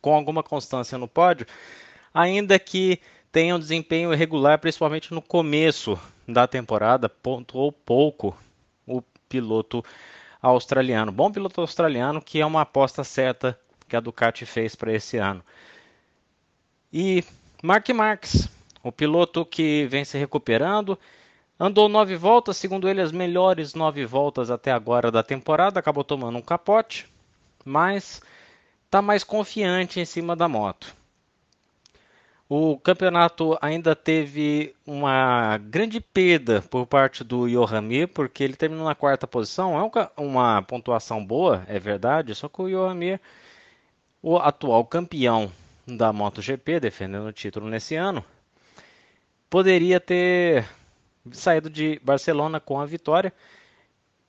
com 0.01 0.13
alguma 0.13 0.43
constância 0.43 0.97
no 0.97 1.07
pódio 1.07 1.47
ainda 2.13 2.57
que 2.57 2.99
tenha 3.31 3.55
um 3.55 3.59
desempenho 3.59 4.13
irregular, 4.13 4.59
principalmente 4.59 5.13
no 5.13 5.21
começo 5.21 5.99
da 6.27 6.47
temporada, 6.47 7.07
pontuou 7.07 7.71
pouco 7.71 8.37
o 8.85 9.01
piloto 9.29 9.83
australiano. 10.41 11.11
Bom 11.11 11.31
piloto 11.31 11.61
australiano, 11.61 12.21
que 12.21 12.41
é 12.41 12.45
uma 12.45 12.61
aposta 12.61 13.03
certa 13.03 13.59
que 13.87 13.95
a 13.95 13.99
Ducati 13.99 14.45
fez 14.45 14.75
para 14.75 14.93
esse 14.93 15.17
ano. 15.17 15.43
E 16.91 17.23
Mark 17.61 17.87
Marques, 17.89 18.49
o 18.83 18.91
piloto 18.91 19.45
que 19.45 19.85
vem 19.87 20.03
se 20.03 20.17
recuperando, 20.17 20.97
andou 21.59 21.87
nove 21.87 22.15
voltas, 22.15 22.57
segundo 22.57 22.89
ele, 22.89 23.01
as 23.01 23.11
melhores 23.11 23.73
nove 23.73 24.05
voltas 24.05 24.49
até 24.49 24.71
agora 24.71 25.11
da 25.11 25.21
temporada, 25.21 25.79
acabou 25.79 26.03
tomando 26.03 26.37
um 26.37 26.41
capote, 26.41 27.07
mas 27.63 28.21
está 28.85 29.01
mais 29.01 29.23
confiante 29.23 29.99
em 29.99 30.05
cima 30.05 30.35
da 30.35 30.47
moto. 30.47 30.96
O 32.49 32.77
campeonato 32.79 33.57
ainda 33.61 33.93
teve 33.93 34.73
uma 34.85 35.57
grande 35.57 35.99
perda 35.99 36.61
por 36.61 36.85
parte 36.85 37.21
do 37.21 37.45
Johan 37.49 37.81
Mir, 37.81 38.07
porque 38.07 38.41
ele 38.41 38.55
terminou 38.55 38.85
na 38.85 38.95
quarta 38.95 39.27
posição. 39.27 39.77
É 39.77 40.09
uma 40.15 40.61
pontuação 40.61 41.25
boa, 41.25 41.65
é 41.67 41.77
verdade, 41.77 42.33
só 42.33 42.47
que 42.47 42.61
o 42.61 42.69
Johan 42.69 42.93
Mir, 42.93 43.21
o 44.21 44.37
atual 44.37 44.85
campeão 44.85 45.51
da 45.85 46.13
MotoGP, 46.13 46.79
defendendo 46.79 47.27
o 47.27 47.33
título 47.33 47.67
nesse 47.67 47.95
ano, 47.95 48.23
poderia 49.49 49.99
ter 49.99 50.65
saído 51.31 51.69
de 51.69 51.99
Barcelona 52.01 52.61
com 52.61 52.79
a 52.79 52.85
vitória, 52.85 53.33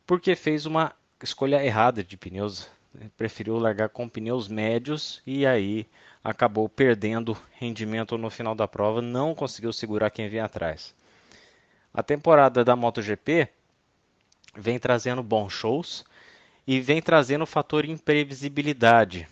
porque 0.04 0.34
fez 0.34 0.66
uma 0.66 0.92
escolha 1.22 1.64
errada 1.64 2.02
de 2.02 2.16
pneus. 2.16 2.68
Preferiu 3.16 3.58
largar 3.58 3.90
com 3.90 4.08
pneus 4.08 4.48
médios 4.48 5.22
e 5.24 5.46
aí 5.46 5.86
acabou 6.22 6.68
perdendo 6.68 7.36
rendimento 7.52 8.18
no 8.18 8.30
final 8.30 8.54
da 8.54 8.68
prova, 8.68 9.00
não 9.00 9.34
conseguiu 9.34 9.72
segurar 9.72 10.10
quem 10.10 10.28
vinha 10.28 10.44
atrás. 10.44 10.94
A 11.92 12.02
temporada 12.02 12.64
da 12.64 12.76
MotoGP 12.76 13.48
vem 14.54 14.78
trazendo 14.78 15.22
bons 15.22 15.52
shows 15.52 16.04
e 16.66 16.80
vem 16.80 17.00
trazendo 17.00 17.42
o 17.42 17.46
fator 17.46 17.84
imprevisibilidade. 17.84 19.28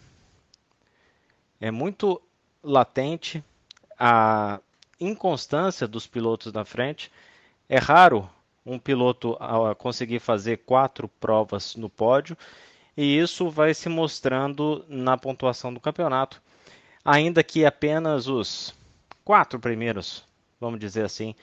É 1.60 1.70
muito 1.70 2.20
latente 2.62 3.44
a 3.98 4.60
inconstância 5.00 5.86
dos 5.86 6.06
pilotos 6.06 6.52
na 6.52 6.64
frente. 6.64 7.10
É 7.68 7.78
raro 7.78 8.28
um 8.64 8.78
piloto 8.78 9.38
conseguir 9.78 10.18
fazer 10.18 10.58
quatro 10.58 11.08
provas 11.08 11.76
no 11.76 11.88
pódio, 11.88 12.36
e 12.96 13.18
isso 13.18 13.48
vai 13.50 13.74
se 13.74 13.88
mostrando 13.88 14.84
na 14.88 15.16
pontuação 15.16 15.72
do 15.72 15.78
campeonato 15.78 16.42
ainda 17.06 17.42
que 17.44 17.64
apenas 17.64 18.26
os 18.26 18.74
quatro 19.24 19.60
primeiros, 19.60 20.26
vamos 20.60 20.80
dizer 20.80 21.04
assim, 21.04 21.34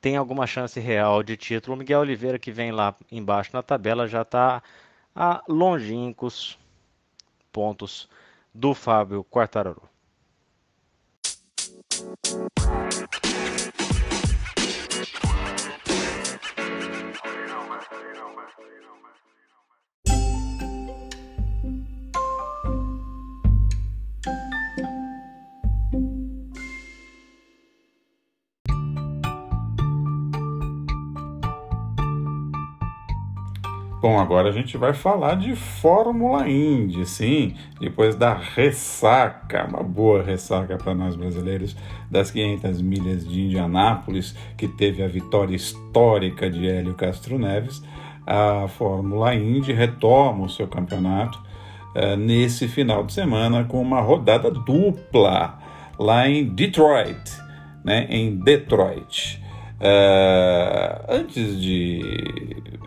tem 0.00 0.16
alguma 0.16 0.46
chance 0.46 0.80
real 0.80 1.22
de 1.22 1.36
título. 1.36 1.76
O 1.76 1.78
Miguel 1.78 2.00
Oliveira, 2.00 2.38
que 2.38 2.50
vem 2.50 2.72
lá 2.72 2.96
embaixo 3.12 3.50
na 3.52 3.62
tabela, 3.62 4.08
já 4.08 4.22
está 4.22 4.62
a 5.14 5.42
longínquos 5.46 6.58
pontos 7.52 8.08
do 8.54 8.74
Fábio 8.74 9.22
Quartararo. 9.24 9.82
Bom, 34.00 34.18
agora 34.18 34.48
a 34.48 34.52
gente 34.52 34.78
vai 34.78 34.94
falar 34.94 35.34
de 35.34 35.54
Fórmula 35.54 36.48
Indy, 36.48 37.04
sim, 37.04 37.54
depois 37.78 38.16
da 38.16 38.32
ressaca, 38.32 39.66
uma 39.68 39.82
boa 39.82 40.22
ressaca 40.22 40.78
para 40.78 40.94
nós 40.94 41.14
brasileiros, 41.14 41.76
das 42.10 42.30
500 42.30 42.80
milhas 42.80 43.28
de 43.28 43.42
Indianápolis, 43.42 44.34
que 44.56 44.66
teve 44.66 45.02
a 45.02 45.06
vitória 45.06 45.54
histórica 45.54 46.48
de 46.48 46.66
Hélio 46.66 46.94
Castro 46.94 47.38
Neves, 47.38 47.82
a 48.26 48.68
Fórmula 48.68 49.34
Indy 49.34 49.74
retoma 49.74 50.46
o 50.46 50.48
seu 50.48 50.66
campeonato 50.66 51.38
uh, 51.94 52.16
nesse 52.16 52.68
final 52.68 53.04
de 53.04 53.12
semana 53.12 53.64
com 53.64 53.82
uma 53.82 54.00
rodada 54.00 54.50
dupla 54.50 55.58
lá 55.98 56.26
em 56.26 56.46
Detroit, 56.46 57.30
né, 57.84 58.06
em 58.08 58.34
Detroit. 58.34 59.38
Uh, 59.78 61.04
antes 61.06 61.60
de 61.60 62.00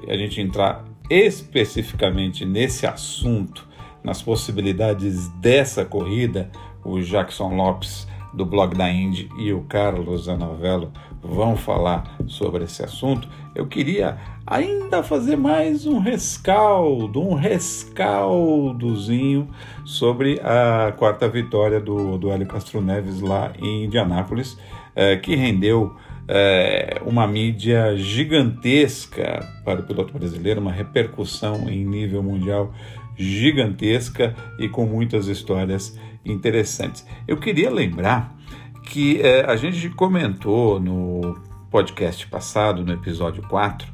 a 0.07 0.17
gente 0.17 0.41
entrar 0.41 0.83
especificamente 1.13 2.43
nesse 2.43 2.87
assunto, 2.87 3.67
nas 4.03 4.21
possibilidades 4.21 5.27
dessa 5.39 5.85
corrida, 5.85 6.49
o 6.83 6.99
Jackson 6.99 7.55
Lopes 7.55 8.07
do 8.33 8.45
blog 8.45 8.75
da 8.75 8.89
Indy 8.89 9.29
e 9.37 9.53
o 9.53 9.61
Carlos 9.61 10.25
Zanovello 10.25 10.91
vão 11.21 11.55
falar 11.55 12.17
sobre 12.25 12.63
esse 12.63 12.83
assunto. 12.83 13.29
Eu 13.53 13.67
queria 13.67 14.17
ainda 14.45 15.03
fazer 15.03 15.35
mais 15.35 15.85
um 15.85 15.99
rescaldo, 15.99 17.21
um 17.21 17.35
rescaldozinho 17.35 19.47
sobre 19.85 20.41
a 20.41 20.91
quarta 20.97 21.29
vitória 21.29 21.79
do, 21.79 22.17
do 22.17 22.31
Hélio 22.31 22.47
Castro 22.47 22.81
Neves 22.81 23.21
lá 23.21 23.53
em 23.59 23.85
Indianápolis, 23.85 24.57
eh, 24.95 25.15
que 25.17 25.35
rendeu 25.35 25.95
é, 26.27 27.01
uma 27.05 27.27
mídia 27.27 27.95
gigantesca 27.97 29.47
para 29.63 29.81
o 29.81 29.83
piloto 29.83 30.17
brasileiro, 30.17 30.61
uma 30.61 30.71
repercussão 30.71 31.69
em 31.69 31.85
nível 31.85 32.23
mundial 32.23 32.73
gigantesca 33.15 34.35
e 34.57 34.67
com 34.67 34.85
muitas 34.85 35.27
histórias 35.27 35.97
interessantes. 36.25 37.05
Eu 37.27 37.37
queria 37.37 37.69
lembrar 37.69 38.35
que 38.83 39.21
é, 39.21 39.45
a 39.45 39.55
gente 39.55 39.89
comentou 39.89 40.79
no 40.79 41.35
podcast 41.69 42.27
passado, 42.27 42.83
no 42.83 42.93
episódio 42.93 43.43
4, 43.47 43.87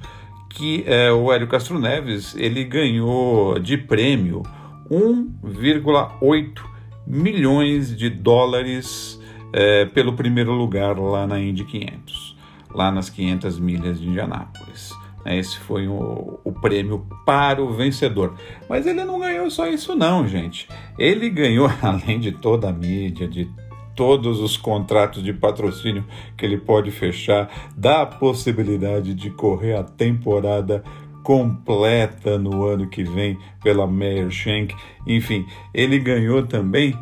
que 0.50 0.84
é, 0.88 1.12
o 1.12 1.32
Hélio 1.32 1.48
Castro 1.48 1.80
Neves 1.80 2.36
ele 2.36 2.64
ganhou 2.64 3.60
de 3.60 3.78
prêmio 3.78 4.44
1,8 4.90 6.62
milhões 7.06 7.96
de 7.96 8.10
dólares 8.10 9.19
é, 9.54 9.86
pelo 9.86 10.14
primeiro 10.14 10.52
lugar 10.54 10.98
lá 10.98 11.26
na 11.26 11.40
Indy 11.40 11.64
500, 11.64 12.38
lá 12.74 12.92
nas 12.92 13.10
500 13.10 13.60
milhas 13.60 14.00
de 14.00 14.08
Indianápolis. 14.08 14.94
É, 15.26 15.38
esse 15.38 15.60
foi 15.60 15.88
o, 15.88 16.40
o, 16.44 16.52
prêmio 16.52 17.06
para 17.26 17.62
o 17.62 17.74
vencedor. 17.74 18.36
Mas 18.70 18.88
ele 18.88 19.04
não 19.04 19.20
ganhou 19.20 19.50
só 19.50 19.68
isso, 19.68 19.96
não, 19.96 20.28
gente. 20.28 20.68
Ele 20.98 21.30
ganhou, 21.30 21.70
além 21.82 22.20
de 22.20 22.32
toda 22.32 22.70
a 22.70 22.74
mídia, 22.74 23.28
de 23.28 23.50
todos 23.96 24.40
os 24.40 24.56
contratos 24.56 25.22
de 25.22 25.34
patrocínio 25.34 26.06
que 26.38 26.46
ele 26.46 26.58
pode 26.58 26.90
fechar, 26.90 27.50
da 27.76 28.06
possibilidade 28.06 29.14
de 29.14 29.30
correr 29.30 29.76
a 29.76 29.84
temporada 29.84 30.84
completa 31.22 32.38
no 32.38 32.64
ano 32.64 32.88
que 32.88 33.04
vem 33.04 33.38
pela 33.62 33.86
Meyer 33.86 34.32
Shank. 34.32 34.74
Enfim, 35.06 35.46
ele 35.74 36.00
ganhou 36.00 36.48
também 36.48 36.98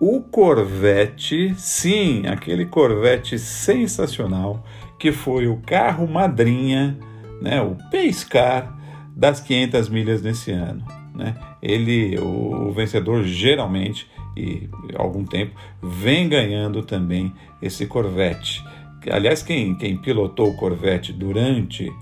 o 0.00 0.20
Corvette, 0.20 1.54
sim, 1.56 2.26
aquele 2.26 2.64
Corvette 2.66 3.38
sensacional 3.38 4.64
que 4.98 5.10
foi 5.10 5.46
o 5.46 5.56
carro 5.58 6.06
madrinha, 6.06 6.96
né, 7.42 7.60
o 7.60 7.76
Pace 7.90 8.26
Car 8.26 8.76
das 9.14 9.40
500 9.40 9.88
milhas 9.88 10.22
nesse 10.22 10.52
ano. 10.52 10.84
Né? 11.14 11.34
Ele, 11.60 12.16
o 12.20 12.70
vencedor, 12.72 13.24
geralmente, 13.24 14.08
e 14.36 14.68
algum 14.94 15.24
tempo, 15.24 15.56
vem 15.82 16.28
ganhando 16.28 16.82
também 16.82 17.32
esse 17.60 17.86
Corvette. 17.86 18.64
Aliás, 19.10 19.42
quem, 19.42 19.74
quem 19.74 19.96
pilotou 19.96 20.50
o 20.50 20.56
Corvette 20.56 21.12
durante 21.12 21.92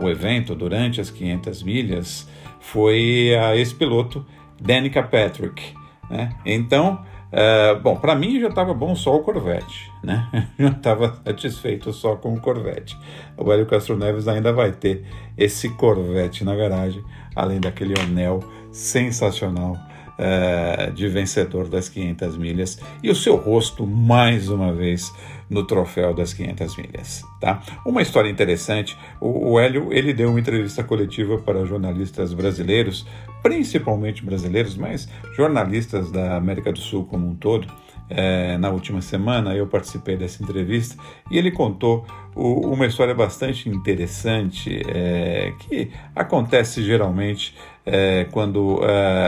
o 0.00 0.08
evento, 0.08 0.54
durante 0.54 1.00
as 1.00 1.10
500 1.10 1.62
milhas, 1.64 2.28
foi 2.60 3.30
esse 3.56 3.74
piloto, 3.74 4.24
Danica 4.60 5.02
Patrick 5.02 5.79
né? 6.10 6.30
Então, 6.44 7.04
uh, 7.32 7.80
bom, 7.80 7.96
para 7.96 8.14
mim 8.14 8.40
já 8.40 8.48
estava 8.48 8.74
bom 8.74 8.94
só 8.94 9.14
o 9.16 9.20
Corvette, 9.20 9.90
né? 10.02 10.28
já 10.58 10.68
estava 10.68 11.20
satisfeito 11.24 11.92
só 11.92 12.16
com 12.16 12.34
o 12.34 12.40
Corvette. 12.40 12.98
O 13.36 13.50
Hélio 13.52 13.66
Castro 13.66 13.96
Neves 13.96 14.26
ainda 14.26 14.52
vai 14.52 14.72
ter 14.72 15.04
esse 15.38 15.68
Corvette 15.70 16.44
na 16.44 16.54
garagem, 16.54 17.02
além 17.34 17.60
daquele 17.60 17.94
anel 18.00 18.40
sensacional 18.72 19.76
uh, 20.18 20.92
de 20.92 21.08
vencedor 21.08 21.68
das 21.68 21.88
500 21.88 22.36
milhas 22.36 22.78
e 23.02 23.10
o 23.10 23.14
seu 23.14 23.36
rosto 23.36 23.86
mais 23.86 24.48
uma 24.48 24.72
vez 24.72 25.12
no 25.50 25.64
troféu 25.64 26.14
das 26.14 26.32
500 26.32 26.76
milhas, 26.76 27.24
tá? 27.40 27.60
Uma 27.84 28.00
história 28.00 28.30
interessante, 28.30 28.96
o, 29.20 29.50
o 29.50 29.60
Hélio, 29.60 29.92
ele 29.92 30.14
deu 30.14 30.30
uma 30.30 30.38
entrevista 30.38 30.84
coletiva 30.84 31.36
para 31.38 31.66
jornalistas 31.66 32.32
brasileiros, 32.32 33.04
principalmente 33.42 34.24
brasileiros, 34.24 34.76
mas 34.76 35.08
jornalistas 35.34 36.12
da 36.12 36.36
América 36.36 36.72
do 36.72 36.78
Sul 36.78 37.04
como 37.04 37.26
um 37.26 37.34
todo, 37.34 37.66
é, 38.08 38.58
na 38.58 38.70
última 38.70 39.00
semana 39.00 39.54
eu 39.54 39.68
participei 39.68 40.16
dessa 40.16 40.42
entrevista 40.42 41.00
e 41.30 41.38
ele 41.38 41.52
contou 41.52 42.04
o, 42.34 42.66
uma 42.72 42.84
história 42.86 43.14
bastante 43.14 43.68
interessante 43.68 44.82
é, 44.88 45.52
que 45.60 45.92
acontece 46.14 46.82
geralmente 46.82 47.54
é, 47.86 48.26
quando 48.32 48.80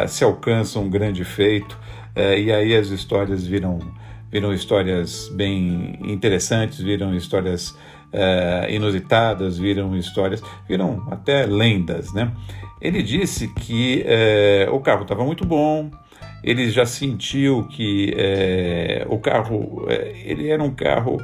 se 0.09 0.25
alcança 0.25 0.79
um 0.81 0.91
grande 0.91 1.25
feito 1.25 1.79
e 2.15 2.53
aí 2.53 2.77
as 2.77 2.89
histórias 2.89 3.47
viram 3.47 3.79
viram 4.33 4.53
histórias 4.55 5.29
bem 5.29 5.99
interessantes, 6.03 6.79
viram 6.79 7.15
histórias 7.15 7.71
uh, 8.13 8.71
inusitadas, 8.71 9.59
viram 9.59 9.95
histórias, 9.95 10.43
viram 10.67 11.07
até 11.11 11.45
lendas, 11.45 12.13
né? 12.15 12.33
Ele 12.81 13.03
disse 13.03 13.47
que 13.49 14.05
uh, 14.67 14.75
o 14.75 14.81
carro 14.81 15.03
estava 15.03 15.23
muito 15.23 15.45
bom, 15.45 15.91
ele 16.43 16.71
já 16.71 16.87
sentiu 16.87 17.65
que 17.69 18.17
uh, 19.07 19.15
o 19.15 19.19
carro, 19.19 19.87
ele 20.25 20.49
era 20.49 20.63
um 20.63 20.75
carro 20.75 21.19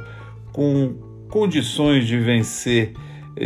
com 0.53 0.93
condições 1.29 2.05
de 2.05 2.17
vencer 2.17 2.93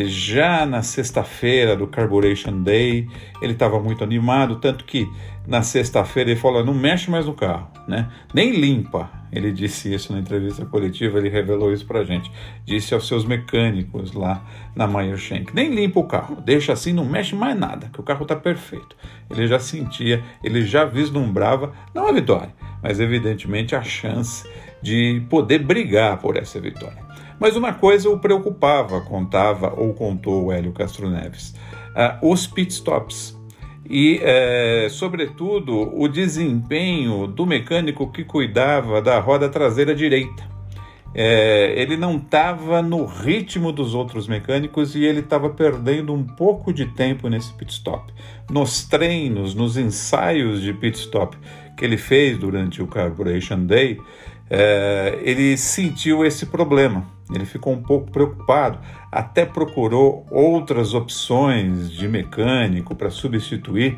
já 0.05 0.65
na 0.65 0.81
sexta-feira 0.81 1.75
do 1.75 1.85
Carburation 1.85 2.63
Day, 2.63 3.07
ele 3.41 3.53
estava 3.53 3.79
muito 3.79 4.03
animado, 4.03 4.55
tanto 4.55 4.85
que 4.85 5.07
na 5.45 5.61
sexta-feira 5.61 6.31
ele 6.31 6.39
falou: 6.39 6.63
não 6.63 6.73
mexe 6.73 7.09
mais 7.09 7.25
no 7.25 7.33
carro, 7.33 7.67
né? 7.87 8.09
nem 8.33 8.51
limpa. 8.51 9.09
Ele 9.31 9.51
disse 9.51 9.91
isso 9.91 10.13
na 10.13 10.19
entrevista 10.19 10.63
coletiva, 10.63 11.17
ele 11.17 11.27
revelou 11.27 11.73
isso 11.73 11.87
para 11.87 12.03
gente. 12.03 12.31
Disse 12.63 12.93
aos 12.93 13.07
seus 13.07 13.25
mecânicos 13.25 14.13
lá 14.13 14.45
na 14.75 14.85
Meyer 14.85 15.17
Shank: 15.17 15.55
nem 15.55 15.73
limpa 15.73 15.99
o 15.99 16.03
carro, 16.03 16.35
deixa 16.39 16.71
assim, 16.73 16.93
não 16.93 17.05
mexe 17.05 17.35
mais 17.35 17.57
nada, 17.57 17.89
que 17.91 17.99
o 17.99 18.03
carro 18.03 18.23
está 18.23 18.35
perfeito. 18.35 18.95
Ele 19.29 19.47
já 19.47 19.57
sentia, 19.57 20.23
ele 20.43 20.63
já 20.65 20.85
vislumbrava, 20.85 21.73
não 21.95 22.07
a 22.07 22.11
vitória, 22.11 22.53
mas 22.81 22.99
evidentemente 22.99 23.75
a 23.75 23.81
chance 23.81 24.47
de 24.83 25.25
poder 25.29 25.59
brigar 25.59 26.17
por 26.17 26.37
essa 26.37 26.59
vitória. 26.59 27.03
Mas 27.39 27.55
uma 27.55 27.73
coisa 27.73 28.09
o 28.09 28.19
preocupava, 28.19 29.01
contava 29.01 29.73
ou 29.75 29.93
contou 29.93 30.45
o 30.45 30.51
Hélio 30.51 30.71
Castro 30.73 31.09
Neves: 31.09 31.55
uh, 31.95 32.31
os 32.31 32.45
pitstops. 32.45 33.35
E, 33.89 34.21
uh, 34.21 34.89
sobretudo, 34.89 35.91
o 35.97 36.07
desempenho 36.07 37.27
do 37.27 37.45
mecânico 37.45 38.11
que 38.11 38.23
cuidava 38.23 39.01
da 39.01 39.19
roda 39.19 39.49
traseira 39.49 39.93
direita. 39.93 40.53
É, 41.15 41.79
ele 41.79 41.95
não 41.95 42.17
estava 42.17 42.81
no 42.81 43.05
ritmo 43.05 43.71
dos 43.71 43.93
outros 43.93 44.27
mecânicos 44.27 44.95
e 44.95 45.03
ele 45.03 45.19
estava 45.19 45.47
perdendo 45.47 46.11
um 46.11 46.23
pouco 46.23 46.73
de 46.73 46.87
tempo 46.87 47.29
nesse 47.29 47.53
pit 47.53 47.71
stop. 47.71 48.11
Nos 48.49 48.83
treinos, 48.85 49.53
nos 49.53 49.77
ensaios 49.77 50.61
de 50.61 50.73
pit 50.73 50.97
stop 50.97 51.37
que 51.77 51.85
ele 51.85 51.97
fez 51.97 52.37
durante 52.37 52.81
o 52.81 52.87
Carburation 52.87 53.65
Day, 53.65 53.99
é, 54.55 55.17
ele 55.23 55.57
sentiu 55.57 56.23
esse 56.23 56.45
problema. 56.45 57.03
Ele 57.33 57.43
ficou 57.43 57.73
um 57.73 57.81
pouco 57.81 58.11
preocupado, 58.11 58.77
até 59.11 59.45
procurou 59.45 60.27
outras 60.29 60.93
opções 60.93 61.91
de 61.91 62.07
mecânico 62.07 62.93
para 62.93 63.09
substituir, 63.09 63.97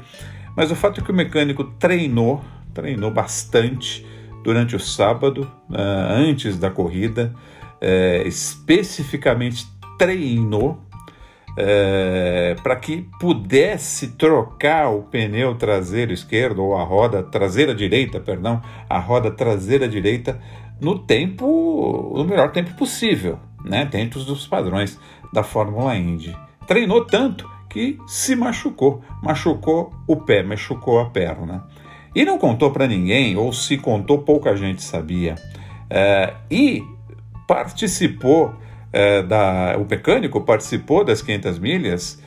mas 0.56 0.72
o 0.72 0.76
fato 0.76 1.02
é 1.02 1.04
que 1.04 1.12
o 1.12 1.14
mecânico 1.14 1.66
treinou, 1.78 2.42
treinou 2.74 3.12
bastante 3.12 4.08
durante 4.46 4.78
o 4.78 4.80
sábado, 4.80 5.52
uh, 5.70 5.76
antes 6.10 6.58
da 6.58 6.70
corrida, 6.70 7.34
uh, 7.36 8.26
especificamente 8.26 9.68
treinou 9.98 10.85
uh, 11.58 12.62
para 12.62 12.76
que 12.76 13.08
pudesse 13.20 14.10
trocar 14.10 14.90
o 14.90 15.04
pneu 15.04 15.56
traseiro 15.56 16.14
esquerdo 16.14 16.64
ou 16.64 16.78
a 16.78 16.84
roda 16.84 17.24
traseira 17.24 17.74
direita, 17.74 18.20
perdão, 18.20 18.62
a 18.90 19.00
roda 19.00 19.32
traseira 19.32 19.88
direita 19.88 20.40
no 20.80 21.00
tempo, 21.00 22.14
no 22.16 22.26
melhor 22.26 22.52
tempo 22.52 22.74
possível, 22.76 23.40
né, 23.64 23.86
dentro 23.86 24.24
dos 24.24 24.46
padrões 24.46 25.00
da 25.34 25.44
Fórmula 25.44 25.96
Indy. 25.96 26.36
Treinou 26.68 27.06
tanto 27.06 27.50
que 27.70 27.98
se 28.08 28.36
machucou, 28.36 29.02
machucou 29.22 29.94
o 30.08 30.16
pé, 30.18 30.44
machucou 30.44 31.00
a 31.00 31.10
perna. 31.10 31.68
E 32.16 32.24
não 32.24 32.38
contou 32.38 32.72
para 32.72 32.88
ninguém, 32.88 33.36
ou 33.36 33.52
se 33.52 33.78
contou, 33.78 34.20
pouca 34.20 34.56
gente 34.56 34.82
sabia. 34.82 35.36
É, 35.90 36.34
e 36.50 36.82
participou, 37.46 38.56
é, 38.96 39.22
da, 39.22 39.76
o 39.78 39.86
mecânico 39.86 40.40
participou 40.40 41.04
das 41.04 41.22
500 41.22 41.60
milhas 41.60 42.24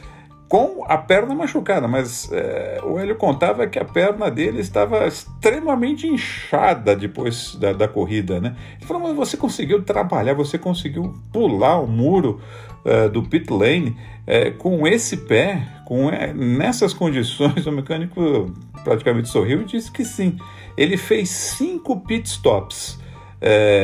com 0.50 0.84
a 0.86 0.98
perna 0.98 1.34
machucada, 1.34 1.88
mas 1.88 2.30
é, 2.30 2.78
o 2.84 2.98
Hélio 2.98 3.16
contava 3.16 3.66
que 3.66 3.78
a 3.78 3.84
perna 3.86 4.30
dele 4.30 4.60
estava 4.60 5.06
extremamente 5.06 6.06
inchada 6.06 6.94
depois 6.94 7.54
da, 7.54 7.72
da, 7.72 7.88
corrida, 7.88 8.38
né? 8.38 8.54
Ele 8.76 8.86
falou, 8.86 9.02
mas 9.02 9.16
você 9.16 9.36
conseguiu 9.36 9.82
trabalhar, 9.82 10.34
você 10.34 10.58
conseguiu 10.58 11.14
pular 11.32 11.80
o 11.80 11.86
muro 11.86 12.38
é, 12.84 13.08
do 13.08 13.22
pit 13.22 13.50
lane 13.50 13.96
é, 14.26 14.50
com 14.50 14.86
esse 14.86 15.16
pé, 15.16 15.66
com 15.86 16.10
é, 16.10 16.34
nessas 16.34 16.92
condições, 16.92 17.64
o 17.66 17.72
mecânico 17.72 18.52
praticamente 18.84 19.28
sorriu 19.28 19.62
e 19.62 19.64
disse 19.64 19.90
que 19.90 20.04
sim. 20.04 20.36
Ele 20.76 20.98
fez 20.98 21.30
cinco 21.30 22.00
pit 22.00 22.28
stops 22.28 22.98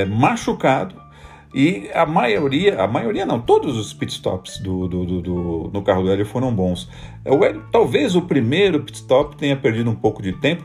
machucado, 0.09 0.97
e 1.55 1.89
a 1.95 2.05
maioria, 2.05 2.83
a 2.83 2.89
maioria 2.89 3.25
não, 3.25 3.41
todos 3.41 3.79
os 3.79 3.93
pitstops 3.93 4.59
do, 4.59 4.89
do, 4.89 5.05
do, 5.05 5.23
do, 5.23 5.71
no 5.73 5.83
carro 5.83 6.03
do 6.03 6.11
Hélio 6.11 6.27
foram 6.27 6.53
bons. 6.53 6.91
O 7.25 7.45
Hélio, 7.45 7.63
talvez 7.71 8.17
o 8.17 8.23
primeiro 8.23 8.83
pitstop 8.83 9.37
tenha 9.37 9.57
perdido 9.57 9.89
um 9.89 9.95
pouco 9.95 10.21
de 10.21 10.33
tempo, 10.33 10.65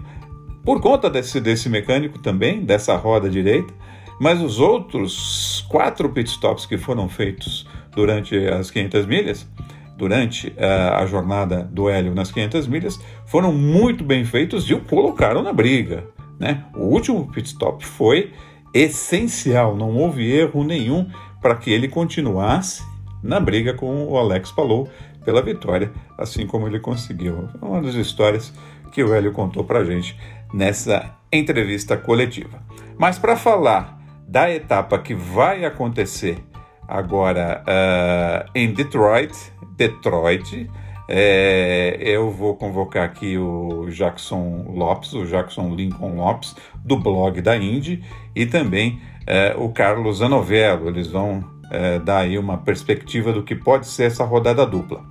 por 0.64 0.82
conta 0.82 1.08
desse, 1.08 1.40
desse 1.40 1.70
mecânico 1.70 2.18
também, 2.18 2.66
dessa 2.66 2.96
roda 2.96 3.30
direita, 3.30 3.72
mas 4.20 4.42
os 4.42 4.60
outros 4.60 5.64
quatro 5.70 6.10
pitstops 6.10 6.66
que 6.66 6.76
foram 6.76 7.08
feitos 7.08 7.68
durante 7.96 8.36
as 8.48 8.72
500 8.72 9.06
milhas, 9.06 9.48
durante 9.96 10.48
uh, 10.48 10.96
a 10.96 11.06
jornada 11.06 11.70
do 11.72 11.88
Hélio 11.88 12.16
nas 12.16 12.32
500 12.32 12.68
milhas, 12.68 13.00
foram 13.28 13.54
muito 13.54 14.04
bem 14.04 14.26
feitos 14.26 14.68
e 14.68 14.74
o 14.74 14.82
colocaram 14.82 15.44
na 15.44 15.54
briga. 15.54 16.08
Né? 16.40 16.64
O 16.76 16.86
último 16.86 17.32
pitstop 17.32 17.86
foi 17.86 18.32
essencial, 18.74 19.76
não 19.76 19.95
houve 19.95 20.32
erro 20.32 20.63
nenhum 20.63 21.09
para 21.41 21.55
que 21.55 21.72
ele 21.72 21.88
continuasse 21.88 22.84
na 23.24 23.39
briga 23.39 23.74
com 23.74 24.05
o 24.07 24.17
Alex 24.17 24.51
Palou 24.51 24.89
pela 25.26 25.41
vitória, 25.41 25.91
assim 26.17 26.47
como 26.47 26.67
ele 26.67 26.80
conseguiu. 26.80 27.49
É 27.61 27.65
uma 27.65 27.82
das 27.82 27.95
histórias 27.95 28.53
que 28.91 29.03
o 29.03 29.13
Hélio 29.13 29.32
contou 29.32 29.63
para 29.63 29.84
gente 29.84 30.17
nessa 30.53 31.15
entrevista 31.32 31.95
coletiva. 31.97 32.61
Mas 32.97 33.20
para 33.20 33.36
falar 33.36 33.99
da 34.28 34.49
etapa 34.51 34.99
que 34.99 35.13
vai 35.13 35.65
acontecer 35.65 36.43
agora 36.88 37.63
uh, 37.63 38.49
em 38.55 38.74
Detroit, 38.74 39.34
Detroit, 39.76 40.70
é, 41.12 41.97
eu 41.99 42.30
vou 42.30 42.55
convocar 42.55 43.03
aqui 43.03 43.36
o 43.36 43.88
Jackson 43.89 44.64
Lopes, 44.68 45.12
o 45.14 45.26
Jackson 45.26 45.74
Lincoln 45.74 46.16
Lopes, 46.16 46.55
do 46.86 46.95
blog 46.97 47.41
da 47.41 47.57
Indy, 47.57 48.03
e 48.36 48.45
também 48.45 49.01
é, 49.26 49.55
o 49.57 49.70
Carlos 49.70 50.22
Anovello. 50.22 50.88
Eles 50.88 51.07
vão 51.07 51.43
é, 51.72 51.97
dar 51.97 52.20
aí 52.20 52.38
uma 52.38 52.60
perspectiva 52.60 53.34
do 53.34 53.41
que 53.41 53.55
pode 53.55 53.88
ser 53.88 54.03
essa 54.03 54.24
rodada 54.24 54.64
dupla. 54.68 55.03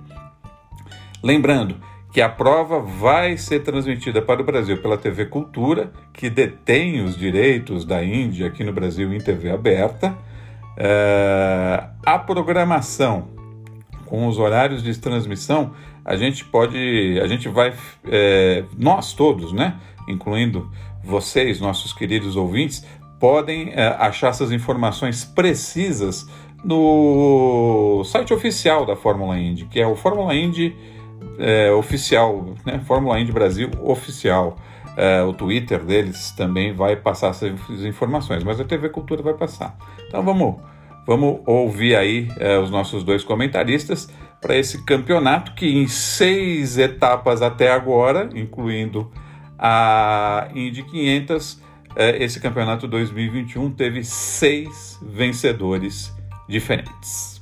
Lembrando 1.21 1.75
que 2.13 2.21
a 2.21 2.29
prova 2.29 2.79
vai 2.79 3.35
ser 3.35 3.59
transmitida 3.59 4.21
para 4.21 4.41
o 4.41 4.45
Brasil 4.45 4.81
pela 4.81 4.97
TV 4.97 5.25
Cultura, 5.25 5.91
que 6.13 6.29
detém 6.29 7.03
os 7.03 7.17
direitos 7.17 7.83
da 7.83 8.01
Índia 8.01 8.47
aqui 8.47 8.63
no 8.63 8.71
Brasil 8.71 9.13
em 9.13 9.19
TV 9.19 9.51
aberta. 9.51 10.17
É, 10.77 11.83
a 12.05 12.17
programação 12.17 13.37
com 14.09 14.27
os 14.27 14.39
horários 14.39 14.81
de 14.81 14.99
transmissão 14.99 15.71
a 16.03 16.15
gente 16.15 16.43
pode, 16.43 17.19
a 17.21 17.27
gente 17.27 17.47
vai, 17.47 17.73
é, 18.05 18.63
nós 18.75 19.13
todos, 19.13 19.53
né, 19.53 19.75
incluindo 20.07 20.69
vocês, 21.03 21.61
nossos 21.61 21.93
queridos 21.93 22.35
ouvintes, 22.35 22.83
podem 23.19 23.71
é, 23.73 23.87
achar 23.99 24.29
essas 24.29 24.51
informações 24.51 25.23
precisas 25.23 26.27
no 26.63 28.03
site 28.05 28.33
oficial 28.33 28.85
da 28.85 28.95
Fórmula 28.95 29.37
Indy, 29.37 29.65
que 29.65 29.79
é 29.79 29.85
o 29.85 29.95
Fórmula 29.95 30.33
Indy 30.33 30.75
é, 31.37 31.71
oficial, 31.71 32.55
né, 32.65 32.81
Fórmula 32.85 33.19
Indy 33.19 33.31
Brasil 33.31 33.69
oficial. 33.81 34.57
É, 34.97 35.21
o 35.21 35.31
Twitter 35.31 35.81
deles 35.85 36.31
também 36.31 36.73
vai 36.73 36.95
passar 36.95 37.29
essas 37.29 37.85
informações, 37.85 38.43
mas 38.43 38.59
a 38.59 38.65
TV 38.65 38.89
Cultura 38.89 39.21
vai 39.21 39.33
passar. 39.33 39.77
Então 40.07 40.23
vamos, 40.23 40.55
vamos 41.09 41.41
ouvir 41.47 41.95
aí 41.95 42.27
é, 42.37 42.59
os 42.59 42.69
nossos 42.69 43.03
dois 43.03 43.23
comentaristas 43.23 44.07
para 44.39 44.55
esse 44.55 44.85
campeonato 44.85 45.55
que 45.55 45.65
em 45.65 45.87
seis 45.87 46.77
etapas 46.77 47.41
até 47.41 47.71
agora, 47.71 48.29
incluindo 48.35 49.11
a 49.57 50.49
Indy 50.53 50.83
500, 50.83 51.63
é, 51.95 52.23
esse 52.23 52.39
campeonato 52.39 52.87
2021 52.87 53.71
teve 53.71 54.03
seis 54.03 54.99
vencedores 55.01 56.13
diferentes. 56.47 57.38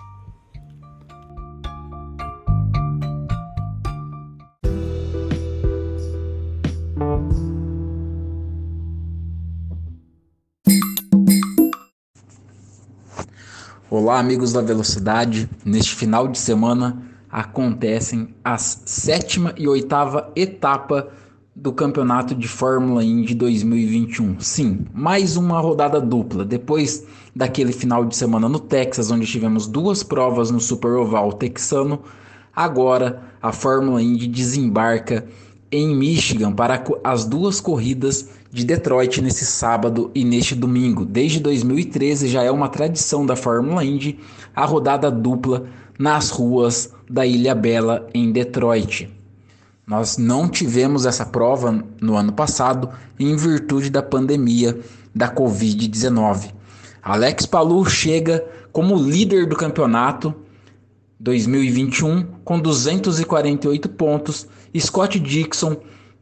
Olá, 13.89 14.19
amigos 14.19 14.51
da 14.51 14.61
Velocidade. 14.61 15.49
Neste 15.63 15.95
final 15.95 16.27
de 16.27 16.37
semana 16.37 17.01
acontecem 17.31 18.35
as 18.43 18.83
sétima 18.85 19.53
e 19.57 19.65
oitava 19.65 20.29
etapa 20.35 21.07
do 21.55 21.71
Campeonato 21.71 22.35
de 22.35 22.49
Fórmula 22.49 23.01
Indy 23.01 23.33
2021. 23.33 24.41
Sim, 24.41 24.85
mais 24.93 25.37
uma 25.37 25.61
rodada 25.61 26.01
dupla. 26.01 26.43
Depois 26.43 27.05
daquele 27.33 27.71
final 27.71 28.03
de 28.03 28.13
semana 28.13 28.49
no 28.49 28.59
Texas, 28.59 29.09
onde 29.09 29.25
tivemos 29.25 29.67
duas 29.67 30.03
provas 30.03 30.51
no 30.51 30.59
Super 30.59 30.91
Oval 30.91 31.31
texano, 31.31 32.01
agora 32.53 33.23
a 33.41 33.53
Fórmula 33.53 34.01
Indy 34.01 34.27
desembarca 34.27 35.25
em 35.71 35.95
Michigan 35.95 36.51
para 36.51 36.83
as 37.05 37.23
duas 37.23 37.61
corridas 37.61 38.31
de 38.51 38.65
Detroit 38.65 39.21
nesse 39.21 39.45
sábado 39.45 40.11
e 40.13 40.23
neste 40.23 40.55
domingo. 40.55 41.05
Desde 41.05 41.39
2013 41.39 42.27
já 42.27 42.43
é 42.43 42.51
uma 42.51 42.69
tradição 42.69 43.25
da 43.25 43.35
Fórmula 43.35 43.83
Indy 43.83 44.19
a 44.55 44.65
rodada 44.65 45.11
dupla 45.11 45.65
nas 45.99 46.29
ruas 46.29 46.93
da 47.09 47.25
Ilha 47.25 47.53
Bela 47.53 48.07
em 48.13 48.31
Detroit. 48.31 49.09
Nós 49.85 50.17
não 50.17 50.49
tivemos 50.49 51.05
essa 51.05 51.25
prova 51.25 51.83
no 52.01 52.15
ano 52.15 52.33
passado 52.33 52.89
em 53.19 53.35
virtude 53.35 53.89
da 53.89 54.01
pandemia 54.03 54.77
da 55.15 55.33
Covid-19. 55.33 56.51
Alex 57.01 57.45
Palou 57.45 57.85
chega 57.85 58.45
como 58.71 58.97
líder 58.97 59.45
do 59.45 59.55
campeonato 59.55 60.35
2021 61.19 62.23
com 62.43 62.59
248 62.59 63.89
pontos, 63.89 64.47
Scott 64.77 65.19
Dixon 65.19 65.77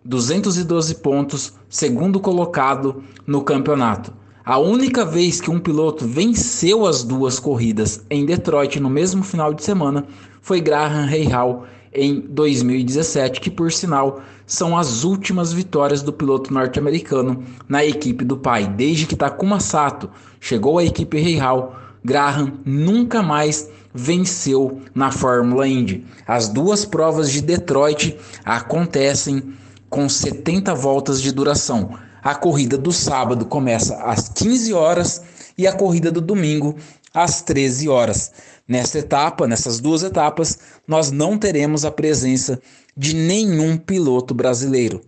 212 0.06 0.96
pontos, 0.96 1.54
segundo 1.68 2.20
colocado 2.20 3.04
no 3.26 3.42
campeonato. 3.42 4.14
A 4.46 4.60
única 4.60 5.04
vez 5.04 5.42
que 5.42 5.50
um 5.50 5.60
piloto 5.60 6.08
venceu 6.08 6.86
as 6.86 7.04
duas 7.04 7.40
corridas 7.40 8.06
em 8.12 8.24
Detroit 8.24 8.80
no 8.80 8.90
mesmo 8.90 9.24
final 9.24 9.52
de 9.52 9.64
semana 9.64 10.06
foi 10.40 10.62
Graham 10.62 11.08
Rahal 11.08 11.66
em 11.92 12.20
2017, 12.20 13.42
que 13.42 13.50
por 13.50 13.72
sinal 13.72 14.22
são 14.46 14.78
as 14.78 15.04
últimas 15.04 15.52
vitórias 15.52 16.04
do 16.04 16.14
piloto 16.14 16.54
norte-americano 16.54 17.44
na 17.68 17.84
equipe 17.84 18.24
do 18.24 18.38
pai. 18.38 18.68
Desde 18.68 19.08
que 19.08 19.16
Takuma 19.16 19.60
Sato 19.60 20.12
chegou 20.40 20.78
à 20.78 20.86
equipe 20.86 21.20
Rahal, 21.36 21.76
Graham 22.04 22.60
nunca 22.64 23.24
mais 23.24 23.68
venceu 23.92 24.82
na 24.94 25.10
Fórmula 25.10 25.68
Indy. 25.68 26.06
As 26.28 26.50
duas 26.50 26.86
provas 26.86 27.32
de 27.32 27.42
Detroit 27.42 28.16
acontecem 28.44 29.56
com 29.96 30.10
70 30.10 30.76
voltas 30.76 31.22
de 31.22 31.32
duração. 31.32 31.98
A 32.22 32.36
corrida 32.36 32.78
do 32.78 32.92
sábado 32.92 33.46
começa 33.46 33.96
às 34.04 34.28
15 34.28 34.74
horas 34.74 35.22
e 35.58 35.66
a 35.66 35.72
corrida 35.72 36.12
do 36.12 36.20
domingo 36.20 36.76
às 37.14 37.42
13 37.42 37.88
horas. 37.88 38.34
Nesta 38.68 39.00
etapa, 39.00 39.48
nessas 39.48 39.80
duas 39.80 40.04
etapas, 40.04 40.60
nós 40.86 41.12
não 41.12 41.38
teremos 41.38 41.86
a 41.86 41.92
presença 41.92 42.60
de 42.98 43.16
nenhum 43.16 43.78
piloto 43.78 44.34
brasileiro. 44.34 45.00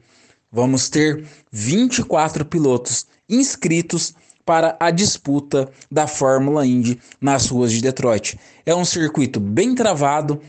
Vamos 0.50 0.88
ter 0.88 1.26
24 1.52 2.46
pilotos 2.46 3.06
inscritos 3.28 4.14
para 4.46 4.78
a 4.80 4.90
disputa 4.90 5.70
da 5.92 6.08
Fórmula 6.08 6.66
Indy 6.66 6.98
nas 7.20 7.48
ruas 7.48 7.74
de 7.74 7.82
Detroit. 7.82 8.40
É 8.66 8.74
um 8.74 8.86
circuito 8.86 9.38
bem 9.38 9.76
travado, 9.76 10.40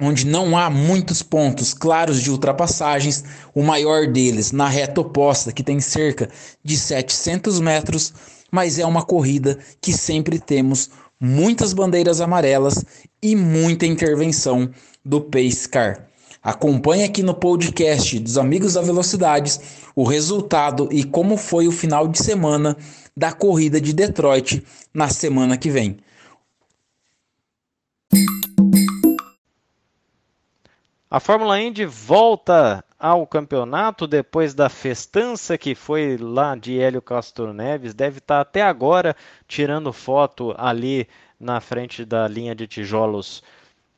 onde 0.00 0.26
não 0.26 0.56
há 0.56 0.70
muitos 0.70 1.22
pontos 1.22 1.74
claros 1.74 2.22
de 2.22 2.30
ultrapassagens, 2.30 3.24
o 3.54 3.62
maior 3.62 4.06
deles 4.06 4.52
na 4.52 4.68
reta 4.68 5.00
oposta, 5.00 5.52
que 5.52 5.62
tem 5.62 5.80
cerca 5.80 6.28
de 6.62 6.76
700 6.76 7.58
metros, 7.60 8.12
mas 8.50 8.78
é 8.78 8.86
uma 8.86 9.02
corrida 9.02 9.58
que 9.80 9.92
sempre 9.92 10.38
temos 10.38 10.90
muitas 11.20 11.72
bandeiras 11.72 12.20
amarelas 12.20 12.84
e 13.20 13.34
muita 13.34 13.86
intervenção 13.86 14.70
do 15.04 15.20
Pace 15.20 15.68
Car. 15.68 16.06
Acompanhe 16.42 17.02
aqui 17.02 17.22
no 17.22 17.34
podcast 17.34 18.18
dos 18.20 18.38
Amigos 18.38 18.74
da 18.74 18.80
Velocidades 18.80 19.60
o 19.96 20.04
resultado 20.04 20.88
e 20.92 21.02
como 21.02 21.36
foi 21.36 21.66
o 21.66 21.72
final 21.72 22.06
de 22.06 22.22
semana 22.22 22.76
da 23.16 23.32
corrida 23.32 23.80
de 23.80 23.92
Detroit 23.92 24.62
na 24.94 25.08
semana 25.08 25.56
que 25.56 25.68
vem. 25.68 25.96
A 31.10 31.18
Fórmula 31.18 31.58
Indy 31.58 31.86
volta 31.86 32.84
ao 32.98 33.26
campeonato 33.26 34.06
depois 34.06 34.52
da 34.52 34.68
festança 34.68 35.56
que 35.56 35.74
foi 35.74 36.18
lá 36.18 36.54
de 36.54 36.78
Hélio 36.78 37.00
Castro 37.00 37.54
Neves. 37.54 37.94
Deve 37.94 38.18
estar 38.18 38.42
até 38.42 38.60
agora 38.60 39.16
tirando 39.46 39.90
foto 39.90 40.54
ali 40.58 41.08
na 41.40 41.62
frente 41.62 42.04
da 42.04 42.28
linha 42.28 42.54
de 42.54 42.66
tijolos 42.66 43.42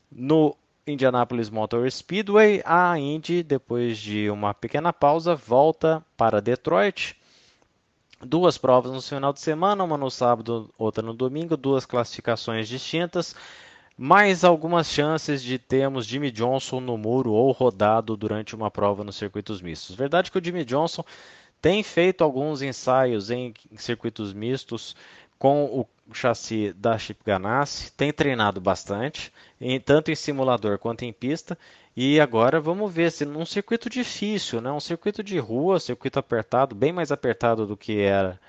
no 0.08 0.56
Indianapolis 0.86 1.50
Motor 1.50 1.90
Speedway. 1.90 2.62
A 2.64 2.96
Indy, 2.96 3.42
depois 3.42 3.98
de 3.98 4.30
uma 4.30 4.54
pequena 4.54 4.92
pausa, 4.92 5.34
volta 5.34 6.06
para 6.16 6.40
Detroit. 6.40 7.16
Duas 8.20 8.56
provas 8.56 8.92
no 8.92 9.02
final 9.02 9.32
de 9.32 9.40
semana, 9.40 9.82
uma 9.82 9.98
no 9.98 10.12
sábado, 10.12 10.72
outra 10.78 11.02
no 11.02 11.12
domingo, 11.12 11.56
duas 11.56 11.84
classificações 11.84 12.68
distintas 12.68 13.34
mais 14.02 14.44
algumas 14.44 14.90
chances 14.90 15.42
de 15.42 15.58
termos 15.58 16.06
Jimmy 16.06 16.30
Johnson 16.30 16.80
no 16.80 16.96
muro 16.96 17.32
ou 17.32 17.52
rodado 17.52 18.16
durante 18.16 18.56
uma 18.56 18.70
prova 18.70 19.04
nos 19.04 19.16
circuitos 19.16 19.60
mistos. 19.60 19.94
Verdade 19.94 20.30
que 20.30 20.38
o 20.38 20.42
Jimmy 20.42 20.64
Johnson 20.64 21.04
tem 21.60 21.82
feito 21.82 22.24
alguns 22.24 22.62
ensaios 22.62 23.30
em 23.30 23.52
circuitos 23.76 24.32
mistos 24.32 24.96
com 25.38 25.66
o 25.66 25.86
chassi 26.14 26.72
da 26.72 26.96
Chip 26.96 27.20
Ganassi, 27.26 27.92
tem 27.92 28.10
treinado 28.10 28.58
bastante, 28.58 29.30
em, 29.60 29.78
tanto 29.78 30.10
em 30.10 30.14
simulador 30.14 30.78
quanto 30.78 31.04
em 31.04 31.12
pista, 31.12 31.58
e 31.94 32.18
agora 32.18 32.58
vamos 32.58 32.90
ver 32.90 33.12
se 33.12 33.26
num 33.26 33.44
circuito 33.44 33.90
difícil, 33.90 34.62
né? 34.62 34.72
um 34.72 34.80
circuito 34.80 35.22
de 35.22 35.38
rua, 35.38 35.78
circuito 35.78 36.18
apertado, 36.18 36.74
bem 36.74 36.90
mais 36.90 37.12
apertado 37.12 37.66
do 37.66 37.76
que 37.76 38.00
era 38.00 38.40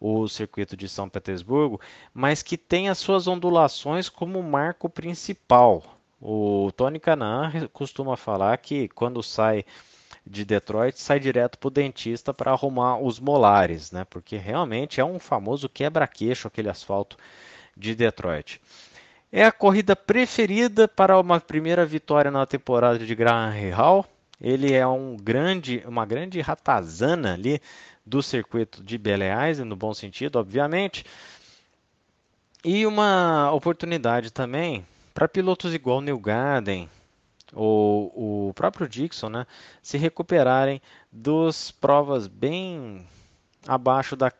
o 0.00 0.28
circuito 0.28 0.76
de 0.76 0.88
São 0.88 1.08
Petersburgo, 1.08 1.80
mas 2.12 2.42
que 2.42 2.56
tem 2.56 2.88
as 2.88 2.98
suas 2.98 3.26
ondulações 3.26 4.08
como 4.08 4.42
marco 4.42 4.88
principal. 4.88 5.82
O 6.20 6.70
Tony 6.76 6.98
Canaan 6.98 7.68
costuma 7.72 8.16
falar 8.16 8.56
que 8.58 8.88
quando 8.88 9.22
sai 9.22 9.64
de 10.26 10.44
Detroit 10.44 10.98
sai 10.98 11.20
direto 11.20 11.58
para 11.58 11.68
o 11.68 11.70
dentista 11.70 12.32
para 12.32 12.52
arrumar 12.52 12.98
os 12.98 13.20
molares, 13.20 13.92
né? 13.92 14.04
Porque 14.04 14.36
realmente 14.36 15.00
é 15.00 15.04
um 15.04 15.18
famoso 15.18 15.68
quebra-queixo 15.68 16.48
aquele 16.48 16.70
asfalto 16.70 17.16
de 17.76 17.94
Detroit. 17.94 18.60
É 19.30 19.44
a 19.44 19.52
corrida 19.52 19.96
preferida 19.96 20.86
para 20.86 21.18
uma 21.18 21.40
primeira 21.40 21.84
vitória 21.84 22.30
na 22.30 22.46
temporada 22.46 22.98
de 22.98 23.14
Graham 23.14 23.52
Hall. 23.74 24.06
Ele 24.40 24.72
é 24.72 24.86
um 24.86 25.16
grande, 25.16 25.82
uma 25.86 26.06
grande 26.06 26.40
ratazana 26.40 27.34
ali 27.34 27.60
do 28.04 28.22
circuito 28.22 28.82
de 28.82 28.98
Belle 28.98 29.24
no 29.64 29.76
bom 29.76 29.94
sentido, 29.94 30.38
obviamente. 30.38 31.04
E 32.64 32.86
uma 32.86 33.50
oportunidade 33.52 34.30
também 34.30 34.86
para 35.12 35.28
pilotos 35.28 35.74
igual 35.74 36.00
Neil 36.00 36.18
Garden 36.18 36.88
ou 37.52 38.48
o 38.48 38.54
próprio 38.54 38.88
Dixon, 38.88 39.28
né, 39.28 39.46
se 39.82 39.96
recuperarem 39.96 40.82
dos 41.10 41.70
provas 41.70 42.26
bem 42.26 43.06
abaixo 43.66 44.16
da, 44.16 44.32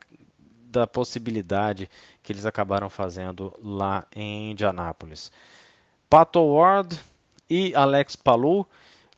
da 0.67 0.87
possibilidade 0.87 1.89
que 2.23 2.33
eles 2.33 2.45
acabaram 2.45 2.91
fazendo 2.91 3.55
lá 3.63 4.07
em 4.15 4.51
Indianápolis. 4.51 5.31
Pato 6.11 6.41
Ward 6.41 6.99
e 7.49 7.75
Alex 7.75 8.17
Palou 8.17 8.69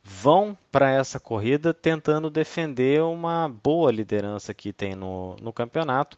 vão 0.09 0.57
para 0.71 0.89
essa 0.89 1.19
corrida 1.19 1.73
tentando 1.73 2.29
defender 2.29 3.03
uma 3.03 3.49
boa 3.49 3.91
liderança 3.91 4.53
que 4.53 4.71
tem 4.71 4.95
no, 4.95 5.35
no 5.41 5.51
campeonato, 5.51 6.17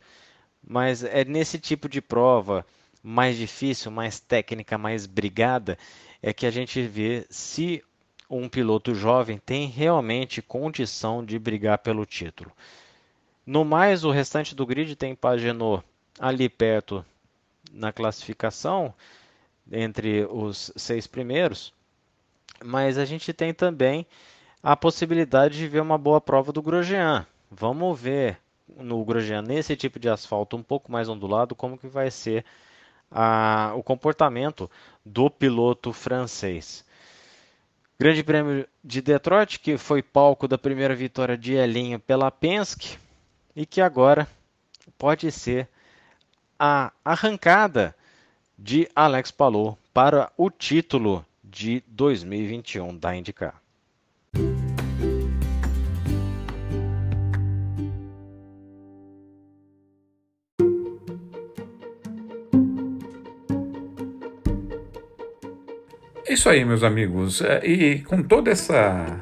mas 0.63 1.03
é 1.03 1.25
nesse 1.25 1.57
tipo 1.57 1.89
de 1.89 1.99
prova 1.99 2.63
mais 3.01 3.35
difícil, 3.35 3.89
mais 3.89 4.19
técnica, 4.19 4.77
mais 4.77 5.07
brigada, 5.07 5.75
é 6.21 6.31
que 6.31 6.45
a 6.45 6.51
gente 6.51 6.79
vê 6.83 7.25
se 7.31 7.83
um 8.29 8.47
piloto 8.47 8.93
jovem 8.93 9.39
tem 9.39 9.67
realmente 9.67 10.39
condição 10.39 11.25
de 11.25 11.39
brigar 11.39 11.79
pelo 11.79 12.05
título. 12.05 12.51
No 13.43 13.65
mais, 13.65 14.03
o 14.03 14.11
restante 14.11 14.53
do 14.53 14.67
grid 14.67 14.95
tem 14.95 15.15
Pagenot 15.15 15.83
ali 16.19 16.47
perto 16.47 17.03
na 17.71 17.91
classificação, 17.91 18.93
entre 19.71 20.25
os 20.29 20.71
seis 20.75 21.07
primeiros 21.07 21.73
mas 22.63 22.97
a 22.97 23.05
gente 23.05 23.33
tem 23.33 23.53
também 23.53 24.05
a 24.61 24.75
possibilidade 24.75 25.57
de 25.57 25.67
ver 25.67 25.81
uma 25.81 25.97
boa 25.97 26.19
prova 26.19 26.51
do 26.51 26.61
Grosjean. 26.61 27.25
Vamos 27.49 27.99
ver 27.99 28.37
no 28.77 29.03
Grosjean, 29.03 29.41
nesse 29.41 29.75
tipo 29.75 29.99
de 29.99 30.09
asfalto 30.09 30.55
um 30.55 30.63
pouco 30.63 30.91
mais 30.91 31.09
ondulado, 31.09 31.55
como 31.55 31.77
que 31.77 31.87
vai 31.87 32.11
ser 32.11 32.45
a, 33.11 33.73
o 33.75 33.81
comportamento 33.81 34.69
do 35.05 35.29
piloto 35.29 35.91
francês. 35.91 36.85
Grande 37.99 38.23
Prêmio 38.23 38.67
de 38.83 39.01
Detroit, 39.01 39.59
que 39.59 39.77
foi 39.77 40.01
palco 40.01 40.47
da 40.47 40.57
primeira 40.57 40.95
vitória 40.95 41.37
de 41.37 41.53
Elinho 41.53 41.99
pela 41.99 42.31
Penske 42.31 42.97
e 43.55 43.65
que 43.65 43.81
agora 43.81 44.27
pode 44.97 45.31
ser 45.31 45.67
a 46.57 46.91
arrancada 47.03 47.95
de 48.57 48.89
Alex 48.95 49.31
Palou 49.31 49.77
para 49.93 50.31
o 50.37 50.49
título 50.49 51.25
de 51.49 51.83
2021 51.87 52.97
da 52.97 53.15
IndyCar. 53.15 53.61
É 66.29 66.33
isso 66.33 66.47
aí, 66.47 66.63
meus 66.63 66.83
amigos. 66.83 67.41
É, 67.41 67.65
e 67.65 68.03
com 68.03 68.21
toda 68.21 68.51
essa, 68.51 69.19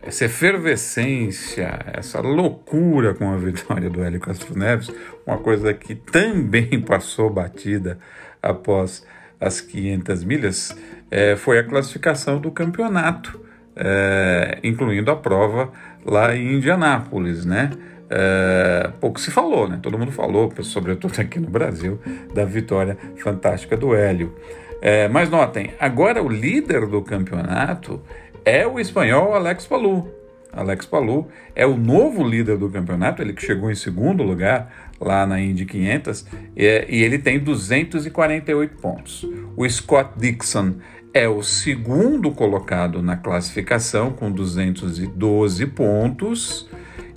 essa 0.00 0.26
efervescência, 0.26 1.80
essa 1.92 2.20
loucura 2.20 3.14
com 3.14 3.32
a 3.32 3.36
vitória 3.36 3.90
do 3.90 4.00
Hélio 4.00 4.20
Castro 4.20 4.56
Neves, 4.56 4.92
uma 5.26 5.38
coisa 5.38 5.74
que 5.74 5.96
também 5.96 6.80
passou 6.86 7.28
batida 7.28 7.98
após 8.40 9.04
as 9.42 9.60
500 9.60 10.22
milhas, 10.22 10.76
é, 11.10 11.34
foi 11.34 11.58
a 11.58 11.64
classificação 11.64 12.40
do 12.40 12.50
campeonato, 12.50 13.40
é, 13.74 14.58
incluindo 14.62 15.10
a 15.10 15.16
prova 15.16 15.72
lá 16.06 16.34
em 16.34 16.54
Indianápolis, 16.54 17.44
né? 17.44 17.70
É, 18.08 18.90
pouco 19.00 19.18
se 19.18 19.30
falou, 19.30 19.68
né? 19.68 19.80
Todo 19.82 19.98
mundo 19.98 20.12
falou, 20.12 20.52
sobretudo 20.62 21.18
aqui 21.20 21.40
no 21.40 21.48
Brasil, 21.48 22.00
da 22.32 22.44
vitória 22.44 22.96
fantástica 23.16 23.76
do 23.76 23.94
Hélio. 23.94 24.32
É, 24.80 25.08
mas 25.08 25.28
notem, 25.28 25.72
agora 25.80 26.22
o 26.22 26.28
líder 26.28 26.86
do 26.86 27.02
campeonato 27.02 28.00
é 28.44 28.66
o 28.66 28.78
espanhol 28.78 29.34
Alex 29.34 29.66
Palou. 29.66 30.18
Alex 30.52 30.84
Palou 30.84 31.30
é 31.56 31.66
o 31.66 31.76
novo 31.76 32.22
líder 32.22 32.58
do 32.58 32.68
campeonato, 32.68 33.22
ele 33.22 33.32
que 33.32 33.44
chegou 33.44 33.70
em 33.70 33.74
segundo 33.74 34.22
lugar 34.22 34.91
lá 35.04 35.26
na 35.26 35.40
Indy 35.40 35.64
500 35.64 36.26
e, 36.56 36.86
e 36.88 37.02
ele 37.02 37.18
tem 37.18 37.38
248 37.38 38.76
pontos. 38.76 39.26
O 39.56 39.68
Scott 39.68 40.10
Dixon 40.16 40.74
é 41.14 41.28
o 41.28 41.42
segundo 41.42 42.30
colocado 42.30 43.02
na 43.02 43.16
classificação 43.16 44.12
com 44.12 44.30
212 44.30 45.66
pontos 45.66 46.68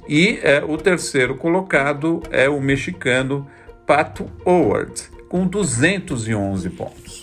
e 0.07 0.39
é, 0.43 0.63
o 0.63 0.77
terceiro 0.77 1.35
colocado 1.35 2.21
é 2.29 2.47
o 2.49 2.61
mexicano 2.61 3.47
Pato 3.87 4.25
Howard 4.45 5.09
com 5.29 5.47
211 5.47 6.69
pontos. 6.71 7.21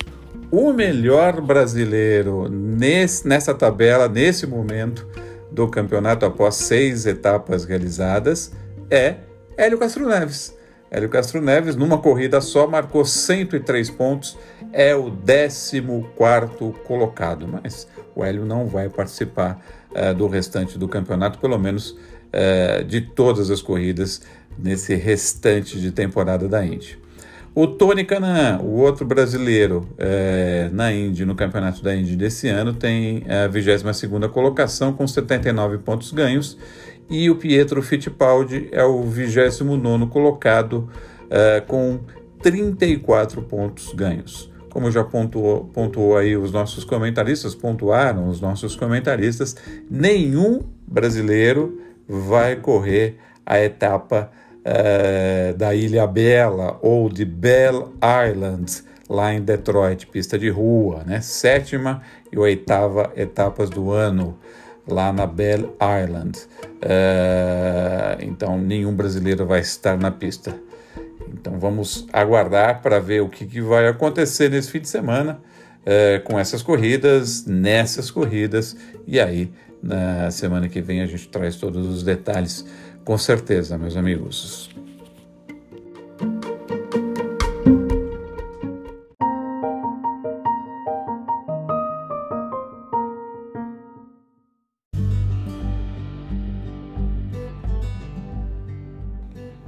O 0.51 0.73
melhor 0.73 1.41
brasileiro 1.41 2.49
nesse, 2.49 3.27
nessa 3.27 3.55
tabela, 3.55 4.09
nesse 4.09 4.47
momento 4.47 5.07
do 5.51 5.69
campeonato, 5.69 6.27
após 6.27 6.57
seis 6.57 7.07
etapas 7.07 7.65
realizadas, 7.65 8.53
é 8.91 9.17
Hélio 9.63 9.79
Castro 9.79 10.09
Neves. 10.09 10.59
Hélio 10.91 11.09
Castro 11.09 11.41
Neves, 11.41 11.77
numa 11.77 11.97
corrida 11.97 12.41
só, 12.41 12.67
marcou 12.67 13.05
103 13.05 13.91
pontos, 13.91 14.37
é 14.73 14.93
o 14.93 15.09
14 15.09 15.81
colocado, 16.85 17.47
mas 17.47 17.87
o 18.13 18.25
Hélio 18.25 18.45
não 18.45 18.67
vai 18.67 18.89
participar 18.89 19.65
uh, 19.93 20.13
do 20.17 20.27
restante 20.27 20.77
do 20.77 20.89
campeonato, 20.89 21.39
pelo 21.39 21.57
menos 21.61 21.91
uh, 21.91 22.83
de 22.83 23.03
todas 23.03 23.53
as 23.53 23.63
corridas 23.63 24.23
nesse 24.59 24.97
restante 24.97 25.81
de 25.81 25.93
temporada 25.93 26.49
da 26.49 26.67
Indy. 26.67 26.99
O 27.55 27.67
Tony 27.67 28.03
Canaan, 28.03 28.61
o 28.63 28.81
outro 28.81 29.05
brasileiro 29.05 29.87
é, 29.99 30.71
na 30.73 30.91
Indy, 30.91 31.27
no 31.27 31.35
campeonato 31.35 31.83
da 31.83 31.95
Indy 31.95 32.17
desse 32.17 32.49
ano, 32.49 32.73
tem 32.73 33.25
a 33.29 33.47
22ª 33.47 34.27
colocação 34.31 34.95
com 34.95 35.07
79 35.07 35.77
pontos 35.77 36.13
ganhos 36.13 36.57
e 37.09 37.31
o 37.31 37.37
Pietro 37.37 37.83
Fittipaldi 37.83 38.69
é 38.73 38.85
o 38.85 39.03
29 39.03 40.07
colocado 40.07 40.89
uh, 41.27 41.67
com 41.67 42.01
34 42.43 43.43
pontos 43.43 43.93
ganhos. 43.93 44.51
como 44.71 44.91
já 44.91 45.05
pontuou, 45.05 45.67
pontuou 45.67 46.17
aí 46.17 46.35
os 46.35 46.51
nossos 46.51 46.83
comentaristas, 46.83 47.55
pontuaram 47.55 48.29
os 48.29 48.41
nossos 48.41 48.75
comentaristas, 48.75 49.55
nenhum 49.91 50.61
brasileiro 50.87 51.79
vai 52.09 52.57
correr 52.57 53.19
a 53.45 53.61
etapa 53.61 54.31
uh, 54.61 55.57
da 55.57 55.75
Ilha 55.75 56.07
Bela 56.07 56.79
ou 56.81 57.09
de 57.11 57.25
Bell 57.25 57.93
Island, 58.31 58.83
lá 59.09 59.35
em 59.35 59.43
Detroit, 59.43 60.07
pista 60.07 60.39
de 60.39 60.49
rua, 60.49 61.03
né? 61.05 61.21
Sétima 61.21 62.01
e 62.33 62.39
oitava 62.39 63.13
etapas 63.15 63.69
do 63.69 63.91
ano 63.91 64.39
lá 64.87 65.13
na 65.13 65.27
Bell 65.27 65.77
Island. 66.05 66.39
Uh, 66.83 68.21
então 68.21 68.59
nenhum 68.59 68.95
brasileiro 68.95 69.47
vai 69.47 69.61
estar 69.61 69.97
na 69.97 70.11
pista. 70.11 70.55
Então 71.33 71.59
vamos 71.59 72.07
aguardar 72.13 72.83
para 72.83 72.99
ver 72.99 73.23
o 73.23 73.29
que, 73.29 73.47
que, 73.47 73.61
vai 73.61 73.87
acontecer 73.89 74.51
nesse 74.51 74.71
fim 74.71 74.81
de 74.81 74.89
semana 74.89 75.41
uh, 75.81 76.23
com 76.25 76.39
essas 76.39 76.63
corridas, 76.63 77.47
nessas 77.47 78.11
corridas, 78.11 78.77
e 79.07 79.19
aí 79.19 79.53
na 79.83 80.31
semana 80.31 80.69
que 80.69 80.81
vem 80.81 81.01
a 81.01 81.07
gente 81.07 81.29
traz 81.29 81.57
todos 81.57 81.87
os 81.87 82.03
detalhes, 82.03 82.65
com 83.05 83.19
certeza, 83.19 83.77
meus 83.77 83.97
amigos. 83.97 84.72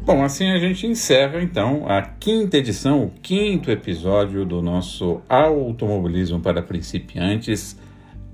Bom, 0.06 0.22
assim 0.22 0.50
a 0.50 0.58
gente 0.58 0.86
encerra 0.86 1.42
então 1.42 1.88
a 1.88 2.02
quinta 2.02 2.58
edição, 2.58 3.04
o 3.04 3.10
quinto 3.22 3.70
episódio 3.70 4.44
do 4.44 4.60
nosso 4.60 5.22
Automobilismo 5.26 6.40
para 6.40 6.60
Principiantes, 6.60 7.74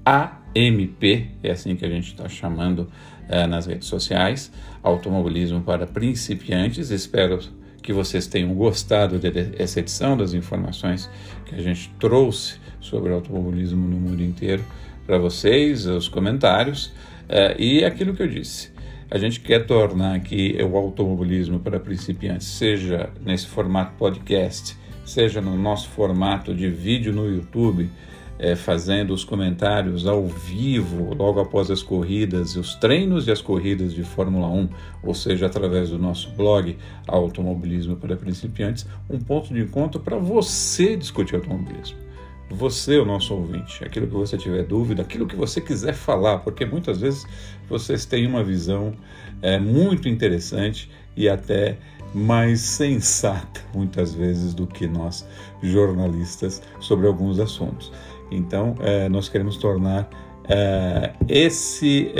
AMP, 0.05 1.31
é 1.45 1.53
assim 1.53 1.77
que 1.77 1.85
a 1.85 1.89
gente 1.89 2.09
está 2.09 2.29
chamando 2.29 2.91
uh, 3.29 3.47
nas 3.47 3.67
redes 3.67 3.87
sociais, 3.87 4.51
Automobilismo 4.83 5.61
para 5.61 5.87
Principiantes. 5.87 6.91
Espero 6.91 7.39
que 7.81 7.93
vocês 7.93 8.27
tenham 8.27 8.53
gostado 8.53 9.21
dessa 9.21 9.79
edição, 9.79 10.17
das 10.17 10.35
informações 10.35 11.09
que 11.47 11.55
a 11.55 11.63
gente 11.63 11.89
trouxe 12.01 12.59
sobre 12.81 13.13
automobilismo 13.13 13.87
no 13.87 13.97
mundo 13.97 14.25
inteiro 14.25 14.65
para 15.07 15.19
vocês, 15.19 15.87
os 15.87 16.09
comentários 16.09 16.87
uh, 16.87 17.55
e 17.57 17.85
aquilo 17.85 18.13
que 18.13 18.25
eu 18.25 18.29
disse 18.29 18.80
a 19.11 19.19
gente 19.19 19.41
quer 19.41 19.67
tornar 19.67 20.15
aqui 20.15 20.57
o 20.63 20.77
automobilismo 20.77 21.59
para 21.59 21.81
principiantes, 21.81 22.47
seja 22.47 23.11
nesse 23.21 23.47
formato 23.47 23.95
podcast, 23.99 24.77
seja 25.05 25.41
no 25.41 25.57
nosso 25.59 25.89
formato 25.89 26.55
de 26.55 26.71
vídeo 26.71 27.13
no 27.13 27.29
YouTube, 27.29 27.91
é, 28.39 28.55
fazendo 28.55 29.13
os 29.13 29.25
comentários 29.25 30.07
ao 30.07 30.27
vivo 30.27 31.13
logo 31.13 31.41
após 31.41 31.71
as 31.71 31.83
corridas, 31.83 32.55
os 32.55 32.77
treinos 32.77 33.27
e 33.27 33.33
as 33.33 33.43
corridas 33.43 33.93
de 33.93 34.05
Fórmula 34.05 34.47
1, 34.47 34.69
ou 35.03 35.13
seja, 35.13 35.47
através 35.47 35.91
do 35.91 35.99
nosso 35.99 36.31
blog 36.31 36.77
Automobilismo 37.07 37.97
para 37.97 38.17
Principiantes, 38.17 38.87
um 39.11 39.19
ponto 39.19 39.53
de 39.53 39.61
encontro 39.61 40.01
para 40.01 40.17
você 40.17 40.97
discutir 40.97 41.35
automobilismo 41.35 42.10
você, 42.51 42.99
o 42.99 43.05
nosso 43.05 43.35
ouvinte, 43.35 43.85
aquilo 43.85 44.07
que 44.07 44.13
você 44.13 44.37
tiver 44.37 44.65
dúvida, 44.65 45.03
aquilo 45.03 45.27
que 45.27 45.37
você 45.37 45.61
quiser 45.61 45.95
falar, 45.95 46.39
porque 46.39 46.67
muitas 46.67 47.01
vezes 47.01 47.25
vocês 47.69 48.05
têm 48.05 48.27
uma 48.27 48.43
visão 48.43 48.93
é, 49.41 49.59
muito 49.59 50.09
interessante 50.09 50.91
e 51.17 51.29
até 51.29 51.79
mais 52.13 52.61
sensata, 52.61 53.61
muitas 53.73 54.13
vezes, 54.13 54.53
do 54.53 54.67
que 54.67 54.87
nós 54.89 55.27
jornalistas 55.63 56.61
sobre 56.81 57.07
alguns 57.07 57.39
assuntos. 57.39 57.93
Então, 58.33 58.75
é, 58.81 59.09
nós 59.09 59.29
queremos 59.29 59.57
tornar 59.57 60.09
é, 60.49 61.13
esse, 61.29 62.13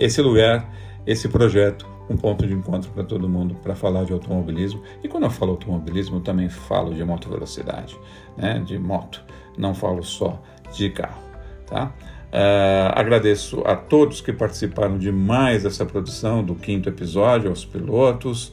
esse 0.00 0.20
lugar, 0.20 0.68
esse 1.06 1.28
projeto, 1.28 1.86
um 2.08 2.16
ponto 2.16 2.46
de 2.46 2.54
encontro 2.54 2.90
para 2.90 3.04
todo 3.04 3.28
mundo 3.28 3.54
para 3.62 3.74
falar 3.74 4.04
de 4.04 4.12
automobilismo. 4.12 4.82
E 5.02 5.08
quando 5.08 5.24
eu 5.24 5.30
falo 5.30 5.52
automobilismo, 5.52 6.16
eu 6.16 6.20
também 6.20 6.48
falo 6.48 6.94
de 6.94 7.04
moto 7.04 7.28
velocidade, 7.28 7.98
né? 8.36 8.62
de 8.64 8.78
moto, 8.78 9.22
não 9.56 9.74
falo 9.74 10.02
só 10.02 10.40
de 10.72 10.90
carro. 10.90 11.22
Tá? 11.66 11.92
Uh, 12.26 12.92
agradeço 12.94 13.62
a 13.64 13.74
todos 13.74 14.20
que 14.20 14.32
participaram 14.32 14.98
de 14.98 15.10
mais 15.10 15.64
essa 15.64 15.86
produção 15.86 16.44
do 16.44 16.54
quinto 16.54 16.88
episódio, 16.88 17.48
aos 17.48 17.64
pilotos 17.64 18.48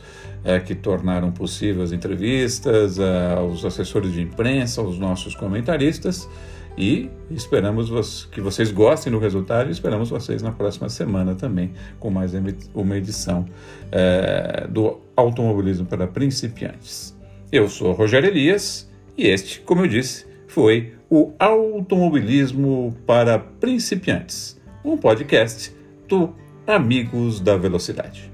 uh, 0.45 0.64
que 0.66 0.74
tornaram 0.74 1.32
possível 1.32 1.84
as 1.84 1.91
entrevistas, 1.91 2.97
uh, 2.97 3.38
aos 3.38 3.66
assessores 3.66 4.14
de 4.14 4.22
imprensa, 4.22 4.82
aos 4.82 4.97
nossos 4.97 5.36
comentaristas 5.36 6.30
e 6.78 7.10
esperamos 7.30 8.26
que 8.32 8.42
vocês 8.42 8.72
gostem 8.72 9.12
do 9.12 9.20
resultado 9.20 9.70
e 9.70 9.72
esperamos 9.72 10.10
vocês 10.10 10.42
na 10.42 10.52
próxima 10.52 10.90
semana 10.90 11.36
também 11.36 11.72
com 12.00 12.10
mais 12.10 12.34
uma 12.74 12.98
edição 12.98 13.46
é, 13.92 14.68
do 14.68 15.00
Automobilismo 15.16 15.86
para 15.86 16.08
Principiantes. 16.08 17.16
Eu 17.52 17.70
sou 17.70 17.92
Rogério 17.94 18.30
Elias 18.30 18.90
e 19.18 19.28
este, 19.28 19.62
como 19.62 19.82
eu 19.82 19.88
disse, 19.88 20.26
foi 20.48 20.94
o 21.10 21.32
Automobilismo 21.38 22.96
para 23.06 23.38
Principiantes, 23.38 24.60
um 24.84 24.98
podcast 24.98 25.72
do 26.08 26.34
Amigos 26.66 27.40
da 27.40 27.56
Velocidade. 27.56 28.33